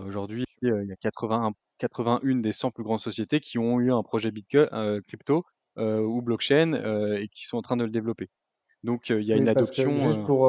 Aujourd'hui, 0.07 0.45
il 0.63 0.69
y 0.69 0.93
a 0.93 0.97
81, 0.97 1.53
81 1.79 2.37
des 2.37 2.53
100 2.53 2.71
plus 2.71 2.85
grandes 2.85 3.01
sociétés 3.01 3.41
qui 3.41 3.59
ont 3.59 3.81
eu 3.81 3.93
un 3.93 4.03
projet 4.03 4.31
Bitcoin, 4.31 4.69
crypto 5.07 5.45
ou 5.77 6.23
blockchain 6.23 6.73
et 7.17 7.29
qui 7.29 7.47
sont 7.47 7.59
en 7.59 7.63
train 7.63 7.77
de 7.77 7.85
le 7.85 7.91
développer. 7.91 8.29
Donc, 8.85 9.11
il 9.11 9.23
y 9.23 9.33
a 9.33 9.37
une 9.37 9.49
adoption. 9.49 9.97
juste 9.97 10.25
pour, 10.25 10.47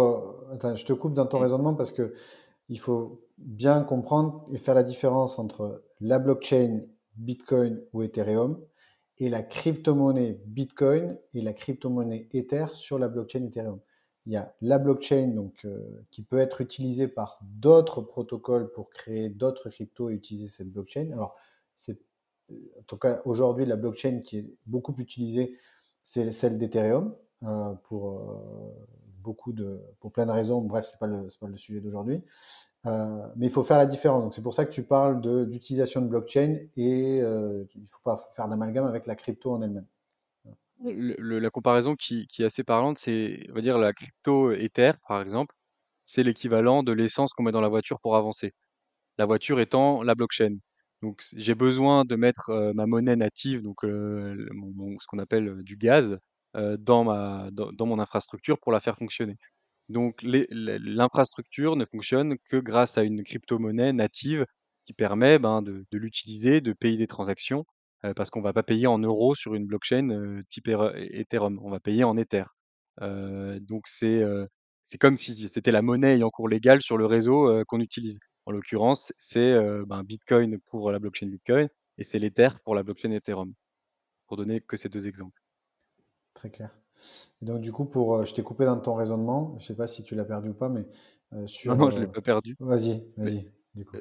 je 0.52 0.86
te 0.86 0.94
coupe 0.94 1.14
dans 1.14 1.26
ton 1.26 1.40
mmh. 1.40 1.42
raisonnement 1.42 1.74
parce 1.74 1.92
que 1.92 2.14
il 2.70 2.80
faut 2.80 3.26
bien 3.38 3.82
comprendre 3.84 4.46
et 4.52 4.58
faire 4.58 4.76
la 4.76 4.84
différence 4.84 5.40
entre 5.40 5.84
la 6.00 6.20
blockchain 6.20 6.82
Bitcoin 7.16 7.82
ou 7.94 8.04
Ethereum 8.04 8.60
et 9.20 9.30
la 9.30 9.42
crypto-monnaie 9.42 10.40
Bitcoin 10.46 11.18
et 11.34 11.42
la 11.42 11.54
crypto-monnaie 11.54 12.30
Ether 12.34 12.68
sur 12.74 13.00
la 13.00 13.08
blockchain 13.08 13.44
Ethereum 13.46 13.80
il 14.28 14.34
y 14.34 14.36
a 14.36 14.54
la 14.60 14.78
blockchain 14.78 15.28
donc, 15.28 15.64
euh, 15.64 16.06
qui 16.12 16.22
peut 16.22 16.38
être 16.38 16.60
utilisée 16.60 17.08
par 17.08 17.40
d'autres 17.42 18.02
protocoles 18.02 18.70
pour 18.74 18.90
créer 18.90 19.30
d'autres 19.30 19.70
cryptos 19.70 20.10
et 20.10 20.14
utiliser 20.14 20.48
cette 20.50 20.70
blockchain. 20.70 21.12
Alors, 21.14 21.34
c'est, 21.78 21.98
en 22.52 22.84
tout 22.88 22.98
cas, 22.98 23.22
aujourd'hui, 23.24 23.66
la 23.66 23.78
blockchain 23.78 24.20
qui 24.20 24.40
est 24.40 24.54
beaucoup 24.66 24.94
utilisée, 24.98 25.58
c'est 26.04 26.30
celle 26.32 26.58
d'Ethereum 26.58 27.16
euh, 27.44 27.74
pour, 27.86 28.20
euh, 28.20 28.86
beaucoup 29.22 29.54
de, 29.54 29.80
pour 30.02 30.12
plein 30.12 30.26
de 30.26 30.32
raisons. 30.32 30.62
Bref, 30.62 30.86
ce 30.86 30.96
n'est 30.96 31.00
pas, 31.00 31.08
le, 31.08 31.28
pas 31.40 31.48
le 31.48 31.58
sujet 31.58 31.80
d'aujourd'hui. 31.80 32.22
Mais 32.86 33.46
il 33.48 33.52
faut 33.52 33.64
faire 33.64 33.78
la 33.78 33.86
différence. 33.86 34.24
Donc, 34.24 34.34
c'est 34.34 34.42
pour 34.42 34.54
ça 34.54 34.66
que 34.66 34.72
tu 34.72 34.84
parles 34.84 35.22
d'utilisation 35.50 36.02
de, 36.02 36.08
blockchain 36.08 36.58
et 36.78 37.18
il 37.18 37.82
ne 37.82 37.88
faut 37.88 38.02
pas 38.04 38.18
faire 38.36 38.48
d'amalgame 38.48 38.86
avec 38.86 39.08
la 39.08 39.16
crypto 39.16 39.52
en 39.52 39.62
elle-même 39.62 39.86
la 40.84 41.50
comparaison 41.50 41.96
qui, 41.96 42.28
est 42.40 42.44
assez 42.44 42.64
parlante, 42.64 42.98
c'est, 42.98 43.46
on 43.50 43.54
va 43.54 43.62
dire, 43.62 43.78
la 43.78 43.94
crypto 43.94 44.52
Ether, 44.52 44.94
par 45.08 45.22
exemple, 45.22 45.56
c'est 46.04 46.24
l'équivalent 46.24 46.84
de 46.84 46.94
l'essence 46.94 47.34
qu'on 47.34 47.44
met 47.44 47.52
dans 47.52 47.62
la 47.62 47.68
voiture 47.70 48.00
pour 48.00 48.16
avancer. 48.16 48.54
La 49.18 49.26
voiture 49.26 49.60
étant 49.60 50.04
la 50.04 50.16
blockchain. 50.16 50.58
Donc, 51.02 51.24
j'ai 51.36 51.56
besoin 51.56 52.06
de 52.06 52.16
mettre 52.16 52.50
euh, 52.50 52.74
ma 52.74 52.88
monnaie 52.88 53.16
native, 53.16 53.62
donc 53.62 53.84
euh, 53.84 54.48
ce 55.00 55.08
qu'on 55.08 55.20
appelle 55.20 55.50
euh, 55.50 55.64
du 55.64 55.78
gaz, 55.78 56.18
dans, 56.80 57.04
mon 57.04 58.00
infrastructure 58.00 58.58
pour 58.60 58.72
la 58.72 58.80
faire 58.80 58.98
fonctionner. 58.98 59.38
Donc, 59.90 60.22
l'infrastructure 60.24 61.76
ne 61.76 61.86
fonctionne 61.86 62.38
que 62.50 62.58
grâce 62.58 62.98
à 62.98 63.04
une 63.04 63.24
crypto-monnaie 63.24 63.94
native 63.94 64.46
qui 64.86 64.94
permet 64.94 65.40
ben, 65.40 65.62
de 65.62 65.86
l'utiliser, 65.92 66.62
de 66.62 66.74
payer 66.74 66.98
des 66.98 67.08
transactions 67.08 67.66
parce 68.16 68.30
qu'on 68.30 68.42
va 68.42 68.54
pas 68.54 68.64
payer 68.64 68.88
en 68.88 69.00
euros 69.00 69.36
sur 69.36 69.56
une 69.56 69.66
blockchain 69.66 70.40
type 70.50 70.68
Ethereum, 70.68 71.60
on 71.64 71.70
va 71.70 71.80
payer 71.80 72.04
en 72.04 72.18
Ether. 72.18 72.44
donc 73.00 73.88
c'est 73.88 74.24
c'est 74.84 74.98
comme 74.98 75.18
si 75.18 75.48
c'était 75.48 75.72
la 75.72 75.82
monnaie 75.82 76.16
ayant 76.16 76.30
cours 76.30 76.48
légal 76.48 76.82
sur 76.82 76.98
le 76.98 77.06
réseau 77.06 77.64
qu'on 77.66 77.82
utilise. 77.82 78.20
En 78.46 78.52
l'occurrence, 78.52 79.14
c'est 79.18 79.56
ben, 79.86 80.04
Bitcoin 80.04 80.60
pour 80.68 80.92
la 80.92 81.00
blockchain 81.00 81.28
Bitcoin 81.28 81.68
et 81.98 82.04
c'est 82.04 82.20
l'Ether 82.20 82.50
pour 82.64 82.76
la 82.76 82.84
blockchain 82.84 83.12
Ethereum, 83.12 83.54
pour 84.28 84.38
donner 84.38 84.62
que 84.62 84.78
ces 84.78 84.90
deux 84.90 85.08
exemples. 85.08 85.42
Très 86.34 86.52
clair. 86.52 86.72
Et 87.42 87.46
donc 87.46 87.62
du 87.62 87.72
coup, 87.72 87.86
pour, 87.86 88.26
je 88.26 88.34
t'ai 88.34 88.44
coupé 88.44 88.66
dans 88.66 88.78
ton 88.80 88.96
raisonnement, 88.96 89.56
je 89.60 89.66
sais 89.66 89.76
pas 89.76 89.88
si 89.88 90.04
tu 90.04 90.16
l'as 90.16 90.26
perdu 90.26 90.50
ou 90.50 90.54
pas, 90.54 90.70
mais 90.70 90.86
sur. 91.46 91.76
Non, 91.76 91.86
non, 91.86 91.92
je 91.92 92.00
l'ai 92.00 92.08
pas 92.08 92.22
perdu. 92.22 92.56
Vas-y, 92.60 93.04
vas-y. 93.18 93.52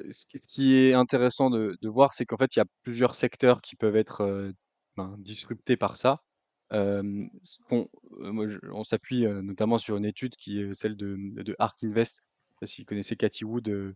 Ce 0.09 0.25
qui 0.25 0.75
est 0.75 0.93
intéressant 0.93 1.49
de, 1.49 1.77
voir, 1.87 2.13
c'est 2.13 2.25
qu'en 2.25 2.37
fait, 2.37 2.55
il 2.55 2.59
y 2.59 2.61
a 2.61 2.65
plusieurs 2.83 3.15
secteurs 3.15 3.61
qui 3.61 3.75
peuvent 3.75 3.95
être 3.95 4.53
ben, 4.95 5.15
disruptés 5.19 5.77
par 5.77 5.95
ça. 5.95 6.23
on, 6.71 7.87
s'appuie 8.83 9.27
notamment 9.27 9.77
sur 9.77 9.97
une 9.97 10.05
étude 10.05 10.35
qui 10.35 10.61
est 10.61 10.73
celle 10.73 10.95
de, 10.95 11.15
de 11.43 11.55
Ark 11.59 11.83
Invest. 11.83 12.21
Si 12.63 12.81
vous 12.81 12.85
connaissez 12.85 13.15
Cathy 13.15 13.45
Wood, 13.45 13.95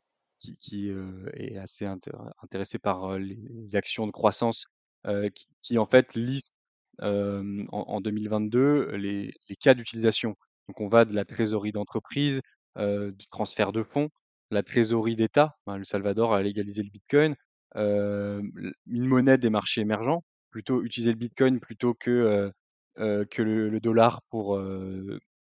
qui, 0.59 0.91
est 1.33 1.57
assez 1.57 1.85
intéressé 1.85 2.79
par 2.79 3.17
les 3.17 3.75
actions 3.75 4.05
de 4.05 4.11
croissance, 4.11 4.65
qui, 5.05 5.47
qui, 5.61 5.77
en 5.77 5.85
fait 5.85 6.13
liste 6.15 6.53
en, 7.01 7.65
en, 7.71 8.01
2022 8.01 8.95
les, 8.95 9.33
cas 9.59 9.73
d'utilisation. 9.73 10.35
Donc 10.67 10.81
on 10.81 10.87
va 10.87 11.05
de 11.05 11.13
la 11.13 11.25
trésorerie 11.25 11.71
d'entreprise, 11.71 12.41
du 12.77 13.27
transfert 13.29 13.71
de 13.71 13.83
fonds, 13.83 14.09
la 14.51 14.63
trésorerie 14.63 15.15
d'État. 15.15 15.55
Hein, 15.67 15.77
le 15.77 15.83
Salvador 15.83 16.33
a 16.33 16.41
légalisé 16.41 16.83
le 16.83 16.89
Bitcoin, 16.89 17.35
une 17.75 19.05
monnaie 19.07 19.37
des 19.37 19.49
marchés 19.49 19.81
émergents, 19.81 20.23
plutôt 20.51 20.83
utiliser 20.83 21.11
le 21.11 21.17
Bitcoin 21.17 21.59
plutôt 21.59 21.93
que 21.93 22.51
que 22.95 23.41
le, 23.41 23.79
dollar 23.79 24.21
pour 24.29 24.59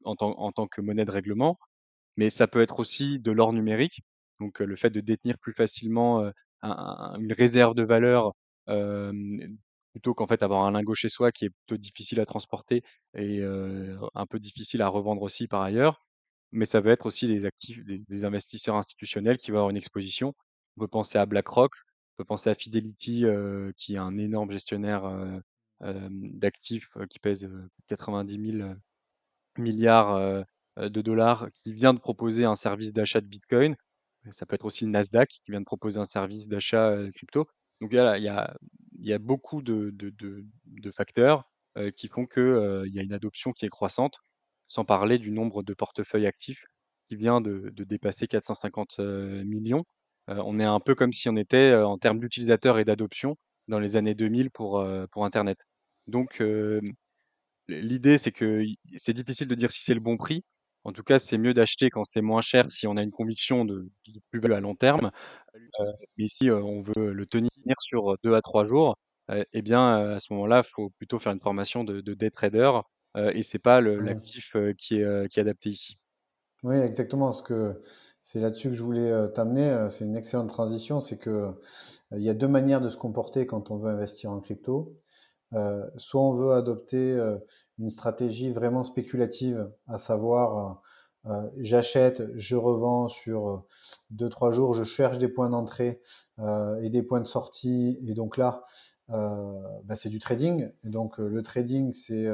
en 0.04 0.16
tant, 0.16 0.32
en 0.38 0.52
tant 0.52 0.68
que 0.68 0.82
monnaie 0.82 1.06
de 1.06 1.12
règlement. 1.12 1.58
Mais 2.18 2.30
ça 2.30 2.48
peut 2.48 2.62
être 2.62 2.80
aussi 2.80 3.20
de 3.20 3.32
l'or 3.32 3.54
numérique, 3.54 4.02
donc 4.40 4.60
le 4.60 4.76
fait 4.76 4.90
de 4.90 5.02
détenir 5.02 5.38
plus 5.40 5.54
facilement 5.54 6.32
une 6.64 7.34
réserve 7.34 7.76
de 7.76 7.84
valeur 7.84 8.34
plutôt 9.92 10.14
qu'en 10.14 10.28
fait 10.28 10.44
avoir 10.44 10.64
un 10.64 10.72
lingot 10.72 10.96
chez 10.96 11.10
soi 11.10 11.32
qui 11.32 11.46
est 11.46 11.50
plutôt 11.50 11.78
difficile 11.78 12.20
à 12.20 12.26
transporter 12.26 12.84
et 13.16 13.42
un 13.44 14.26
peu 14.26 14.40
difficile 14.40 14.82
à 14.82 14.88
revendre 14.88 15.22
aussi 15.22 15.48
par 15.48 15.62
ailleurs. 15.62 16.06
Mais 16.52 16.66
ça 16.66 16.82
peut 16.82 16.90
être 16.90 17.06
aussi 17.06 17.28
des 17.28 17.46
actifs, 17.46 17.80
des, 17.86 18.26
investisseurs 18.26 18.76
institutionnels 18.76 19.38
qui 19.38 19.52
vont 19.52 19.58
avoir 19.58 19.70
une 19.70 19.78
exposition. 19.78 20.34
On 20.78 20.82
peut 20.82 20.88
penser 20.88 21.18
à 21.18 21.26
BlackRock, 21.26 21.74
on 22.14 22.24
peut 22.24 22.26
penser 22.26 22.50
à 22.50 22.56
Fidelity, 22.56 23.26
qui 23.78 23.96
est 23.96 23.98
un 23.98 24.18
énorme 24.18 24.52
gestionnaire 24.52 25.04
d'actifs 25.82 26.90
qui 27.10 27.20
pèse 27.20 27.50
90 27.88 28.58
000 28.58 28.74
milliards 29.58 30.46
de 30.78 31.02
dollars, 31.02 31.48
qui 31.64 31.74
vient 31.74 31.94
de 31.94 32.00
proposer 32.00 32.46
un 32.46 32.56
service 32.56 32.94
d'achat 32.94 33.22
de 33.22 33.28
Bitcoin. 33.28 33.76
Ça 34.32 34.46
peut 34.46 34.56
être 34.56 34.66
aussi 34.66 34.86
le 34.86 34.92
Nasdaq 34.92 35.30
qui 35.30 35.52
vient 35.52 35.62
de 35.62 35.66
proposer 35.66 36.00
un 36.00 36.06
service 36.06 36.48
d'achat 36.48 36.96
crypto. 37.16 37.48
Donc 37.80 37.92
il 37.92 37.96
y 37.96 38.00
a, 38.00 38.18
il 38.18 38.24
y 38.24 38.28
a 38.28 38.56
beaucoup 39.20 39.62
de, 39.62 39.92
de, 39.94 40.14
de, 40.66 40.92
facteurs 40.92 41.50
qui 41.96 42.08
font 42.08 42.26
qu'il 42.26 42.84
il 42.88 42.94
y 42.94 43.00
a 43.00 43.04
une 43.04 43.14
adoption 43.14 43.54
qui 43.54 43.66
est 43.66 43.70
croissante, 43.70 44.20
sans 44.68 44.86
parler 44.86 45.18
du 45.18 45.32
nombre 45.32 45.64
de 45.64 45.74
portefeuilles 45.74 46.28
actifs 46.28 46.66
qui 47.10 47.16
vient 47.16 47.42
de, 47.42 47.72
dépasser 47.78 48.28
450 48.28 49.00
millions. 49.00 49.86
on 50.28 50.60
est 50.60 50.66
un 50.66 50.80
peu 50.80 50.96
comme 50.96 51.14
si 51.14 51.30
on 51.30 51.36
était 51.36 51.74
en 51.76 51.98
termes 51.98 52.20
d'utilisateurs 52.20 52.80
et 52.80 52.86
d'adoption 52.86 53.38
dans 53.68 53.80
les 53.80 53.98
années 53.98 54.16
2000 54.16 54.52
pour, 54.52 54.86
pour 55.12 55.26
Internet. 55.26 55.58
Donc 56.08 56.42
l'idée, 57.68 58.18
c'est 58.18 58.32
que 58.32 58.64
c'est 58.98 59.14
difficile 59.14 59.48
de 59.48 59.56
dire 59.56 59.72
si 59.72 59.82
c'est 59.82 59.94
le 59.94 60.00
bon 60.00 60.18
prix. 60.18 60.44
En 60.84 60.94
tout 60.94 61.04
cas, 61.04 61.20
c'est 61.20 61.38
mieux 61.38 61.54
d'acheter 61.54 61.90
quand 61.90 62.04
c'est 62.04 62.22
moins 62.22 62.42
cher 62.42 62.70
si 62.70 62.88
on 62.88 62.98
a 62.98 63.04
une 63.04 63.12
conviction 63.12 63.66
de, 63.66 63.90
plus-value 64.32 64.54
à 64.54 64.60
long 64.60 64.76
terme. 64.76 65.12
Euh, 65.56 65.86
mais 66.18 66.28
si 66.28 66.50
euh, 66.50 66.62
on 66.62 66.82
veut 66.82 67.14
le 67.14 67.26
tenir 67.26 67.50
sur 67.80 68.18
deux 68.24 68.34
à 68.34 68.42
trois 68.42 68.66
jours, 68.66 68.98
euh, 69.30 69.44
eh 69.54 69.62
bien, 69.62 70.14
à 70.16 70.20
ce 70.20 70.34
moment-là, 70.34 70.64
il 70.66 70.70
faut 70.74 70.90
plutôt 70.98 71.20
faire 71.20 71.34
une 71.34 71.40
formation 71.40 71.84
de, 71.84 72.02
de 72.02 72.14
day 72.14 72.32
trader 72.32 72.72
et 73.16 73.44
c'est 73.44 73.60
pas 73.60 73.82
l'actif 73.82 74.56
qui, 74.78 74.96
est, 74.96 75.30
qui 75.30 75.40
est 75.40 75.42
adapté 75.42 75.70
ici. 75.70 75.98
Oui, 76.64 76.78
exactement. 76.78 77.34
Ce 77.34 77.44
que 77.44 77.82
c'est 78.24 78.40
là-dessus 78.40 78.70
que 78.70 78.74
je 78.74 78.84
voulais 78.84 79.30
t'amener. 79.34 79.88
C'est 79.90 80.06
une 80.06 80.16
excellente 80.16 80.48
transition. 80.48 81.02
C'est 81.02 81.18
que 81.18 81.52
il 82.14 82.22
y 82.22 82.30
a 82.30 82.34
deux 82.34 82.48
manières 82.48 82.80
de 82.80 82.88
se 82.88 82.96
comporter 82.96 83.46
quand 83.46 83.70
on 83.70 83.76
veut 83.76 83.90
investir 83.90 84.32
en 84.32 84.40
crypto. 84.40 84.98
soit 85.98 86.22
on 86.22 86.32
veut 86.32 86.54
adopter 86.54 87.20
une 87.82 87.90
stratégie 87.90 88.52
vraiment 88.52 88.84
spéculative, 88.84 89.70
à 89.88 89.98
savoir 89.98 90.82
euh, 91.28 91.50
j'achète, 91.58 92.24
je 92.36 92.56
revends 92.56 93.08
sur 93.08 93.66
2-3 94.16 94.50
euh, 94.50 94.52
jours, 94.52 94.74
je 94.74 94.84
cherche 94.84 95.18
des 95.18 95.28
points 95.28 95.50
d'entrée 95.50 96.02
euh, 96.40 96.82
et 96.82 96.90
des 96.90 97.04
points 97.04 97.22
de 97.22 97.28
sortie. 97.28 98.00
Et 98.08 98.14
donc 98.14 98.38
là, 98.38 98.64
bah, 99.08 99.96
c'est 99.96 100.10
du 100.10 100.20
trading. 100.20 100.72
Et 100.84 100.90
donc 100.90 101.18
le 101.18 101.42
trading, 101.44 101.92
c'est 101.94 102.28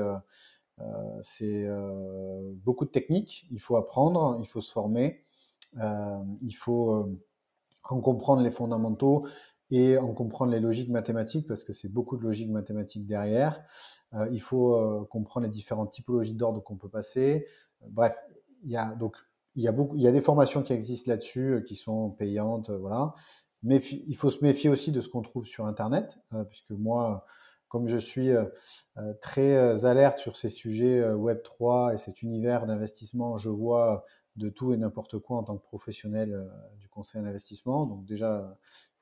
beaucoup 2.63 2.85
de 2.85 2.91
techniques. 2.91 3.47
Il 3.51 3.59
faut 3.59 3.77
apprendre, 3.77 4.37
il 4.39 4.47
faut 4.47 4.61
se 4.61 4.71
former, 4.71 5.25
il 5.75 6.55
faut 6.55 7.19
en 7.89 7.99
comprendre 7.99 8.43
les 8.43 8.51
fondamentaux 8.51 9.25
et 9.69 9.97
en 9.97 10.13
comprendre 10.13 10.51
les 10.51 10.59
logiques 10.59 10.89
mathématiques 10.89 11.47
parce 11.47 11.63
que 11.63 11.73
c'est 11.73 11.89
beaucoup 11.89 12.17
de 12.17 12.23
logique 12.23 12.49
mathématique 12.49 13.05
derrière. 13.05 13.63
Euh, 14.13 14.27
il 14.31 14.41
faut 14.41 14.75
euh, 14.75 15.05
comprendre 15.05 15.45
les 15.45 15.51
différentes 15.51 15.91
typologies 15.91 16.35
d'ordre 16.35 16.61
qu'on 16.63 16.77
peut 16.77 16.89
passer. 16.89 17.47
Bref, 17.89 18.17
il 18.63 18.71
y 18.71 18.77
a 18.77 18.95
donc 18.95 19.17
il 19.55 19.63
y 19.63 19.67
a 19.67 19.71
beaucoup, 19.71 19.95
il 19.95 20.01
y 20.03 20.07
a 20.07 20.11
des 20.11 20.21
formations 20.21 20.61
qui 20.61 20.73
existent 20.73 21.11
là-dessus 21.11 21.53
euh, 21.55 21.61
qui 21.61 21.75
sont 21.75 22.11
payantes, 22.11 22.69
voilà. 22.69 23.13
Mais 23.63 23.77
il 23.77 24.15
faut 24.15 24.29
se 24.29 24.43
méfier 24.43 24.69
aussi 24.69 24.91
de 24.91 25.01
ce 25.01 25.09
qu'on 25.09 25.23
trouve 25.23 25.45
sur 25.45 25.65
Internet, 25.65 26.19
puisque 26.49 26.69
moi, 26.71 27.25
comme 27.69 27.87
je 27.87 27.97
suis 27.97 28.29
très 29.19 29.83
alerte 29.83 30.19
sur 30.19 30.37
ces 30.37 30.49
sujets 30.51 31.03
Web 31.11 31.41
3 31.41 31.95
et 31.95 31.97
cet 31.97 32.21
univers 32.21 32.67
d'investissement, 32.67 33.35
je 33.37 33.49
vois 33.49 34.05
de 34.35 34.49
tout 34.49 34.73
et 34.73 34.77
n'importe 34.77 35.17
quoi 35.17 35.37
en 35.37 35.43
tant 35.43 35.57
que 35.57 35.63
professionnel 35.63 36.47
du 36.79 36.87
conseil 36.87 37.23
d'investissement. 37.23 37.87
Donc 37.87 38.05
déjà, 38.05 38.55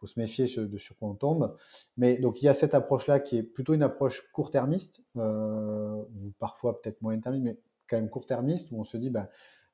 faut 0.05 0.13
se 0.13 0.19
méfier 0.19 0.45
de 0.45 0.77
sur 0.77 0.97
quoi 0.97 1.09
on 1.09 1.15
tombe. 1.15 1.55
Mais 1.97 2.17
donc 2.17 2.41
il 2.41 2.45
y 2.45 2.49
a 2.49 2.53
cette 2.53 2.73
approche-là 2.73 3.19
qui 3.19 3.37
est 3.37 3.43
plutôt 3.43 3.73
une 3.73 3.83
approche 3.83 4.31
court-termiste, 4.31 5.01
euh, 5.17 5.95
ou 5.95 6.31
parfois 6.39 6.81
peut-être 6.81 7.01
moyen-termiste, 7.01 7.43
mais 7.43 7.57
quand 7.87 7.97
même 7.97 8.09
court-termiste, 8.09 8.71
où 8.71 8.79
on 8.79 8.83
se 8.83 8.97
dit, 8.97 9.09
bah, 9.09 9.29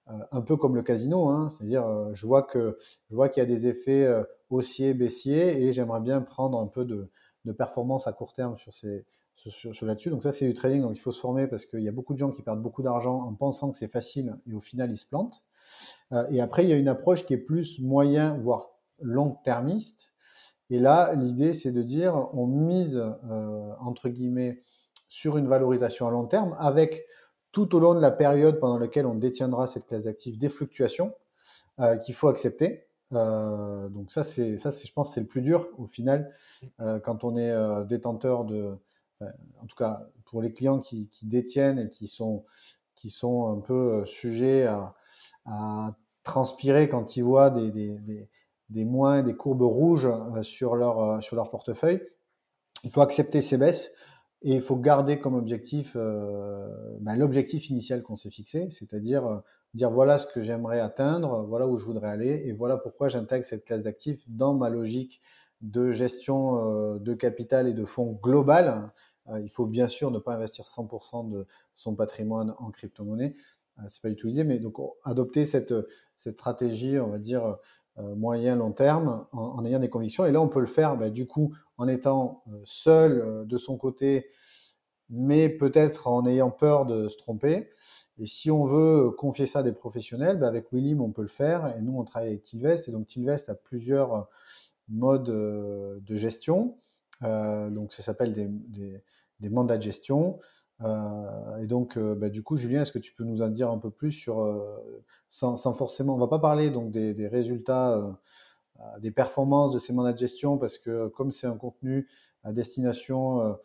euh, 0.09 0.13
un 0.31 0.41
peu 0.41 0.57
comme 0.57 0.75
le 0.75 0.83
casino, 0.83 1.29
hein, 1.29 1.49
c'est-à-dire 1.49 1.85
euh, 1.85 2.09
je 2.13 2.25
vois 2.25 2.43
que 2.43 2.77
je 3.09 3.15
vois 3.15 3.29
qu'il 3.29 3.41
y 3.41 3.45
a 3.45 3.47
des 3.47 3.67
effets 3.67 4.07
haussiers, 4.49 4.93
baissiers, 4.93 5.63
et 5.63 5.73
j'aimerais 5.73 6.01
bien 6.01 6.21
prendre 6.21 6.59
un 6.59 6.67
peu 6.67 6.85
de, 6.85 7.09
de, 7.45 7.51
performance 7.51 8.07
à 8.07 8.13
court 8.13 8.33
terme 8.33 8.57
sur 8.57 8.73
ces 8.73 9.05
sur, 9.35 9.85
là-dessus. 9.85 10.11
Donc 10.11 10.23
ça 10.23 10.31
c'est 10.31 10.47
du 10.47 10.53
trading, 10.53 10.81
donc 10.81 10.95
il 10.95 10.99
faut 10.99 11.11
se 11.11 11.19
former 11.19 11.47
parce 11.47 11.65
qu'il 11.65 11.81
y 11.81 11.89
a 11.89 11.91
beaucoup 11.91 12.13
de 12.13 12.19
gens 12.19 12.31
qui 12.31 12.43
perdent 12.43 12.61
beaucoup 12.61 12.83
d'argent 12.83 13.21
en 13.23 13.33
pensant 13.33 13.71
que 13.71 13.77
c'est 13.77 13.87
facile 13.87 14.37
et 14.47 14.53
au 14.53 14.61
final 14.61 14.91
ils 14.91 14.97
se 14.97 15.05
plantent. 15.05 15.41
et 16.29 16.41
après 16.41 16.63
il 16.63 16.69
y 16.69 16.73
a 16.73 16.75
une 16.75 16.87
approche 16.87 17.25
qui 17.25 17.33
est 17.33 17.37
plus 17.37 17.79
moyen 17.79 18.37
voire 18.37 18.69
long-termiste, 19.01 20.10
et 20.71 20.79
là, 20.79 21.13
l'idée, 21.15 21.53
c'est 21.53 21.73
de 21.73 21.83
dire, 21.83 22.29
on 22.33 22.47
mise, 22.47 22.95
euh, 22.95 23.71
entre 23.81 24.07
guillemets, 24.07 24.61
sur 25.09 25.37
une 25.37 25.47
valorisation 25.47 26.07
à 26.07 26.11
long 26.11 26.25
terme, 26.25 26.55
avec 26.59 27.07
tout 27.51 27.75
au 27.75 27.79
long 27.81 27.93
de 27.93 27.99
la 27.99 28.09
période 28.09 28.57
pendant 28.57 28.79
laquelle 28.79 29.05
on 29.05 29.15
détiendra 29.15 29.67
cette 29.67 29.85
classe 29.85 30.05
d'actifs 30.05 30.37
des 30.37 30.47
fluctuations 30.47 31.13
euh, 31.81 31.97
qu'il 31.97 32.15
faut 32.15 32.29
accepter. 32.29 32.85
Euh, 33.11 33.89
donc 33.89 34.13
ça, 34.13 34.23
c'est 34.23 34.57
ça, 34.57 34.71
je 34.71 34.93
pense, 34.93 35.13
c'est 35.13 35.19
le 35.19 35.27
plus 35.27 35.41
dur 35.41 35.67
au 35.77 35.85
final 35.85 36.33
quand 37.03 37.25
on 37.25 37.35
est 37.35 37.85
détenteur 37.85 38.45
de, 38.45 38.77
en 39.19 39.65
tout 39.67 39.75
cas 39.75 40.07
pour 40.23 40.41
les 40.41 40.53
clients 40.53 40.79
qui, 40.79 41.09
détiennent 41.23 41.79
et 41.79 41.89
qui 41.89 42.07
sont 42.07 42.45
qui 42.95 43.09
sont 43.09 43.47
un 43.51 43.59
peu 43.59 44.05
sujets 44.05 44.65
à, 45.45 45.95
transpirer 46.23 46.87
quand 46.87 47.17
ils 47.17 47.23
voient 47.23 47.49
des 47.49 47.71
des 47.71 48.29
moins, 48.85 49.21
des 49.21 49.35
courbes 49.35 49.61
rouges 49.61 50.07
euh, 50.07 50.41
sur 50.41 50.75
leur, 50.75 50.99
euh, 50.99 51.21
sur 51.21 51.35
leur 51.35 51.49
portefeuille. 51.49 52.01
Il 52.83 52.89
faut 52.89 53.01
accepter 53.01 53.41
ces 53.41 53.57
baisses 53.57 53.91
et 54.41 54.55
il 54.55 54.61
faut 54.61 54.75
garder 54.75 55.19
comme 55.19 55.35
objectif 55.35 55.93
euh, 55.95 56.67
ben, 56.99 57.15
l'objectif 57.15 57.69
initial 57.69 58.01
qu'on 58.01 58.15
s'est 58.15 58.31
fixé, 58.31 58.69
c'est-à-dire 58.71 59.41
dire 59.75 59.91
voilà 59.91 60.17
ce 60.17 60.25
que 60.25 60.41
j'aimerais 60.41 60.79
atteindre, 60.79 61.45
voilà 61.47 61.67
où 61.67 61.77
je 61.77 61.85
voudrais 61.85 62.09
aller 62.09 62.43
et 62.45 62.51
voilà 62.51 62.77
pourquoi 62.77 63.07
j'intègre 63.07 63.45
cette 63.45 63.65
classe 63.65 63.83
d'actifs 63.83 64.23
dans 64.27 64.53
ma 64.53 64.69
logique 64.69 65.21
de 65.61 65.91
gestion 65.91 66.95
de 66.95 67.13
capital 67.13 67.67
et 67.67 67.73
de 67.73 67.85
fonds 67.85 68.19
global. 68.21 68.91
il 69.39 69.49
faut 69.51 69.67
bien 69.67 69.87
sûr 69.87 70.09
ne 70.09 70.17
pas 70.17 70.33
investir 70.33 70.65
100% 70.65 71.29
de 71.29 71.45
son 71.75 71.93
patrimoine 71.93 72.55
en 72.57 72.71
crypto-monnaie. 72.71 73.35
c'est 73.87 74.01
pas 74.01 74.09
du 74.09 74.15
tout 74.15 74.25
l'idée, 74.27 74.43
mais 74.43 74.57
donc 74.57 74.77
adopter 75.03 75.45
cette, 75.45 75.75
cette 76.17 76.33
stratégie, 76.33 76.99
on 76.99 77.07
va 77.09 77.19
dire, 77.19 77.57
moyen, 77.97 78.55
long 78.55 78.71
terme, 78.71 79.25
en, 79.31 79.63
ayant 79.65 79.79
des 79.79 79.89
convictions. 79.89 80.25
Et 80.25 80.31
là, 80.31 80.41
on 80.41 80.47
peut 80.47 80.59
le 80.59 80.65
faire, 80.65 80.97
bah, 80.97 81.09
du 81.09 81.27
coup, 81.27 81.53
en 81.77 81.87
étant 81.87 82.43
euh, 82.47 82.61
seul 82.63 83.19
euh, 83.19 83.43
de 83.43 83.57
son 83.57 83.77
côté, 83.77 84.27
mais 85.09 85.49
peut-être 85.49 86.07
en 86.07 86.25
ayant 86.25 86.51
peur 86.51 86.85
de 86.85 87.09
se 87.09 87.17
tromper. 87.17 87.69
Et 88.17 88.25
si 88.27 88.51
on 88.51 88.65
veut 88.65 89.09
confier 89.11 89.45
ça 89.45 89.59
à 89.59 89.63
des 89.63 89.73
professionnels, 89.73 90.37
bah, 90.37 90.47
avec 90.47 90.71
Willim, 90.71 91.01
on 91.01 91.11
peut 91.11 91.23
le 91.23 91.27
faire. 91.27 91.75
Et 91.75 91.81
nous, 91.81 91.97
on 91.97 92.03
travaille 92.03 92.29
avec 92.29 92.43
Tilvest. 92.43 92.87
Et 92.87 92.91
donc, 92.91 93.07
Tilvest 93.07 93.49
a 93.49 93.55
plusieurs 93.55 94.29
modes 94.87 95.25
de 95.25 96.15
gestion. 96.15 96.77
donc, 97.21 97.93
ça 97.93 98.03
s'appelle 98.03 98.33
des, 98.33 99.01
des, 99.39 99.49
mandats 99.49 99.77
de 99.77 99.81
gestion. 99.81 100.39
Euh, 100.83 101.57
et 101.57 101.67
donc, 101.67 101.97
euh, 101.97 102.15
bah, 102.15 102.29
du 102.29 102.43
coup, 102.43 102.55
Julien, 102.55 102.81
est-ce 102.81 102.91
que 102.91 102.99
tu 102.99 103.13
peux 103.13 103.23
nous 103.23 103.41
en 103.41 103.49
dire 103.49 103.69
un 103.69 103.77
peu 103.77 103.89
plus 103.89 104.11
sur, 104.11 104.41
euh, 104.41 105.05
sans, 105.29 105.55
forcément, 105.73 106.15
on 106.15 106.17
va 106.17 106.27
pas 106.27 106.39
parler 106.39 106.69
donc 106.69 106.91
des, 106.91 107.27
résultats, 107.27 108.19
des 108.99 109.11
performances 109.11 109.71
de 109.71 109.79
ces 109.79 109.93
mandats 109.93 110.13
de 110.13 110.17
gestion, 110.17 110.57
parce 110.57 110.77
que 110.77 111.07
comme 111.07 111.31
c'est 111.31 111.47
un 111.47 111.55
contenu 111.55 112.07
à 112.43 112.51
destination, 112.51 113.57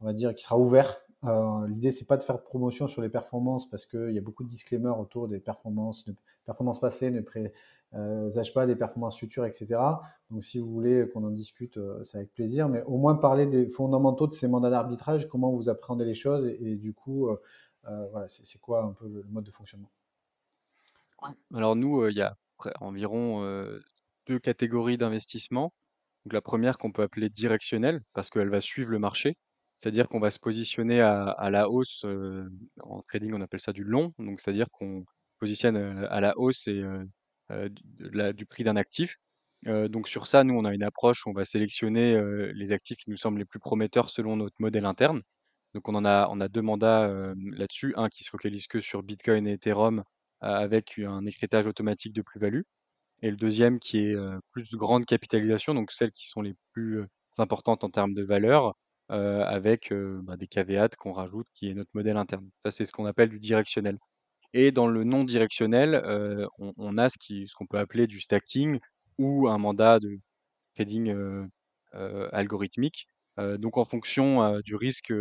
on 0.00 0.04
va 0.04 0.12
dire, 0.12 0.34
qui 0.34 0.42
sera 0.42 0.58
ouvert 0.58 1.00
Euh, 1.24 1.66
L'idée, 1.68 1.90
c'est 1.90 2.04
pas 2.04 2.16
de 2.16 2.22
faire 2.22 2.42
promotion 2.42 2.86
sur 2.86 3.02
les 3.02 3.08
performances 3.08 3.68
parce 3.68 3.86
qu'il 3.86 4.10
y 4.12 4.18
a 4.18 4.20
beaucoup 4.20 4.44
de 4.44 4.48
disclaimers 4.48 4.98
autour 4.98 5.28
des 5.28 5.40
performances, 5.40 6.04
performances 6.44 6.80
passées, 6.80 7.10
ne 7.10 7.20
présage 7.20 8.52
pas 8.52 8.66
des 8.66 8.76
performances 8.76 9.18
futures, 9.18 9.46
etc. 9.46 9.80
Donc, 10.30 10.44
si 10.44 10.58
vous 10.58 10.70
voulez 10.70 11.08
qu'on 11.12 11.24
en 11.24 11.30
discute, 11.30 11.78
c'est 12.02 12.18
avec 12.18 12.34
plaisir. 12.34 12.68
Mais 12.68 12.82
au 12.82 12.98
moins 12.98 13.14
parler 13.14 13.46
des 13.46 13.68
fondamentaux 13.68 14.26
de 14.26 14.32
ces 14.32 14.48
mandats 14.48 14.70
d'arbitrage, 14.70 15.28
comment 15.28 15.50
vous 15.50 15.68
appréhendez 15.68 16.04
les 16.04 16.14
choses 16.14 16.46
et, 16.46 16.76
du 16.76 16.92
coup, 16.92 17.30
voilà, 17.82 18.28
c'est 18.28 18.60
quoi 18.60 18.82
un 18.82 18.92
peu 18.92 19.08
le 19.08 19.24
mode 19.30 19.44
de 19.44 19.50
fonctionnement? 19.50 19.90
Alors 21.54 21.74
nous, 21.74 22.06
il 22.08 22.16
y 22.16 22.22
a 22.22 22.36
environ 22.80 23.42
deux 24.26 24.38
catégories 24.38 24.98
d'investissement. 24.98 25.72
Donc 26.24 26.32
la 26.32 26.42
première 26.42 26.78
qu'on 26.78 26.92
peut 26.92 27.02
appeler 27.02 27.28
directionnelle 27.28 28.00
parce 28.12 28.30
qu'elle 28.30 28.48
va 28.48 28.60
suivre 28.60 28.90
le 28.90 28.98
marché, 28.98 29.36
c'est-à-dire 29.76 30.08
qu'on 30.08 30.20
va 30.20 30.30
se 30.30 30.38
positionner 30.38 31.00
à, 31.00 31.50
la 31.50 31.68
hausse. 31.68 32.04
en 32.80 33.02
trading, 33.08 33.32
on 33.34 33.40
appelle 33.40 33.60
ça 33.60 33.72
du 33.72 33.84
long, 33.84 34.12
donc 34.18 34.40
c'est-à-dire 34.40 34.70
qu'on 34.70 35.04
positionne 35.38 35.76
à 35.76 36.20
la 36.20 36.38
hausse 36.38 36.68
et 36.68 36.82
du 37.48 38.46
prix 38.46 38.64
d'un 38.64 38.76
actif. 38.76 39.16
donc 39.66 40.08
sur 40.08 40.26
ça, 40.26 40.44
nous, 40.44 40.54
on 40.54 40.64
a 40.64 40.72
une 40.74 40.84
approche 40.84 41.26
où 41.26 41.30
on 41.30 41.34
va 41.34 41.44
sélectionner 41.44 42.20
les 42.54 42.72
actifs 42.72 42.98
qui 42.98 43.10
nous 43.10 43.16
semblent 43.16 43.38
les 43.38 43.44
plus 43.44 43.60
prometteurs 43.60 44.10
selon 44.10 44.36
notre 44.36 44.56
modèle 44.58 44.86
interne. 44.86 45.22
Donc 45.74 45.88
on 45.88 45.94
en 45.96 46.04
a, 46.04 46.28
on 46.30 46.40
a 46.40 46.48
deux 46.48 46.62
mandats 46.62 47.08
là-dessus, 47.36 47.94
un 47.96 48.08
qui 48.08 48.24
se 48.24 48.30
focalise 48.30 48.66
que 48.68 48.80
sur 48.80 49.02
Bitcoin 49.02 49.46
et 49.46 49.54
Ethereum 49.54 50.04
avec 50.40 50.98
un 50.98 51.26
écritage 51.26 51.66
automatique 51.66 52.12
de 52.12 52.22
plus-value 52.22 52.62
et 53.22 53.30
le 53.30 53.36
deuxième 53.36 53.78
qui 53.80 53.98
est 53.98 54.16
plus 54.52 54.68
grande 54.74 55.06
capitalisation, 55.06 55.74
donc 55.74 55.92
celles 55.92 56.12
qui 56.12 56.28
sont 56.28 56.42
les 56.42 56.54
plus 56.72 57.04
importantes 57.38 57.82
en 57.82 57.90
termes 57.90 58.14
de 58.14 58.22
valeur, 58.22 58.74
avec 59.08 59.92
bah, 59.92 60.36
des 60.36 60.46
caveats 60.46 60.88
qu'on 60.88 61.12
rajoute, 61.12 61.46
qui 61.54 61.68
est 61.68 61.74
notre 61.74 61.90
modèle 61.94 62.16
interne. 62.16 62.48
Ça, 62.64 62.70
c'est 62.70 62.84
ce 62.84 62.92
qu'on 62.92 63.06
appelle 63.06 63.28
du 63.28 63.38
directionnel. 63.38 63.98
Et 64.52 64.70
dans 64.72 64.86
le 64.86 65.04
non 65.04 65.24
directionnel, 65.24 66.02
on, 66.58 66.98
a 66.98 67.08
ce 67.08 67.54
qu'on 67.54 67.66
peut 67.66 67.78
appeler 67.78 68.06
du 68.06 68.20
stacking 68.20 68.78
ou 69.18 69.48
un 69.48 69.58
mandat 69.58 70.00
de 70.00 70.18
trading 70.74 71.14
algorithmique. 72.32 73.06
donc 73.38 73.76
en 73.76 73.84
fonction 73.84 74.60
du 74.60 74.76
risque 74.76 75.12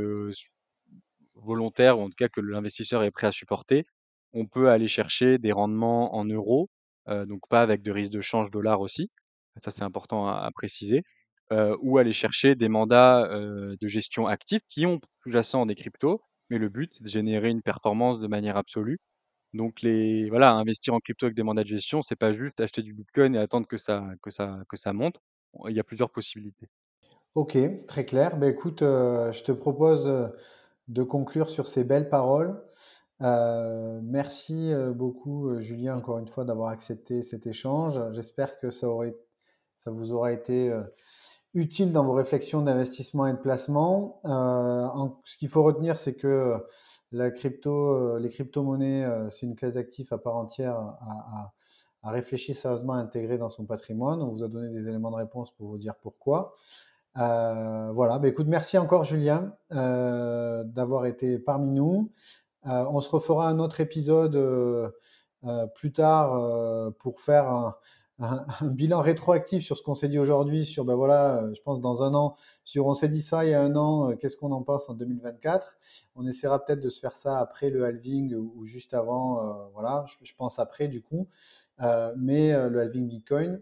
volontaire, 1.35 1.99
ou 1.99 2.03
en 2.03 2.09
tout 2.09 2.15
cas 2.17 2.29
que 2.29 2.41
l'investisseur 2.41 3.03
est 3.03 3.11
prêt 3.11 3.27
à 3.27 3.31
supporter, 3.31 3.85
on 4.33 4.45
peut 4.45 4.69
aller 4.69 4.87
chercher 4.87 5.37
des 5.37 5.51
rendements 5.51 6.15
en 6.15 6.25
euros 6.25 6.69
donc 7.07 7.41
pas 7.49 7.61
avec 7.61 7.81
de 7.81 7.91
risque 7.91 8.11
de 8.11 8.21
change 8.21 8.49
dollar 8.51 8.79
aussi, 8.81 9.09
ça 9.57 9.71
c'est 9.71 9.83
important 9.83 10.27
à, 10.27 10.49
préciser, 10.53 11.03
ou 11.81 11.97
aller 11.97 12.13
chercher 12.13 12.55
des 12.55 12.69
mandats 12.69 13.27
de 13.29 13.87
gestion 13.87 14.27
active 14.27 14.61
qui 14.69 14.85
ont 14.85 14.99
sous-jacent 15.23 15.65
des 15.65 15.75
cryptos, 15.75 16.21
mais 16.49 16.57
le 16.57 16.69
but 16.69 16.93
c'est 16.93 17.03
de 17.03 17.09
générer 17.09 17.49
une 17.49 17.61
performance 17.61 18.19
de 18.19 18.27
manière 18.27 18.57
absolue. 18.57 18.99
Donc 19.53 19.81
les 19.81 20.29
voilà, 20.29 20.53
investir 20.53 20.93
en 20.93 20.99
crypto 20.99 21.25
avec 21.27 21.35
des 21.35 21.43
mandats 21.43 21.63
de 21.63 21.67
gestion, 21.67 22.01
c'est 22.01 22.15
pas 22.15 22.33
juste 22.33 22.59
acheter 22.59 22.81
du 22.81 22.93
Bitcoin 22.93 23.35
et 23.35 23.39
attendre 23.39 23.67
que 23.67 23.77
ça 23.77 24.03
que 24.21 24.31
ça 24.31 24.59
que 24.69 24.77
ça 24.77 24.93
monte. 24.93 25.17
Il 25.67 25.75
y 25.75 25.79
a 25.79 25.83
plusieurs 25.83 26.09
possibilités. 26.09 26.67
Ok, 27.35 27.57
très 27.87 28.05
clair. 28.05 28.37
Ben 28.37 28.49
écoute, 28.51 28.79
je 28.81 29.43
te 29.43 29.51
propose 29.51 30.31
de 30.87 31.03
conclure 31.03 31.49
sur 31.49 31.67
ces 31.67 31.83
belles 31.83 32.09
paroles. 32.09 32.61
Euh, 33.21 34.01
merci 34.03 34.73
euh, 34.73 34.91
beaucoup, 34.91 35.49
euh, 35.49 35.61
Julien, 35.61 35.95
encore 35.95 36.17
une 36.17 36.27
fois, 36.27 36.43
d'avoir 36.43 36.69
accepté 36.69 37.21
cet 37.21 37.47
échange. 37.47 37.99
J'espère 38.11 38.59
que 38.59 38.69
ça, 38.69 38.89
aurait, 38.89 39.15
ça 39.77 39.91
vous 39.91 40.11
aura 40.11 40.31
été 40.33 40.73
utile 41.53 41.91
dans 41.91 42.03
vos 42.03 42.13
réflexions 42.13 42.61
d'investissement 42.61 43.27
et 43.27 43.33
de 43.33 43.37
placement. 43.37 44.21
ce 45.25 45.37
qu'il 45.37 45.49
faut 45.49 45.63
retenir, 45.63 45.97
c'est 45.97 46.15
que 46.15 46.55
la 47.11 47.29
crypto, 47.31 48.17
les 48.17 48.29
crypto-monnaies, 48.29 49.07
c'est 49.29 49.45
une 49.45 49.55
classe 49.55 49.75
d'actifs 49.75 50.11
à 50.11 50.17
part 50.17 50.35
entière 50.35 50.75
à, 50.75 52.11
réfléchir 52.11 52.55
sérieusement, 52.55 52.93
à 52.93 52.97
intégrer 52.97 53.37
dans 53.37 53.49
son 53.49 53.65
patrimoine. 53.65 54.21
On 54.21 54.27
vous 54.27 54.43
a 54.43 54.47
donné 54.47 54.69
des 54.69 54.89
éléments 54.89 55.11
de 55.11 55.15
réponse 55.15 55.51
pour 55.51 55.67
vous 55.67 55.77
dire 55.77 55.95
pourquoi. 56.01 56.55
voilà, 57.15 58.19
bah, 58.19 58.27
écoute, 58.27 58.47
merci 58.47 58.77
encore 58.77 59.03
Julien 59.03 59.53
d'avoir 59.69 61.05
été 61.05 61.37
parmi 61.37 61.71
nous. 61.71 62.11
Euh, 62.67 62.85
on 62.89 62.99
se 63.01 63.09
refera 63.09 63.49
un 63.49 63.59
autre 63.59 63.81
épisode 63.81 64.35
euh, 64.35 64.89
euh, 65.43 65.67
plus 65.67 65.91
tard 65.91 66.93
pour 66.99 67.19
faire 67.19 67.49
un, 67.49 67.75
bilan 68.61 69.01
rétroactif 69.01 69.63
sur 69.63 69.77
ce 69.77 69.83
qu'on 69.83 69.95
s'est 69.95 70.09
dit 70.09 70.19
aujourd'hui, 70.19 70.65
sur 70.65 70.85
ben 70.85 70.95
voilà, 70.95 71.45
je 71.53 71.61
pense 71.61 71.81
dans 71.81 72.03
un 72.03 72.13
an, 72.13 72.35
sur 72.63 72.85
on 72.85 72.93
s'est 72.93 73.09
dit 73.09 73.21
ça 73.21 73.45
il 73.45 73.51
y 73.51 73.53
a 73.53 73.61
un 73.61 73.75
an, 73.75 74.15
qu'est-ce 74.15 74.37
qu'on 74.37 74.51
en 74.51 74.63
pense 74.63 74.89
en 74.89 74.93
2024 74.93 75.77
On 76.15 76.25
essaiera 76.25 76.63
peut-être 76.63 76.79
de 76.79 76.89
se 76.89 76.99
faire 76.99 77.15
ça 77.15 77.39
après 77.39 77.69
le 77.69 77.85
halving 77.85 78.35
ou, 78.35 78.65
juste 78.65 78.93
avant, 78.93 79.69
voilà, 79.73 80.05
je, 80.23 80.33
pense 80.35 80.59
après 80.59 80.87
du 80.87 81.01
coup. 81.01 81.27
mais 82.17 82.51
le 82.69 82.79
halving 82.79 83.07
Bitcoin. 83.07 83.61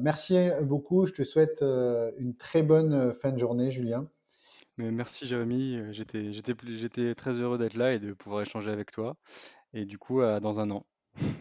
merci 0.00 0.50
beaucoup. 0.62 1.06
Je 1.06 1.12
te 1.12 1.22
souhaite 1.22 1.62
une 1.62 2.34
très 2.36 2.62
bonne 2.62 3.12
fin 3.12 3.32
de 3.32 3.38
journée, 3.38 3.70
Julien 3.70 4.08
merci 4.78 5.26
Jérémy, 5.26 5.78
j'étais 5.92 7.14
très 7.14 7.32
heureux 7.32 7.58
d'être 7.58 7.76
là 7.76 7.92
et 7.92 7.98
de 7.98 8.12
pouvoir 8.12 8.42
échanger 8.42 8.70
avec 8.70 8.90
toi. 8.90 9.16
Et 9.72 9.84
du 9.84 9.98
coup, 9.98 10.20
dans 10.20 10.60
un 10.60 10.70
an. 10.70 10.84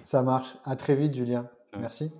Ça 0.04 0.24
marche. 0.24 0.56
À 0.64 0.76
très 0.76 0.96
vite, 0.96 1.14
Julien. 1.14 1.50
Merci. 1.78 2.12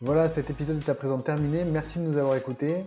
Voilà, 0.00 0.28
cet 0.28 0.48
épisode 0.48 0.78
est 0.78 0.88
à 0.88 0.94
présent 0.94 1.18
terminé. 1.18 1.64
Merci 1.64 1.98
de 1.98 2.04
nous 2.04 2.18
avoir 2.18 2.36
écoutés. 2.36 2.84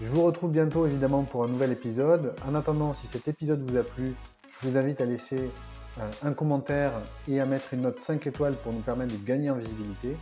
Je 0.00 0.06
vous 0.06 0.22
retrouve 0.22 0.50
bientôt 0.50 0.86
évidemment 0.86 1.24
pour 1.24 1.44
un 1.44 1.48
nouvel 1.48 1.72
épisode. 1.72 2.34
En 2.48 2.54
attendant, 2.54 2.94
si 2.94 3.06
cet 3.06 3.28
épisode 3.28 3.60
vous 3.60 3.76
a 3.76 3.82
plu, 3.82 4.14
je 4.50 4.66
vous 4.66 4.78
invite 4.78 5.02
à 5.02 5.04
laisser 5.04 5.50
euh, 5.98 6.10
un 6.22 6.32
commentaire 6.32 6.92
et 7.28 7.38
à 7.38 7.44
mettre 7.44 7.74
une 7.74 7.82
note 7.82 8.00
5 8.00 8.26
étoiles 8.26 8.54
pour 8.54 8.72
nous 8.72 8.80
permettre 8.80 9.12
de 9.12 9.22
gagner 9.22 9.50
en 9.50 9.56
visibilité. 9.56 10.16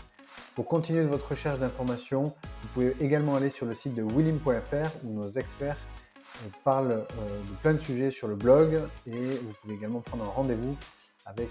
Pour 0.56 0.66
continuer 0.66 1.04
votre 1.04 1.28
recherche 1.28 1.60
d'informations, 1.60 2.34
vous 2.62 2.68
pouvez 2.74 2.96
également 2.98 3.36
aller 3.36 3.50
sur 3.50 3.66
le 3.66 3.74
site 3.74 3.94
de 3.94 4.02
willim.fr 4.02 4.90
où 5.04 5.12
nos 5.12 5.28
experts 5.28 5.78
euh, 5.78 6.48
parlent 6.64 6.90
euh, 6.90 7.04
de 7.04 7.54
plein 7.62 7.74
de 7.74 7.78
sujets 7.78 8.10
sur 8.10 8.26
le 8.26 8.34
blog 8.34 8.80
et 9.06 9.12
vous 9.12 9.52
pouvez 9.62 9.74
également 9.74 10.00
prendre 10.00 10.24
un 10.24 10.30
rendez-vous 10.30 10.76
avec 11.24 11.50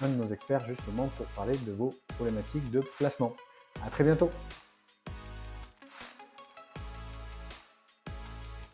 un 0.00 0.08
de 0.08 0.14
nos 0.14 0.28
experts 0.28 0.64
justement 0.66 1.08
pour 1.16 1.26
parler 1.34 1.56
de 1.66 1.72
vos 1.72 1.92
problématiques 2.16 2.70
de 2.70 2.82
placement. 2.98 3.34
À 3.86 3.90
très 3.90 4.04
bientôt 4.04 4.30